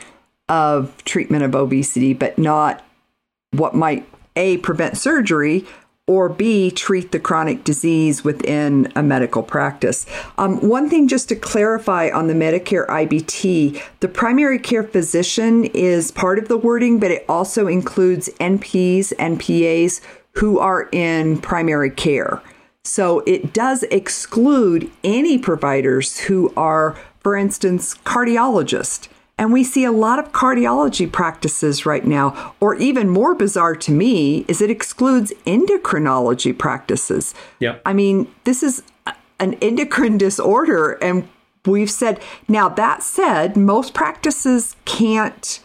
of 0.50 1.04
treatment 1.06 1.44
of 1.44 1.56
obesity, 1.56 2.14
but 2.14 2.38
not 2.38 2.86
what 3.52 3.74
might 3.74 4.08
a 4.36 4.58
prevent 4.58 4.98
surgery 4.98 5.66
or 6.08 6.28
B, 6.28 6.72
treat 6.72 7.12
the 7.12 7.20
chronic 7.20 7.64
disease 7.64 8.24
within 8.24 8.92
a 8.96 9.04
medical 9.04 9.44
practice. 9.44 10.06
Um, 10.38 10.58
one 10.68 10.90
thing 10.90 11.08
just 11.08 11.30
to 11.30 11.36
clarify 11.36 12.10
on 12.10 12.28
the 12.28 12.34
Medicare 12.34 12.86
IBT, 12.88 13.82
the 14.02 14.08
primary 14.10 14.60
care 14.60 14.84
physician 14.84 15.66
is 15.66 16.12
part 16.12 16.38
of 16.38 16.50
the 16.50 16.58
wording, 16.58 17.00
but 17.00 17.12
it 17.12 17.24
also 17.30 17.68
includes 17.68 18.30
NPs 18.42 19.14
and 19.20 19.40
PAs 19.40 20.02
who 20.34 20.60
are 20.60 20.90
in 20.92 21.40
primary 21.40 21.92
care. 21.92 22.42
So 22.84 23.20
it 23.28 23.54
does 23.54 23.84
exclude 23.84 24.90
any 25.04 25.38
providers 25.38 26.22
who 26.22 26.52
are, 26.58 26.98
for 27.20 27.36
instance, 27.36 27.96
cardiologists 28.06 29.08
and 29.42 29.52
we 29.52 29.64
see 29.64 29.84
a 29.84 29.92
lot 29.92 30.20
of 30.20 30.32
cardiology 30.32 31.12
practices 31.12 31.84
right 31.84 32.06
now, 32.06 32.54
or 32.60 32.76
even 32.76 33.10
more 33.10 33.34
bizarre 33.34 33.76
to 33.76 33.92
me, 33.92 34.46
is 34.48 34.62
it 34.62 34.70
excludes 34.70 35.34
endocrinology 35.48 36.56
practices. 36.56 37.34
Yep. 37.58 37.82
I 37.84 37.94
mean, 37.94 38.32
this 38.44 38.62
is 38.62 38.84
an 39.40 39.56
endocrine 39.56 40.20
disorder. 40.20 40.92
And 41.02 41.28
we've 41.66 41.90
said, 41.90 42.22
now 42.48 42.70
that 42.70 43.02
said, 43.02 43.58
most 43.58 43.96
practices 43.96 44.76
can't 44.86 45.60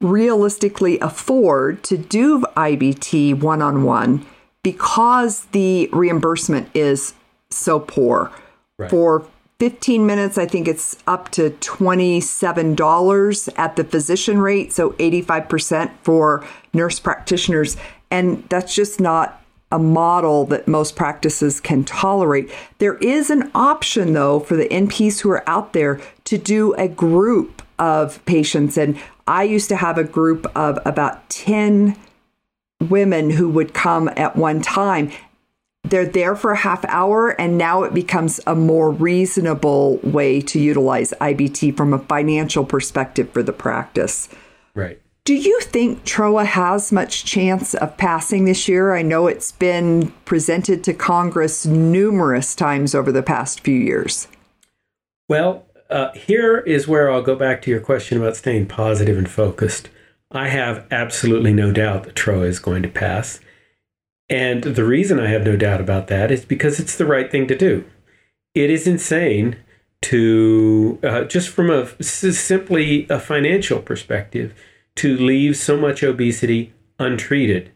realistically 0.00 0.98
afford 1.00 1.82
to 1.84 1.96
do 1.96 2.40
IBT 2.56 3.40
one 3.40 3.62
on 3.62 3.82
one 3.82 4.26
because 4.62 5.44
the 5.46 5.88
reimbursement 5.92 6.68
is 6.74 7.14
so 7.50 7.80
poor. 7.80 8.30
Right. 8.78 8.90
For 8.90 9.26
15 9.58 10.04
minutes, 10.04 10.36
I 10.36 10.44
think 10.46 10.68
it's 10.68 10.96
up 11.06 11.30
to 11.30 11.50
$27 11.50 13.48
at 13.56 13.76
the 13.76 13.84
physician 13.84 14.38
rate, 14.38 14.72
so 14.72 14.90
85% 14.92 15.92
for 16.02 16.44
nurse 16.74 17.00
practitioners. 17.00 17.78
And 18.10 18.46
that's 18.50 18.74
just 18.74 19.00
not 19.00 19.42
a 19.72 19.78
model 19.78 20.44
that 20.46 20.68
most 20.68 20.94
practices 20.94 21.58
can 21.60 21.84
tolerate. 21.84 22.50
There 22.78 22.96
is 22.98 23.30
an 23.30 23.50
option, 23.54 24.12
though, 24.12 24.40
for 24.40 24.56
the 24.56 24.68
NPs 24.68 25.20
who 25.20 25.30
are 25.30 25.48
out 25.48 25.72
there 25.72 26.00
to 26.24 26.36
do 26.38 26.74
a 26.74 26.86
group 26.86 27.62
of 27.78 28.24
patients. 28.26 28.76
And 28.76 28.98
I 29.26 29.42
used 29.44 29.68
to 29.70 29.76
have 29.76 29.98
a 29.98 30.04
group 30.04 30.46
of 30.56 30.78
about 30.84 31.28
10 31.30 31.96
women 32.88 33.30
who 33.30 33.48
would 33.48 33.74
come 33.74 34.08
at 34.16 34.36
one 34.36 34.60
time 34.60 35.10
they're 35.90 36.06
there 36.06 36.34
for 36.34 36.52
a 36.52 36.56
half 36.56 36.84
hour 36.86 37.28
and 37.40 37.56
now 37.56 37.84
it 37.84 37.94
becomes 37.94 38.40
a 38.46 38.54
more 38.54 38.90
reasonable 38.90 39.98
way 40.02 40.40
to 40.40 40.58
utilize 40.58 41.12
IBT 41.20 41.76
from 41.76 41.92
a 41.92 41.98
financial 41.98 42.64
perspective 42.64 43.30
for 43.30 43.42
the 43.42 43.52
practice. 43.52 44.28
Right. 44.74 45.00
Do 45.24 45.34
you 45.34 45.60
think 45.60 46.04
TROA 46.04 46.44
has 46.44 46.92
much 46.92 47.24
chance 47.24 47.74
of 47.74 47.96
passing 47.96 48.44
this 48.44 48.68
year? 48.68 48.94
I 48.94 49.02
know 49.02 49.26
it's 49.26 49.52
been 49.52 50.12
presented 50.24 50.84
to 50.84 50.94
Congress 50.94 51.66
numerous 51.66 52.54
times 52.54 52.94
over 52.94 53.10
the 53.10 53.24
past 53.24 53.60
few 53.60 53.78
years. 53.78 54.28
Well, 55.28 55.65
uh, 55.90 56.12
here 56.12 56.58
is 56.58 56.88
where 56.88 57.10
I'll 57.10 57.22
go 57.22 57.36
back 57.36 57.62
to 57.62 57.70
your 57.70 57.80
question 57.80 58.18
about 58.18 58.36
staying 58.36 58.66
positive 58.66 59.16
and 59.16 59.28
focused. 59.28 59.88
I 60.30 60.48
have 60.48 60.86
absolutely 60.90 61.52
no 61.52 61.72
doubt 61.72 62.04
that 62.04 62.16
TROA 62.16 62.46
is 62.46 62.58
going 62.58 62.82
to 62.82 62.88
pass. 62.88 63.40
And 64.28 64.62
the 64.62 64.84
reason 64.84 65.20
I 65.20 65.28
have 65.28 65.44
no 65.44 65.56
doubt 65.56 65.80
about 65.80 66.08
that 66.08 66.30
is 66.30 66.44
because 66.44 66.80
it's 66.80 66.96
the 66.96 67.06
right 67.06 67.30
thing 67.30 67.46
to 67.46 67.56
do. 67.56 67.84
It 68.54 68.70
is 68.70 68.86
insane 68.86 69.56
to, 70.02 70.98
uh, 71.02 71.24
just 71.24 71.48
from 71.48 71.70
a 71.70 72.02
simply 72.02 73.06
a 73.08 73.20
financial 73.20 73.80
perspective, 73.80 74.54
to 74.96 75.16
leave 75.16 75.56
so 75.56 75.76
much 75.76 76.02
obesity 76.02 76.72
untreated. 76.98 77.70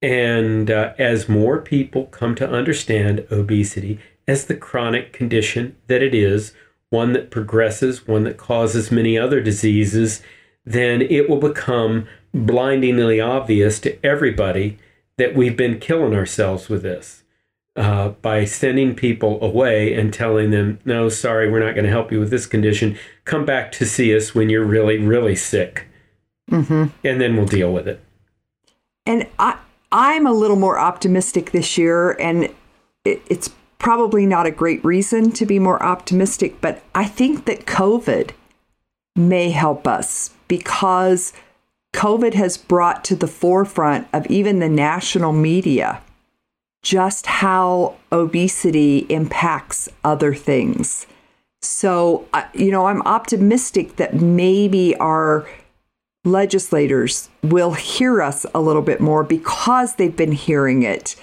And 0.00 0.70
uh, 0.70 0.94
as 0.98 1.28
more 1.28 1.60
people 1.60 2.06
come 2.06 2.34
to 2.36 2.48
understand 2.48 3.26
obesity 3.30 3.98
as 4.26 4.46
the 4.46 4.56
chronic 4.56 5.12
condition 5.12 5.76
that 5.86 6.02
it 6.02 6.14
is, 6.14 6.54
one 6.94 7.12
that 7.12 7.30
progresses, 7.30 8.06
one 8.06 8.22
that 8.24 8.36
causes 8.36 8.92
many 8.92 9.18
other 9.18 9.40
diseases, 9.40 10.22
then 10.64 11.02
it 11.02 11.28
will 11.28 11.40
become 11.40 12.06
blindingly 12.32 13.20
obvious 13.20 13.80
to 13.80 14.06
everybody 14.06 14.78
that 15.18 15.34
we've 15.34 15.56
been 15.56 15.80
killing 15.80 16.14
ourselves 16.14 16.68
with 16.68 16.82
this 16.82 17.24
uh, 17.76 18.10
by 18.22 18.44
sending 18.44 18.94
people 18.94 19.42
away 19.42 19.92
and 19.94 20.14
telling 20.14 20.50
them, 20.50 20.78
no, 20.84 21.08
sorry, 21.08 21.50
we're 21.50 21.64
not 21.64 21.74
going 21.74 21.84
to 21.84 21.90
help 21.90 22.12
you 22.12 22.20
with 22.20 22.30
this 22.30 22.46
condition. 22.46 22.96
Come 23.24 23.44
back 23.44 23.72
to 23.72 23.84
see 23.84 24.16
us 24.16 24.34
when 24.34 24.48
you're 24.48 24.64
really, 24.64 24.98
really 24.98 25.36
sick. 25.36 25.88
Mm-hmm. 26.50 26.86
And 27.06 27.20
then 27.20 27.36
we'll 27.36 27.46
deal 27.46 27.72
with 27.72 27.88
it. 27.88 28.00
And 29.06 29.26
I, 29.38 29.58
I'm 29.90 30.26
a 30.26 30.32
little 30.32 30.56
more 30.56 30.78
optimistic 30.78 31.50
this 31.50 31.76
year, 31.76 32.12
and 32.12 32.44
it, 33.04 33.22
it's 33.28 33.50
probably 33.84 34.24
not 34.24 34.46
a 34.46 34.50
great 34.50 34.82
reason 34.82 35.30
to 35.30 35.44
be 35.44 35.58
more 35.58 35.82
optimistic, 35.82 36.58
but 36.62 36.82
I 36.94 37.04
think 37.04 37.44
that 37.44 37.66
COVID 37.66 38.30
may 39.14 39.50
help 39.50 39.86
us 39.86 40.30
because 40.48 41.34
COVID 41.94 42.32
has 42.32 42.56
brought 42.56 43.04
to 43.04 43.14
the 43.14 43.26
forefront 43.26 44.08
of 44.10 44.26
even 44.28 44.58
the 44.58 44.70
national 44.70 45.34
media 45.34 46.00
just 46.82 47.26
how 47.26 47.96
obesity 48.10 49.00
impacts 49.10 49.90
other 50.02 50.32
things. 50.34 51.06
So, 51.60 52.26
you 52.54 52.70
know, 52.70 52.86
I'm 52.86 53.02
optimistic 53.02 53.96
that 53.96 54.14
maybe 54.14 54.96
our 54.96 55.46
legislators 56.24 57.28
will 57.42 57.74
hear 57.74 58.22
us 58.22 58.46
a 58.54 58.62
little 58.62 58.80
bit 58.80 59.02
more 59.02 59.22
because 59.22 59.96
they've 59.96 60.16
been 60.16 60.32
hearing 60.32 60.84
it 60.84 61.16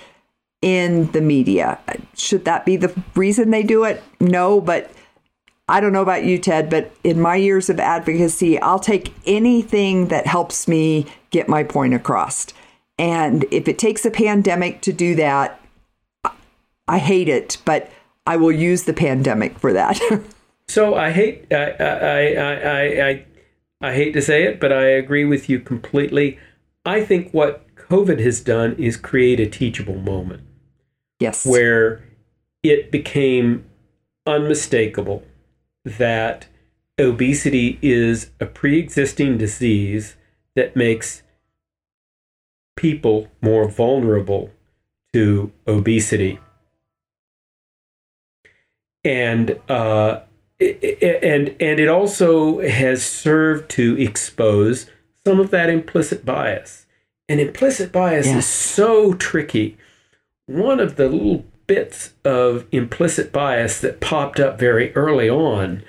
in 0.62 1.12
the 1.12 1.22
media. 1.22 1.80
Should 2.16 2.46
that 2.46 2.66
be 2.66 2.78
the 2.78 2.94
reason 3.16 3.50
they 3.50 3.64
do 3.64 3.84
it? 3.84 4.04
No, 4.20 4.62
but 4.62 4.92
I 5.68 5.80
don't 5.80 5.94
know 5.94 6.02
about 6.02 6.26
you, 6.26 6.38
Ted, 6.38 6.70
but 6.70 6.92
in 7.04 7.20
my 7.20 7.36
years 7.36 7.70
of 7.70 7.80
advocacy, 7.80 8.60
I'll 8.60 8.80
take 8.80 9.14
anything 9.26 10.10
that 10.10 10.28
helps 10.28 10.68
me 10.68 11.06
get 11.30 11.48
my 11.48 11.64
point 11.64 11.94
across. 11.94 12.48
And 13.00 13.46
if 13.52 13.68
it 13.68 13.80
takes 13.80 14.06
a 14.06 14.12
pandemic 14.12 14.82
to 14.82 14.94
do 14.94 15.16
that, 15.16 15.60
I 16.88 16.98
hate 16.98 17.30
it, 17.30 17.58
but 17.66 17.90
I 18.28 18.38
will 18.38 18.52
use 18.52 18.84
the 18.84 18.94
pandemic 18.94 19.58
for 19.58 19.74
that. 19.74 20.00
so 20.68 20.96
I 20.96 21.12
hate 21.12 21.48
I, 21.52 21.72
I, 21.80 22.24
I, 22.36 23.10
I, 23.10 23.26
I 23.82 23.94
hate 23.94 24.12
to 24.14 24.22
say 24.22 24.44
it, 24.44 24.60
but 24.60 24.72
I 24.72 24.84
agree 24.84 25.26
with 25.26 25.50
you 25.50 25.60
completely. 25.60 26.38
I 26.86 27.04
think 27.04 27.32
what 27.32 27.66
COVID 27.76 28.20
has 28.20 28.42
done 28.42 28.76
is 28.76 28.98
create 28.98 29.40
a 29.40 29.48
teachable 29.48 29.98
moment. 29.98 30.44
Yes. 31.22 31.46
Where 31.46 32.04
it 32.64 32.92
became 32.92 33.66
unmistakable 34.26 35.24
that 35.86 36.48
obesity 37.00 37.80
is 37.82 38.32
a 38.40 38.46
pre 38.46 38.80
existing 38.80 39.38
disease 39.38 40.16
that 40.56 40.76
makes 40.76 41.24
people 42.76 43.30
more 43.42 43.70
vulnerable 43.70 44.50
to 45.14 45.52
obesity. 45.68 46.40
And 49.04 49.60
uh, 49.70 50.22
and 50.60 51.56
and 51.60 51.80
it 51.80 51.88
also 51.88 52.62
has 52.68 53.04
served 53.04 53.70
to 53.72 54.00
expose 54.00 54.90
some 55.24 55.40
of 55.40 55.52
that 55.52 55.70
implicit 55.70 56.26
bias. 56.26 56.86
And 57.28 57.40
implicit 57.40 57.92
bias 57.92 58.26
yes. 58.26 58.38
is 58.38 58.46
so 58.46 59.14
tricky. 59.14 59.78
One 60.52 60.82
of 60.82 60.98
the 60.98 61.08
little 61.08 61.46
bits 61.66 62.14
of 62.26 62.66
implicit 62.74 63.32
bias 63.32 63.80
that 63.80 64.02
popped 64.02 64.40
up 64.40 64.60
very 64.60 64.94
early 64.96 65.30
on 65.30 65.84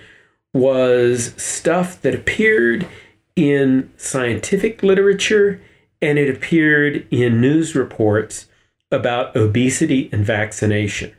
was 0.55 1.35
stuff 1.37 2.01
that 2.03 2.15
appeared 2.15 2.87
in 3.35 3.91
scientific 3.97 4.83
literature 4.85 5.61
and 6.01 6.19
it 6.19 6.33
appeared 6.33 7.07
in 7.11 7.41
news 7.41 7.75
reports 7.75 8.47
about 8.93 9.35
obesity 9.35 10.09
and 10.13 10.25
vaccination. 10.25 11.13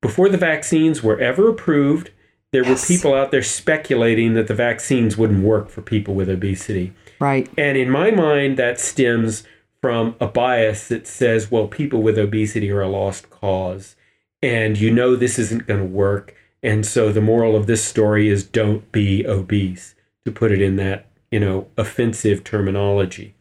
Before 0.00 0.28
the 0.28 0.38
vaccines 0.38 1.02
were 1.02 1.20
ever 1.20 1.48
approved, 1.48 2.10
there 2.52 2.64
yes. 2.64 2.88
were 2.88 2.96
people 2.96 3.14
out 3.14 3.30
there 3.30 3.42
speculating 3.42 4.34
that 4.34 4.48
the 4.48 4.54
vaccines 4.54 5.16
wouldn't 5.16 5.44
work 5.44 5.68
for 5.68 5.82
people 5.82 6.14
with 6.14 6.28
obesity. 6.28 6.92
Right. 7.20 7.48
And 7.56 7.76
in 7.78 7.90
my 7.90 8.10
mind, 8.10 8.56
that 8.56 8.80
stems 8.80 9.44
from 9.82 10.14
a 10.20 10.26
bias 10.26 10.88
that 10.88 11.06
says, 11.06 11.50
well, 11.50 11.66
people 11.66 12.02
with 12.02 12.18
obesity 12.18 12.70
are 12.70 12.82
a 12.82 12.88
lost 12.88 13.30
cause 13.30 13.96
and 14.42 14.78
you 14.78 14.90
know 14.90 15.16
this 15.16 15.38
isn't 15.38 15.66
going 15.66 15.80
to 15.80 15.86
work. 15.86 16.34
And 16.62 16.84
so 16.84 17.12
the 17.12 17.20
moral 17.20 17.56
of 17.56 17.66
this 17.66 17.84
story 17.84 18.28
is 18.28 18.44
don't 18.44 18.90
be 18.92 19.26
obese, 19.26 19.94
to 20.24 20.32
put 20.32 20.52
it 20.52 20.60
in 20.60 20.76
that, 20.76 21.06
you 21.30 21.40
know, 21.40 21.68
offensive 21.76 22.44
terminology. 22.44 23.34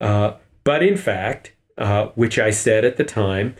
Uh, 0.00 0.34
but 0.62 0.82
in 0.82 0.96
fact, 0.96 1.52
uh, 1.78 2.06
which 2.14 2.38
I 2.38 2.50
said 2.50 2.84
at 2.84 2.96
the 2.96 3.04
time, 3.04 3.56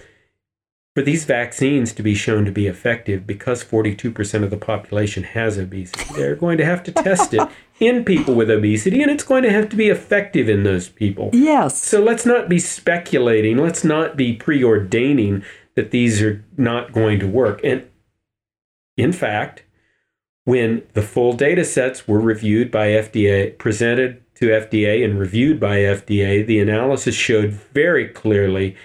for 0.95 1.03
these 1.03 1.25
vaccines 1.25 1.93
to 1.93 2.03
be 2.03 2.15
shown 2.15 2.45
to 2.45 2.53
be 2.53 2.69
effective, 2.69 3.27
because 3.27 3.65
42% 3.65 4.45
of 4.45 4.51
the 4.51 4.57
population 4.57 5.25
has 5.25 5.59
obesity, 5.59 6.15
they're 6.15 6.37
going 6.37 6.57
to 6.59 6.65
have 6.65 6.85
to 6.85 6.93
test 6.93 7.35
it 7.35 7.47
in 7.81 8.05
people 8.05 8.35
with 8.35 8.49
obesity, 8.49 9.03
and 9.03 9.11
it's 9.11 9.25
going 9.25 9.43
to 9.43 9.51
have 9.51 9.69
to 9.71 9.77
be 9.77 9.89
effective 9.89 10.49
in 10.49 10.63
those 10.63 10.89
people. 10.89 11.31
Yes. 11.33 11.83
So 11.83 12.01
let's 12.01 12.25
not 12.25 12.49
be 12.49 12.61
speculating, 12.61 13.59
let's 13.59 13.83
not 13.83 14.17
be 14.17 14.37
preordaining 14.37 15.45
that 15.75 15.91
these 15.91 16.23
are 16.23 16.45
not 16.57 16.93
going 16.93 17.19
to 17.19 17.27
work. 17.27 17.61
And 17.65 17.89
in 18.97 19.13
fact, 19.13 19.65
when 20.45 20.83
the 20.93 21.03
full 21.03 21.33
data 21.33 21.65
sets 21.65 22.07
were 22.07 22.21
reviewed 22.21 22.71
by 22.71 22.89
FDA, 22.89 23.59
presented 23.59 24.23
to 24.37 24.47
FDA 24.47 25.05
and 25.05 25.19
reviewed 25.19 25.59
by 25.59 25.79
FDA, 25.79 26.47
the 26.47 26.61
analysis 26.61 27.15
showed 27.15 27.51
very 27.51 28.09
clearly 28.09 28.77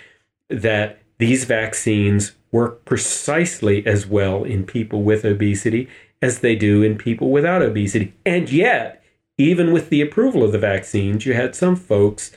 that 0.49 0.99
these 1.19 1.43
vaccines 1.43 2.33
work 2.51 2.83
precisely 2.85 3.85
as 3.85 4.07
well 4.07 4.43
in 4.43 4.65
people 4.65 5.03
with 5.03 5.23
obesity 5.23 5.87
as 6.21 6.39
they 6.39 6.55
do 6.55 6.81
in 6.81 6.97
people 6.97 7.29
without 7.29 7.61
obesity. 7.61 8.13
And 8.25 8.51
yet, 8.51 9.03
even 9.37 9.71
with 9.71 9.89
the 9.89 10.01
approval 10.01 10.43
of 10.43 10.51
the 10.51 10.59
vaccines, 10.59 11.25
you 11.25 11.33
had 11.33 11.55
some 11.55 11.75
folks 11.75 12.31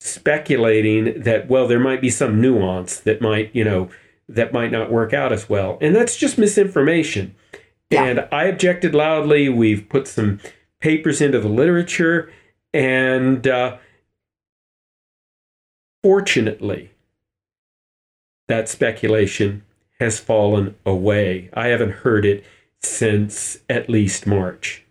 speculating 0.00 1.22
that 1.22 1.48
well 1.48 1.66
there 1.66 1.80
might 1.80 2.00
be 2.00 2.10
some 2.10 2.40
nuance 2.40 3.00
that 3.00 3.20
might 3.20 3.50
you 3.54 3.64
know 3.64 3.88
that 4.28 4.52
might 4.52 4.70
not 4.70 4.92
work 4.92 5.14
out 5.14 5.32
as 5.32 5.48
well 5.48 5.78
and 5.80 5.96
that's 5.96 6.16
just 6.16 6.36
misinformation 6.36 7.34
yeah. 7.90 8.04
and 8.04 8.28
i 8.30 8.44
objected 8.44 8.94
loudly 8.94 9.48
we've 9.48 9.88
put 9.88 10.06
some 10.06 10.38
papers 10.80 11.22
into 11.22 11.40
the 11.40 11.48
literature 11.48 12.30
and 12.74 13.48
uh, 13.48 13.78
fortunately 16.02 16.90
that 18.48 18.68
speculation 18.68 19.62
has 20.00 20.18
fallen 20.18 20.74
away 20.84 21.50
i 21.54 21.68
haven't 21.68 21.90
heard 21.90 22.24
it 22.24 22.44
since 22.82 23.58
at 23.68 23.88
least 23.88 24.26
march 24.26 24.84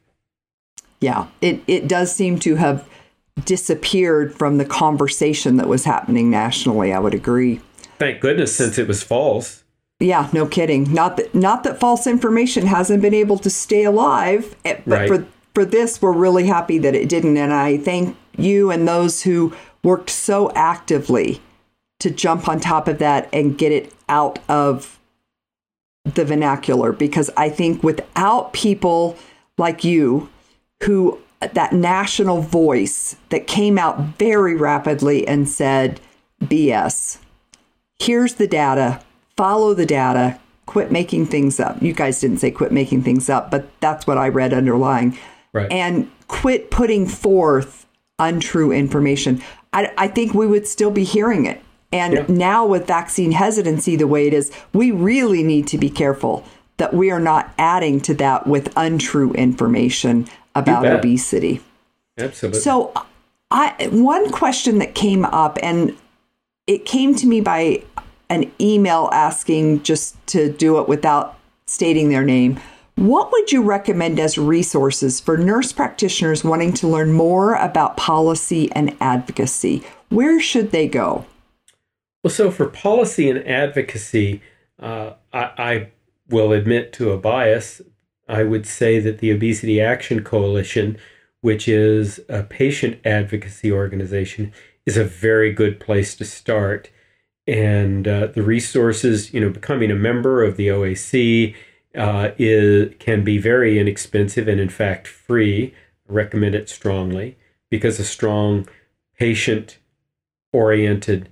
yeah 0.99 1.27
it, 1.41 1.61
it 1.67 1.87
does 1.87 2.13
seem 2.13 2.39
to 2.39 2.55
have 2.55 2.87
disappeared 3.43 4.33
from 4.33 4.57
the 4.57 4.65
conversation 4.65 5.57
that 5.57 5.67
was 5.67 5.83
happening 5.83 6.29
nationally. 6.29 6.93
I 6.93 6.99
would 6.99 7.13
agree. 7.13 7.59
Thank 7.97 8.21
goodness, 8.21 8.55
since 8.55 8.77
it 8.77 8.87
was 8.87 9.03
false. 9.03 9.63
Yeah, 9.99 10.29
no 10.33 10.45
kidding. 10.45 10.93
Not 10.93 11.17
that 11.17 11.33
not 11.33 11.63
that 11.63 11.79
false 11.79 12.05
information 12.05 12.67
hasn't 12.67 13.01
been 13.01 13.13
able 13.13 13.37
to 13.39 13.49
stay 13.49 13.83
alive, 13.83 14.55
eh, 14.65 14.79
but 14.85 14.87
right. 14.87 15.07
for 15.07 15.27
for 15.53 15.63
this, 15.63 16.01
we're 16.01 16.11
really 16.11 16.47
happy 16.47 16.77
that 16.79 16.95
it 16.95 17.07
didn't. 17.07 17.37
And 17.37 17.53
I 17.53 17.77
thank 17.77 18.17
you 18.37 18.71
and 18.71 18.85
those 18.85 19.23
who 19.23 19.53
worked 19.83 20.09
so 20.09 20.51
actively 20.51 21.41
to 22.05 22.11
jump 22.11 22.47
on 22.47 22.59
top 22.59 22.87
of 22.87 22.99
that 22.99 23.27
and 23.33 23.57
get 23.57 23.71
it 23.71 23.91
out 24.07 24.37
of 24.47 24.99
the 26.03 26.23
vernacular 26.23 26.91
because 26.91 27.31
I 27.35 27.49
think 27.49 27.81
without 27.81 28.53
people 28.53 29.17
like 29.57 29.83
you 29.83 30.29
who 30.83 31.19
that 31.39 31.73
national 31.73 32.41
voice 32.41 33.15
that 33.29 33.47
came 33.47 33.79
out 33.79 33.99
very 34.19 34.55
rapidly 34.55 35.27
and 35.27 35.49
said, 35.49 35.99
BS. 36.43 37.17
Here's 37.99 38.35
the 38.35 38.47
data, 38.47 39.01
follow 39.35 39.73
the 39.73 39.85
data, 39.87 40.39
quit 40.67 40.91
making 40.91 41.25
things 41.25 41.59
up. 41.59 41.81
You 41.81 41.93
guys 41.93 42.19
didn't 42.19 42.37
say 42.37 42.51
quit 42.51 42.71
making 42.71 43.01
things 43.01 43.29
up, 43.29 43.49
but 43.49 43.67
that's 43.79 44.05
what 44.05 44.19
I 44.19 44.29
read 44.29 44.53
underlying. 44.53 45.17
Right. 45.53 45.71
And 45.71 46.11
quit 46.27 46.69
putting 46.69 47.07
forth 47.07 47.87
untrue 48.19 48.71
information. 48.71 49.41
I, 49.73 49.91
I 49.97 50.07
think 50.07 50.35
we 50.35 50.45
would 50.45 50.67
still 50.67 50.91
be 50.91 51.03
hearing 51.03 51.45
it. 51.45 51.61
And 51.95 52.13
yeah. 52.13 52.25
now, 52.27 52.65
with 52.65 52.87
vaccine 52.87 53.31
hesitancy 53.31 53.95
the 53.95 54.05
way 54.05 54.27
it 54.27 54.33
is, 54.33 54.51
we 54.73 54.91
really 54.91 55.43
need 55.43 55.65
to 55.67 55.77
be 55.77 55.89
careful 55.89 56.43
that 56.75 56.93
we 56.93 57.09
are 57.09 57.21
not 57.21 57.53
adding 57.57 58.01
to 58.01 58.13
that 58.15 58.45
with 58.45 58.73
untrue 58.75 59.31
information 59.31 60.27
about 60.55 60.85
obesity. 60.85 61.61
Absolutely. 62.17 62.59
So, 62.59 62.91
I 63.49 63.87
one 63.93 64.29
question 64.29 64.79
that 64.79 64.93
came 64.93 65.23
up, 65.23 65.57
and 65.63 65.95
it 66.67 66.83
came 66.83 67.15
to 67.15 67.27
me 67.27 67.39
by 67.39 67.83
an 68.29 68.51
email 68.59 69.07
asking 69.13 69.83
just 69.83 70.15
to 70.27 70.51
do 70.51 70.79
it 70.81 70.89
without 70.89 71.39
stating 71.65 72.09
their 72.09 72.25
name. 72.25 72.59
What 72.95 73.31
would 73.31 73.53
you 73.53 73.61
recommend 73.61 74.19
as 74.19 74.37
resources 74.37 75.21
for 75.21 75.37
nurse 75.37 75.71
practitioners 75.71 76.43
wanting 76.43 76.73
to 76.73 76.87
learn 76.87 77.13
more 77.13 77.55
about 77.55 77.95
policy 77.95 78.69
and 78.73 78.95
advocacy? 78.99 79.83
Where 80.09 80.41
should 80.41 80.71
they 80.71 80.87
go? 80.87 81.25
Well, 82.25 82.33
so 82.33 82.49
for 82.49 82.65
policy 82.65 83.29
and 83.29 83.47
advocacy, 83.47 84.41
uh, 84.79 85.11
I, 85.31 85.43
I 85.59 85.89
will 86.27 86.53
admit 86.53 86.91
to 86.93 87.11
a 87.11 87.19
bias, 87.19 87.83
I 88.27 88.41
would 88.41 88.65
say 88.65 88.99
that 88.99 89.19
the 89.19 89.31
Obesity 89.31 89.79
Action 89.79 90.23
Coalition, 90.23 90.97
which 91.41 91.67
is 91.67 92.19
a 92.27 92.41
patient 92.41 92.99
advocacy 93.05 93.71
organization, 93.71 94.51
is 94.87 94.97
a 94.97 95.03
very 95.03 95.53
good 95.53 95.79
place 95.79 96.15
to 96.15 96.25
start. 96.25 96.89
and 97.45 98.07
uh, 98.07 98.25
the 98.25 98.41
resources, 98.41 99.31
you 99.31 99.39
know, 99.39 99.51
becoming 99.51 99.91
a 99.91 99.95
member 99.95 100.43
of 100.43 100.57
the 100.57 100.69
OAC 100.69 101.53
uh, 101.93 102.31
is, 102.39 102.91
can 102.97 103.23
be 103.23 103.37
very 103.37 103.77
inexpensive 103.77 104.47
and, 104.47 104.59
in 104.59 104.69
fact, 104.69 105.07
free. 105.07 105.75
I 106.09 106.13
recommend 106.13 106.55
it 106.55 106.69
strongly 106.69 107.37
because 107.69 107.99
a 107.99 108.03
strong 108.03 108.67
patient 109.15 109.77
oriented 110.51 111.29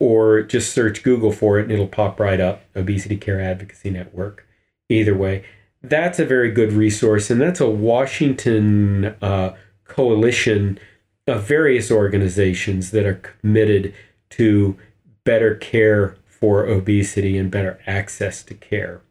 or 0.00 0.42
just 0.42 0.72
search 0.72 1.02
Google 1.02 1.32
for 1.32 1.58
it 1.58 1.64
and 1.64 1.72
it'll 1.72 1.88
pop 1.88 2.18
right 2.18 2.40
up 2.40 2.62
Obesity 2.74 3.16
Care 3.16 3.40
Advocacy 3.40 3.90
Network. 3.90 4.46
Either 4.88 5.14
way, 5.14 5.44
that's 5.90 6.18
a 6.18 6.24
very 6.24 6.50
good 6.50 6.72
resource, 6.72 7.30
and 7.30 7.40
that's 7.40 7.60
a 7.60 7.68
Washington 7.68 9.16
uh, 9.22 9.54
coalition 9.84 10.78
of 11.26 11.44
various 11.44 11.90
organizations 11.90 12.90
that 12.90 13.06
are 13.06 13.14
committed 13.14 13.94
to 14.30 14.76
better 15.24 15.54
care 15.54 16.16
for 16.26 16.66
obesity 16.66 17.36
and 17.36 17.50
better 17.50 17.78
access 17.86 18.42
to 18.42 18.54
care. 18.54 19.02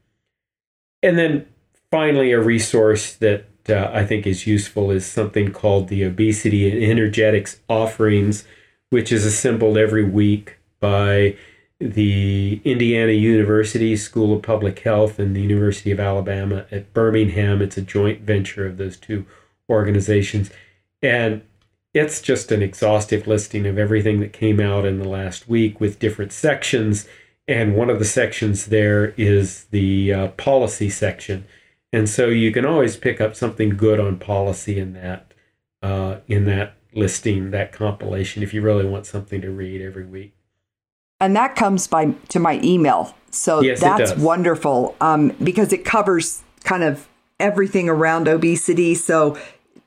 And 1.04 1.18
then 1.18 1.48
finally, 1.92 2.32
a 2.32 2.40
resource 2.40 3.14
that 3.16 3.46
uh, 3.70 3.92
I 3.94 4.06
think 4.06 4.26
is 4.26 4.48
useful 4.48 4.92
is 4.92 5.06
something 5.06 5.52
called 5.52 5.90
the 5.90 6.04
Obesity 6.04 6.72
and 6.72 6.84
Energetics 6.84 7.60
Offerings, 7.70 8.46
which 8.90 9.12
is 9.12 9.26
assembled 9.26 9.78
every 9.78 10.04
week 10.04 10.58
by 10.80 11.36
the 11.80 12.62
Indiana 12.64 13.12
University 13.12 13.96
School 13.96 14.36
of 14.36 14.42
Public 14.42 14.80
Health 14.80 15.20
and 15.20 15.36
the 15.36 15.42
University 15.42 15.92
of 15.92 16.00
Alabama 16.00 16.66
at 16.72 16.94
Birmingham. 16.94 17.62
It's 17.62 17.78
a 17.78 17.82
joint 17.82 18.22
venture 18.22 18.66
of 18.66 18.78
those 18.78 18.98
two 18.98 19.26
organizations. 19.70 20.50
And 21.02 21.44
it's 21.94 22.22
just 22.22 22.52
an 22.52 22.62
exhaustive 22.62 23.28
listing 23.28 23.66
of 23.68 23.78
everything 23.78 24.20
that 24.20 24.34
came 24.34 24.60
out 24.60 24.86
in 24.86 25.00
the 25.00 25.08
last 25.08 25.48
week 25.48 25.80
with 25.80 26.00
different 26.00 26.32
sections. 26.32 27.08
And 27.48 27.76
one 27.76 27.90
of 27.90 28.00
the 28.00 28.06
sections 28.06 28.68
there 28.68 29.14
is 29.18 29.66
the 29.66 30.14
uh, 30.14 30.28
policy 30.30 30.90
section. 30.90 31.46
And 31.94 32.10
so 32.10 32.28
you 32.28 32.52
can 32.52 32.66
always 32.66 32.98
pick 32.98 33.22
up 33.22 33.36
something 33.36 33.70
good 33.70 34.00
on 34.00 34.18
policy 34.20 34.80
in 34.80 34.94
that 34.94 35.34
uh, 35.82 36.18
in 36.28 36.46
that 36.46 36.74
listing, 36.94 37.52
that 37.52 37.72
compilation, 37.72 38.42
if 38.42 38.54
you 38.54 38.62
really 38.62 38.86
want 38.86 39.06
something 39.06 39.42
to 39.42 39.52
read 39.52 39.80
every 39.80 40.06
week. 40.06 40.37
And 41.20 41.36
that 41.36 41.56
comes 41.56 41.88
by 41.88 42.12
to 42.30 42.40
my 42.40 42.60
email. 42.64 43.16
So 43.32 43.62
yes, 43.62 43.82
that's 43.82 44.16
wonderful 44.16 44.96
um, 45.02 45.30
because 45.44 45.74
it 45.74 45.84
covers 45.84 46.44
kind 46.64 46.84
of 46.84 47.08
everything 47.40 47.90
around 47.90 48.28
obesity. 48.28 48.96
So 48.96 49.38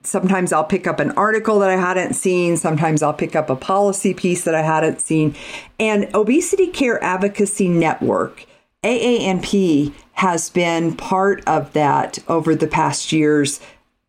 sometimes 0.03 0.53
I'll 0.53 0.65
pick 0.65 0.87
up 0.87 1.01
an 1.01 1.13
article 1.13 1.59
that 1.61 1.71
I 1.71 1.77
hadn't 1.77 2.15
seen. 2.15 2.57
Sometimes 2.57 3.03
I'll 3.03 3.15
pick 3.15 3.37
up 3.37 3.51
a 3.51 3.57
policy 3.57 4.15
piece 4.15 4.45
that 4.45 4.55
I 4.55 4.63
hadn't 4.63 5.01
seen. 5.01 5.35
And 5.79 6.09
Obesity 6.15 6.69
Care 6.69 7.03
Advocacy 7.03 7.69
Network, 7.69 8.47
AANP, 8.83 9.93
has 10.15 10.51
been 10.51 10.97
part 10.97 11.47
of 11.47 11.73
that 11.73 12.19
over 12.29 12.55
the 12.55 12.67
past 12.67 13.13
years 13.13 13.61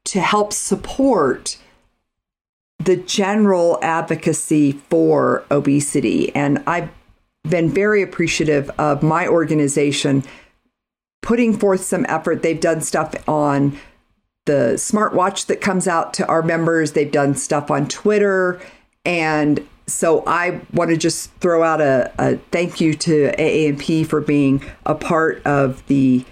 to 0.05 0.19
help 0.19 0.53
support 0.53 1.57
the 2.80 2.97
general 2.97 3.78
advocacy 3.82 4.72
for 4.72 5.45
obesity. 5.51 6.34
And 6.36 6.63
I've 6.65 6.89
been 7.44 7.70
very 7.70 8.02
appreciative 8.02 8.70
of 8.78 9.02
my 9.04 9.28
organization 9.28 10.24
putting 11.22 11.58
forth 11.58 11.84
some 11.84 12.06
effort. 12.10 12.42
They've 12.42 12.60
done 12.60 12.82
stuff 12.82 13.16
on 13.28 13.78
the 14.46 14.74
smartwatch 14.76 15.46
that 15.48 15.62
comes 15.62 15.88
out 15.88 16.14
to 16.16 16.28
our 16.28 16.42
members. 16.42 16.94
They've 16.94 17.12
done 17.12 17.36
stuff 17.36 17.70
on 17.70 17.88
Twitter. 17.88 18.60
And 19.06 19.68
so 19.88 20.24
I 20.26 20.62
want 20.74 20.89
to 20.89 20.98
just 20.98 21.32
throw 21.36 21.64
out 21.64 21.82
a, 21.82 22.12
a 22.18 22.38
thank 22.52 22.82
you 22.82 22.94
to 22.96 23.32
AANP 23.38 24.08
for 24.08 24.22
being 24.22 24.64
a 24.86 24.96
part 24.96 25.46
of 25.46 25.86
the 25.88 26.26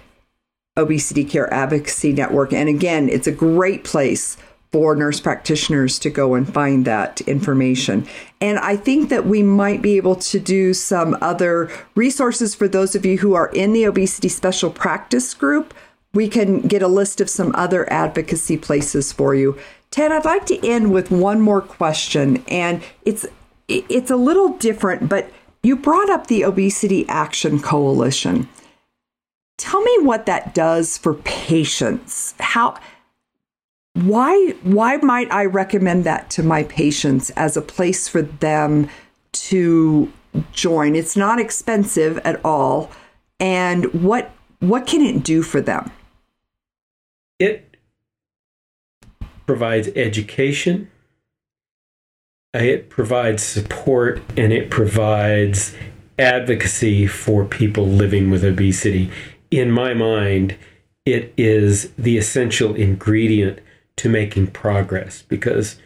Obesity 0.76 1.24
Care 1.24 1.52
Advocacy 1.52 2.12
Network. 2.12 2.52
And 2.52 2.68
again, 2.68 3.08
it's 3.08 3.26
a 3.26 3.32
great 3.32 3.84
place 3.84 4.36
for 4.72 4.94
nurse 4.94 5.20
practitioners 5.20 5.98
to 5.98 6.10
go 6.10 6.34
and 6.34 6.52
find 6.52 6.84
that 6.84 7.20
information. 7.22 8.06
And 8.40 8.58
I 8.58 8.76
think 8.76 9.08
that 9.08 9.26
we 9.26 9.42
might 9.42 9.82
be 9.82 9.96
able 9.96 10.16
to 10.16 10.38
do 10.38 10.72
some 10.74 11.16
other 11.20 11.70
resources 11.94 12.54
for 12.54 12.68
those 12.68 12.94
of 12.94 13.04
you 13.04 13.18
who 13.18 13.34
are 13.34 13.48
in 13.48 13.72
the 13.72 13.84
obesity 13.84 14.28
special 14.28 14.70
practice 14.70 15.34
group 15.34 15.74
we 16.12 16.28
can 16.28 16.60
get 16.60 16.82
a 16.82 16.88
list 16.88 17.20
of 17.20 17.30
some 17.30 17.54
other 17.54 17.90
advocacy 17.92 18.56
places 18.56 19.12
for 19.12 19.34
you. 19.34 19.58
Ted, 19.90 20.12
I'd 20.12 20.24
like 20.24 20.46
to 20.46 20.66
end 20.66 20.92
with 20.92 21.10
one 21.10 21.40
more 21.40 21.60
question, 21.60 22.42
and 22.48 22.82
it's 23.04 23.26
it's 23.68 24.10
a 24.10 24.16
little 24.16 24.56
different, 24.58 25.08
but 25.08 25.30
you 25.62 25.76
brought 25.76 26.10
up 26.10 26.26
the 26.26 26.44
Obesity 26.44 27.08
Action 27.08 27.60
Coalition. 27.60 28.48
Tell 29.58 29.80
me 29.82 29.98
what 30.00 30.26
that 30.26 30.54
does 30.54 30.98
for 30.98 31.14
patients. 31.14 32.34
How 32.40 32.78
why 34.06 34.54
why 34.62 34.96
might 34.98 35.30
I 35.32 35.44
recommend 35.46 36.04
that 36.04 36.30
to 36.30 36.42
my 36.42 36.64
patients 36.64 37.30
as 37.30 37.56
a 37.56 37.62
place 37.62 38.08
for 38.08 38.22
them 38.22 38.88
to 39.32 40.12
join? 40.52 40.94
It's 40.94 41.16
not 41.16 41.40
expensive 41.40 42.18
at 42.18 42.44
all. 42.44 42.90
And 43.38 43.86
what 43.94 44.30
what 44.60 44.86
can 44.86 45.00
it 45.02 45.24
do 45.24 45.42
for 45.42 45.60
them? 45.60 45.90
it 47.40 47.76
provides 49.46 49.88
education, 49.96 50.88
it 52.54 52.90
provides 52.90 53.42
support, 53.42 54.20
and 54.36 54.52
it 54.52 54.70
provides 54.70 55.74
advocacy 56.18 57.06
for 57.06 57.44
people 57.44 57.86
living 57.86 58.30
with 58.30 58.44
obesity. 58.44 59.10
In 59.50 59.70
my 59.70 59.94
mind, 59.94 60.56
it 61.06 61.32
is 61.36 61.90
the 61.92 62.18
essential 62.18 62.74
ingredient 62.74 63.58
to 64.00 64.08
making 64.08 64.46
progress 64.46 65.20
because 65.20 65.78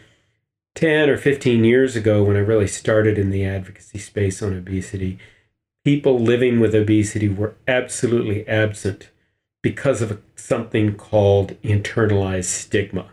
10 0.75 1.09
or 1.09 1.17
15 1.17 1.65
years 1.65 1.97
ago, 1.97 2.23
when 2.23 2.37
I 2.37 2.39
really 2.39 2.67
started 2.67 3.17
in 3.17 3.29
the 3.29 3.45
advocacy 3.45 3.99
space 3.99 4.41
on 4.41 4.57
obesity, 4.57 5.19
people 5.83 6.17
living 6.17 6.61
with 6.61 6.73
obesity 6.73 7.27
were 7.27 7.55
absolutely 7.67 8.47
absent 8.47 9.09
because 9.61 10.01
of 10.01 10.21
something 10.37 10.95
called 10.95 11.61
internalized 11.61 12.45
stigma. 12.45 13.09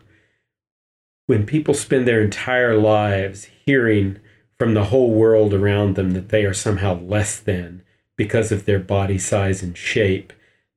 When 1.27 1.47
people 1.47 1.75
spend 1.75 2.07
their 2.07 2.23
entire 2.23 2.79
lives 2.79 3.49
hearing 3.67 4.21
from 4.57 4.75
the 4.75 4.85
whole 4.85 5.11
world 5.11 5.53
around 5.53 5.97
them 5.97 6.13
that 6.13 6.29
they 6.29 6.45
are 6.45 6.55
somehow 6.55 7.01
less 7.01 7.41
than 7.41 7.83
because 8.17 8.53
of 8.53 8.67
their 8.67 8.79
body 8.79 9.19
size 9.19 9.65
and 9.65 9.77
shape, 9.77 10.33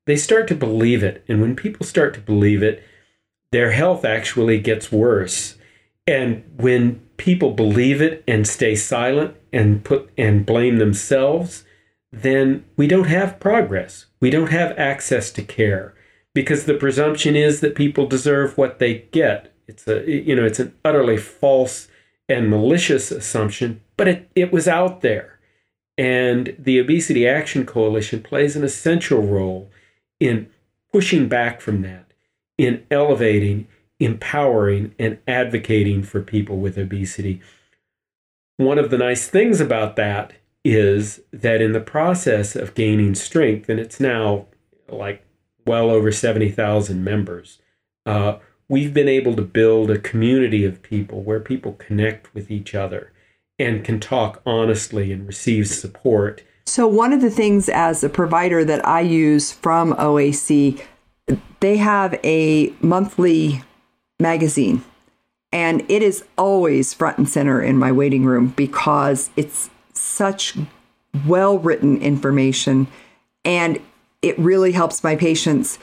they 0.07 0.15
start 0.15 0.47
to 0.47 0.55
believe 0.55 1.03
it. 1.03 1.23
And 1.27 1.41
when 1.41 1.55
people 1.55 1.85
start 1.85 2.15
to 2.15 2.19
believe 2.19 2.63
it, 2.63 2.83
their 3.51 3.71
health 3.71 4.03
actually 4.03 4.59
gets 4.59 4.91
worse. 4.91 5.57
And 6.07 6.43
when 6.57 6.99
people 7.17 7.51
believe 7.51 8.01
it 8.01 8.23
and 8.27 8.47
stay 8.47 8.75
silent 8.75 9.35
and 9.51 9.83
put 9.83 10.09
and 10.17 10.45
blame 10.45 10.77
themselves, 10.77 11.63
then 12.11 12.65
we 12.75 12.87
don't 12.87 13.07
have 13.07 13.39
progress. 13.39 14.05
We 14.19 14.29
don't 14.29 14.51
have 14.51 14.77
access 14.77 15.31
to 15.31 15.41
care 15.41 15.95
because 16.33 16.65
the 16.65 16.75
presumption 16.75 17.35
is 17.35 17.61
that 17.61 17.75
people 17.75 18.07
deserve 18.07 18.57
what 18.57 18.79
they 18.79 19.07
get. 19.11 19.53
It's 19.67 19.87
a 19.87 20.09
you 20.09 20.35
know, 20.35 20.45
it's 20.45 20.59
an 20.59 20.75
utterly 20.83 21.17
false 21.17 21.87
and 22.27 22.49
malicious 22.49 23.11
assumption, 23.11 23.81
but 23.97 24.07
it, 24.07 24.29
it 24.35 24.51
was 24.51 24.67
out 24.67 25.01
there. 25.01 25.39
And 25.97 26.55
the 26.59 26.79
Obesity 26.79 27.27
Action 27.27 27.65
Coalition 27.65 28.21
plays 28.21 28.55
an 28.55 28.63
essential 28.63 29.21
role 29.21 29.71
in 30.19 30.49
pushing 30.91 31.27
back 31.27 31.61
from 31.61 31.81
that, 31.83 32.04
in 32.57 32.85
elevating, 32.89 33.67
empowering, 33.99 34.93
and 34.97 35.17
advocating 35.27 36.03
for 36.03 36.21
people 36.21 36.57
with 36.57 36.77
obesity. 36.77 37.41
One 38.57 38.79
of 38.79 38.89
the 38.89 38.97
nice 38.97 39.27
things 39.27 39.59
about 39.59 39.95
that 39.97 40.33
is 40.63 41.21
that 41.31 41.61
in 41.61 41.73
the 41.73 41.79
process 41.79 42.55
of 42.55 42.73
gaining 42.73 43.15
strength, 43.15 43.69
and 43.69 43.79
it's 43.79 43.99
now 43.99 44.47
like 44.89 45.23
well 45.65 45.89
over 45.89 46.11
70,000 46.11 47.03
members, 47.03 47.59
uh, 48.05 48.37
we've 48.67 48.93
been 48.93 49.07
able 49.07 49.35
to 49.35 49.41
build 49.41 49.91
a 49.91 49.99
community 49.99 50.65
of 50.65 50.81
people 50.81 51.21
where 51.21 51.39
people 51.39 51.73
connect 51.73 52.33
with 52.33 52.49
each 52.49 52.73
other 52.73 53.11
and 53.59 53.83
can 53.83 53.99
talk 53.99 54.41
honestly 54.45 55.11
and 55.11 55.27
receive 55.27 55.67
support. 55.67 56.43
So, 56.65 56.87
one 56.87 57.13
of 57.13 57.21
the 57.21 57.29
things 57.29 57.69
as 57.69 58.03
a 58.03 58.09
provider 58.09 58.65
that 58.65 58.85
I 58.85 59.01
use 59.01 59.51
from 59.51 59.93
OAC, 59.93 60.83
they 61.65 61.77
have 61.77 62.19
a 62.23 62.71
monthly 62.79 63.63
magazine, 64.19 64.83
and 65.51 65.83
it 65.89 66.03
is 66.03 66.23
always 66.37 66.93
front 66.93 67.17
and 67.17 67.27
center 67.27 67.59
in 67.59 67.77
my 67.77 67.91
waiting 67.91 68.23
room 68.23 68.49
because 68.55 69.31
it's 69.35 69.71
such 69.93 70.55
well 71.25 71.57
written 71.57 71.97
information 72.01 72.87
and 73.43 73.79
it 74.21 74.37
really 74.37 74.73
helps 74.73 75.03
my 75.03 75.15
patients 75.15 75.79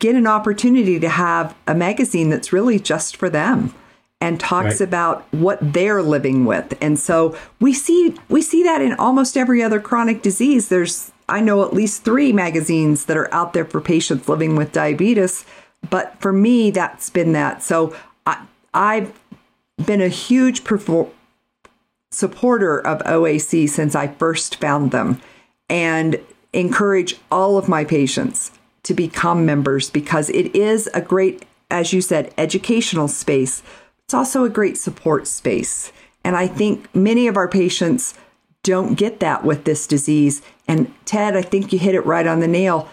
get 0.00 0.14
an 0.16 0.26
opportunity 0.26 0.98
to 0.98 1.08
have 1.08 1.54
a 1.66 1.74
magazine 1.74 2.30
that's 2.30 2.52
really 2.52 2.80
just 2.80 3.16
for 3.16 3.28
them 3.28 3.72
and 4.20 4.40
talks 4.40 4.80
right. 4.80 4.88
about 4.88 5.22
what 5.32 5.58
they're 5.60 6.02
living 6.02 6.44
with. 6.44 6.76
And 6.80 6.98
so 6.98 7.36
we 7.60 7.72
see 7.72 8.16
we 8.28 8.42
see 8.42 8.62
that 8.62 8.80
in 8.80 8.94
almost 8.94 9.36
every 9.36 9.62
other 9.62 9.80
chronic 9.80 10.22
disease. 10.22 10.68
There's 10.68 11.09
I 11.30 11.40
know 11.40 11.64
at 11.64 11.72
least 11.72 12.04
3 12.04 12.32
magazines 12.32 13.06
that 13.06 13.16
are 13.16 13.32
out 13.32 13.52
there 13.52 13.64
for 13.64 13.80
patients 13.80 14.28
living 14.28 14.56
with 14.56 14.72
diabetes, 14.72 15.44
but 15.88 16.20
for 16.20 16.32
me 16.32 16.70
that's 16.70 17.10
been 17.10 17.32
that. 17.32 17.62
So 17.62 17.94
I 18.26 18.44
I've 18.74 19.18
been 19.84 20.02
a 20.02 20.08
huge 20.08 20.64
perfor- 20.64 21.10
supporter 22.10 22.78
of 22.78 22.98
OAC 23.00 23.68
since 23.68 23.94
I 23.94 24.08
first 24.08 24.56
found 24.56 24.90
them 24.90 25.20
and 25.68 26.20
encourage 26.52 27.16
all 27.30 27.56
of 27.56 27.68
my 27.68 27.84
patients 27.84 28.50
to 28.82 28.94
become 28.94 29.46
members 29.46 29.88
because 29.90 30.28
it 30.30 30.54
is 30.54 30.88
a 30.92 31.00
great 31.00 31.44
as 31.70 31.92
you 31.92 32.00
said 32.00 32.34
educational 32.36 33.06
space 33.06 33.62
it's 34.10 34.14
also 34.14 34.42
a 34.42 34.50
great 34.50 34.76
support 34.76 35.28
space. 35.28 35.92
And 36.24 36.34
I 36.34 36.48
think 36.48 36.92
many 36.92 37.28
of 37.28 37.36
our 37.36 37.46
patients 37.46 38.14
don't 38.62 38.94
get 38.94 39.20
that 39.20 39.44
with 39.44 39.64
this 39.64 39.86
disease. 39.86 40.42
And 40.68 40.92
Ted, 41.04 41.36
I 41.36 41.42
think 41.42 41.72
you 41.72 41.78
hit 41.78 41.94
it 41.94 42.06
right 42.06 42.26
on 42.26 42.40
the 42.40 42.48
nail. 42.48 42.88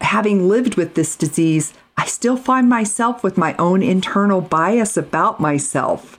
Having 0.00 0.48
lived 0.48 0.76
with 0.76 0.94
this 0.94 1.16
disease, 1.16 1.74
I 1.96 2.06
still 2.06 2.36
find 2.36 2.68
myself 2.68 3.22
with 3.22 3.38
my 3.38 3.54
own 3.58 3.82
internal 3.82 4.40
bias 4.40 4.96
about 4.96 5.40
myself. 5.40 6.18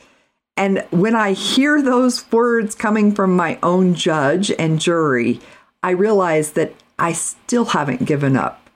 And 0.58 0.86
when 0.92 1.16
I 1.16 1.34
hear 1.34 1.82
those 1.82 2.32
words 2.32 2.76
coming 2.76 3.14
from 3.14 3.36
my 3.36 3.60
own 3.62 3.94
judge 3.94 4.52
and 4.52 4.80
jury, 4.80 5.42
I 5.84 5.92
realize 5.92 6.54
that 6.54 6.74
I 6.98 7.12
still 7.12 7.66
haven't 7.66 8.06
given 8.06 8.38
up 8.38 8.70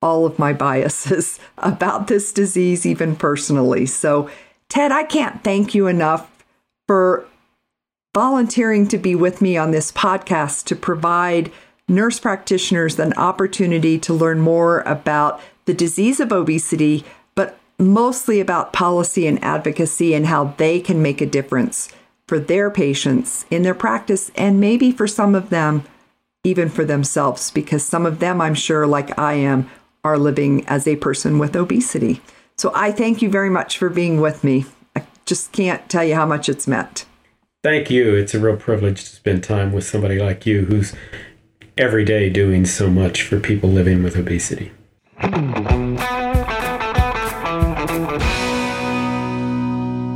all 0.00 0.24
of 0.24 0.38
my 0.38 0.52
biases 0.52 1.38
about 1.58 2.06
this 2.06 2.32
disease, 2.32 2.86
even 2.86 3.16
personally. 3.16 3.86
So 3.86 4.30
Ted, 4.68 4.92
I 4.92 5.04
can't 5.04 5.44
thank 5.44 5.74
you 5.74 5.86
enough 5.86 6.44
for 6.86 7.26
volunteering 8.16 8.88
to 8.88 8.96
be 8.96 9.14
with 9.14 9.42
me 9.42 9.58
on 9.58 9.72
this 9.72 9.92
podcast 9.92 10.64
to 10.64 10.74
provide 10.74 11.52
nurse 11.86 12.18
practitioners 12.18 12.98
an 12.98 13.12
opportunity 13.12 13.98
to 13.98 14.14
learn 14.14 14.40
more 14.40 14.80
about 14.86 15.38
the 15.66 15.74
disease 15.74 16.18
of 16.18 16.32
obesity, 16.32 17.04
but 17.34 17.58
mostly 17.78 18.40
about 18.40 18.72
policy 18.72 19.26
and 19.26 19.44
advocacy 19.44 20.14
and 20.14 20.24
how 20.24 20.44
they 20.56 20.80
can 20.80 21.02
make 21.02 21.20
a 21.20 21.26
difference 21.26 21.90
for 22.26 22.38
their 22.38 22.70
patients 22.70 23.44
in 23.50 23.64
their 23.64 23.74
practice 23.74 24.30
and 24.34 24.58
maybe 24.58 24.90
for 24.90 25.06
some 25.06 25.34
of 25.34 25.50
them, 25.50 25.84
even 26.42 26.70
for 26.70 26.86
themselves, 26.86 27.50
because 27.50 27.84
some 27.84 28.06
of 28.06 28.18
them, 28.18 28.40
I'm 28.40 28.54
sure, 28.54 28.86
like 28.86 29.18
I 29.18 29.34
am, 29.34 29.68
are 30.04 30.16
living 30.16 30.66
as 30.68 30.88
a 30.88 30.96
person 30.96 31.38
with 31.38 31.54
obesity. 31.54 32.22
So 32.56 32.72
I 32.74 32.92
thank 32.92 33.20
you 33.20 33.28
very 33.28 33.50
much 33.50 33.76
for 33.76 33.90
being 33.90 34.22
with 34.22 34.42
me. 34.42 34.64
I 34.96 35.04
just 35.26 35.52
can't 35.52 35.86
tell 35.90 36.02
you 36.02 36.14
how 36.14 36.24
much 36.24 36.48
it's 36.48 36.66
meant. 36.66 37.04
Thank 37.66 37.90
you. 37.90 38.14
It's 38.14 38.32
a 38.32 38.38
real 38.38 38.56
privilege 38.56 39.02
to 39.02 39.10
spend 39.10 39.42
time 39.42 39.72
with 39.72 39.84
somebody 39.84 40.20
like 40.20 40.46
you 40.46 40.66
who's 40.66 40.94
every 41.76 42.04
day 42.04 42.30
doing 42.30 42.64
so 42.64 42.88
much 42.88 43.22
for 43.22 43.40
people 43.40 43.68
living 43.68 44.04
with 44.04 44.14
obesity. 44.16 44.70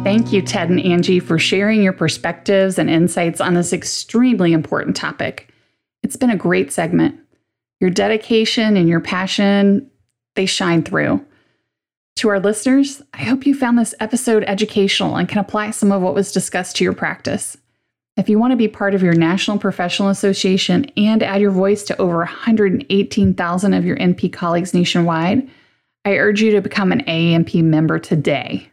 Thank 0.04 0.32
you, 0.32 0.42
Ted 0.42 0.70
and 0.70 0.78
Angie, 0.78 1.18
for 1.18 1.40
sharing 1.40 1.82
your 1.82 1.92
perspectives 1.92 2.78
and 2.78 2.88
insights 2.88 3.40
on 3.40 3.54
this 3.54 3.72
extremely 3.72 4.52
important 4.52 4.94
topic. 4.94 5.52
It's 6.04 6.14
been 6.14 6.30
a 6.30 6.36
great 6.36 6.72
segment. 6.72 7.18
Your 7.80 7.90
dedication 7.90 8.76
and 8.76 8.88
your 8.88 9.00
passion, 9.00 9.90
they 10.36 10.46
shine 10.46 10.84
through. 10.84 11.26
To 12.20 12.28
our 12.28 12.38
listeners, 12.38 13.00
I 13.14 13.22
hope 13.22 13.46
you 13.46 13.54
found 13.54 13.78
this 13.78 13.94
episode 13.98 14.44
educational 14.46 15.16
and 15.16 15.26
can 15.26 15.38
apply 15.38 15.70
some 15.70 15.90
of 15.90 16.02
what 16.02 16.12
was 16.12 16.32
discussed 16.32 16.76
to 16.76 16.84
your 16.84 16.92
practice. 16.92 17.56
If 18.18 18.28
you 18.28 18.38
want 18.38 18.50
to 18.50 18.58
be 18.58 18.68
part 18.68 18.94
of 18.94 19.02
your 19.02 19.14
National 19.14 19.56
Professional 19.56 20.10
Association 20.10 20.84
and 20.98 21.22
add 21.22 21.40
your 21.40 21.50
voice 21.50 21.82
to 21.84 21.98
over 21.98 22.18
118,000 22.18 23.72
of 23.72 23.86
your 23.86 23.96
NP 23.96 24.34
colleagues 24.34 24.74
nationwide, 24.74 25.48
I 26.04 26.18
urge 26.18 26.42
you 26.42 26.50
to 26.50 26.60
become 26.60 26.92
an 26.92 27.04
AANP 27.06 27.64
member 27.64 27.98
today. 27.98 28.68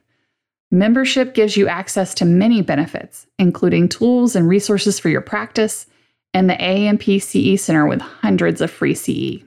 Membership 0.70 1.34
gives 1.34 1.56
you 1.56 1.70
access 1.70 2.14
to 2.16 2.26
many 2.26 2.62
benefits, 2.62 3.28
including 3.40 3.88
tools 3.88 4.36
and 4.36 4.50
resources 4.50 5.00
for 5.00 5.08
your 5.08 5.22
practice, 5.22 5.86
and 6.34 6.50
the 6.50 6.56
AANP 6.56 7.22
CE 7.22 7.64
Center 7.64 7.88
with 7.88 8.02
hundreds 8.02 8.60
of 8.60 8.70
free 8.70 8.94
CE. 8.94 9.47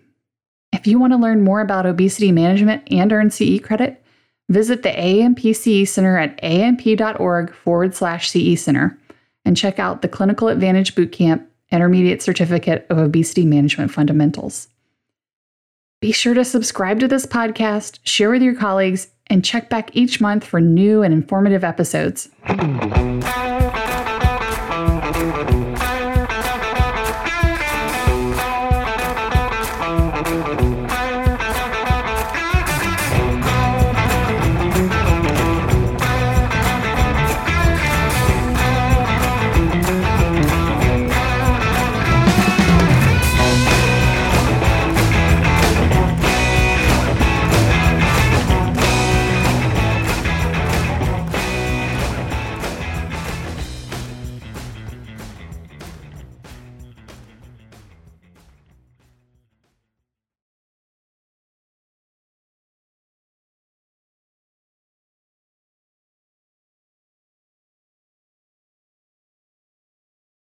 If 0.72 0.86
you 0.86 0.98
want 0.98 1.12
to 1.12 1.18
learn 1.18 1.42
more 1.42 1.60
about 1.60 1.86
obesity 1.86 2.32
management 2.32 2.84
and 2.90 3.12
earn 3.12 3.30
CE 3.30 3.60
credit, 3.60 4.02
visit 4.48 4.82
the 4.82 4.90
AANP 4.90 5.54
CE 5.54 5.90
Center 5.90 6.16
at 6.16 6.40
aanp.org 6.42 7.52
forward 7.54 7.94
slash 7.94 8.30
CE 8.30 8.60
Center 8.60 8.96
and 9.44 9.56
check 9.56 9.78
out 9.78 10.02
the 10.02 10.08
Clinical 10.08 10.48
Advantage 10.48 10.94
Bootcamp 10.94 11.44
Intermediate 11.70 12.22
Certificate 12.22 12.86
of 12.90 12.98
Obesity 12.98 13.44
Management 13.44 13.90
Fundamentals. 13.90 14.68
Be 16.00 16.12
sure 16.12 16.34
to 16.34 16.44
subscribe 16.44 17.00
to 17.00 17.08
this 17.08 17.26
podcast, 17.26 17.98
share 18.04 18.30
with 18.30 18.42
your 18.42 18.54
colleagues, 18.54 19.08
and 19.26 19.44
check 19.44 19.68
back 19.68 19.94
each 19.94 20.20
month 20.20 20.44
for 20.44 20.60
new 20.60 21.02
and 21.02 21.12
informative 21.12 21.62
episodes. 21.62 22.30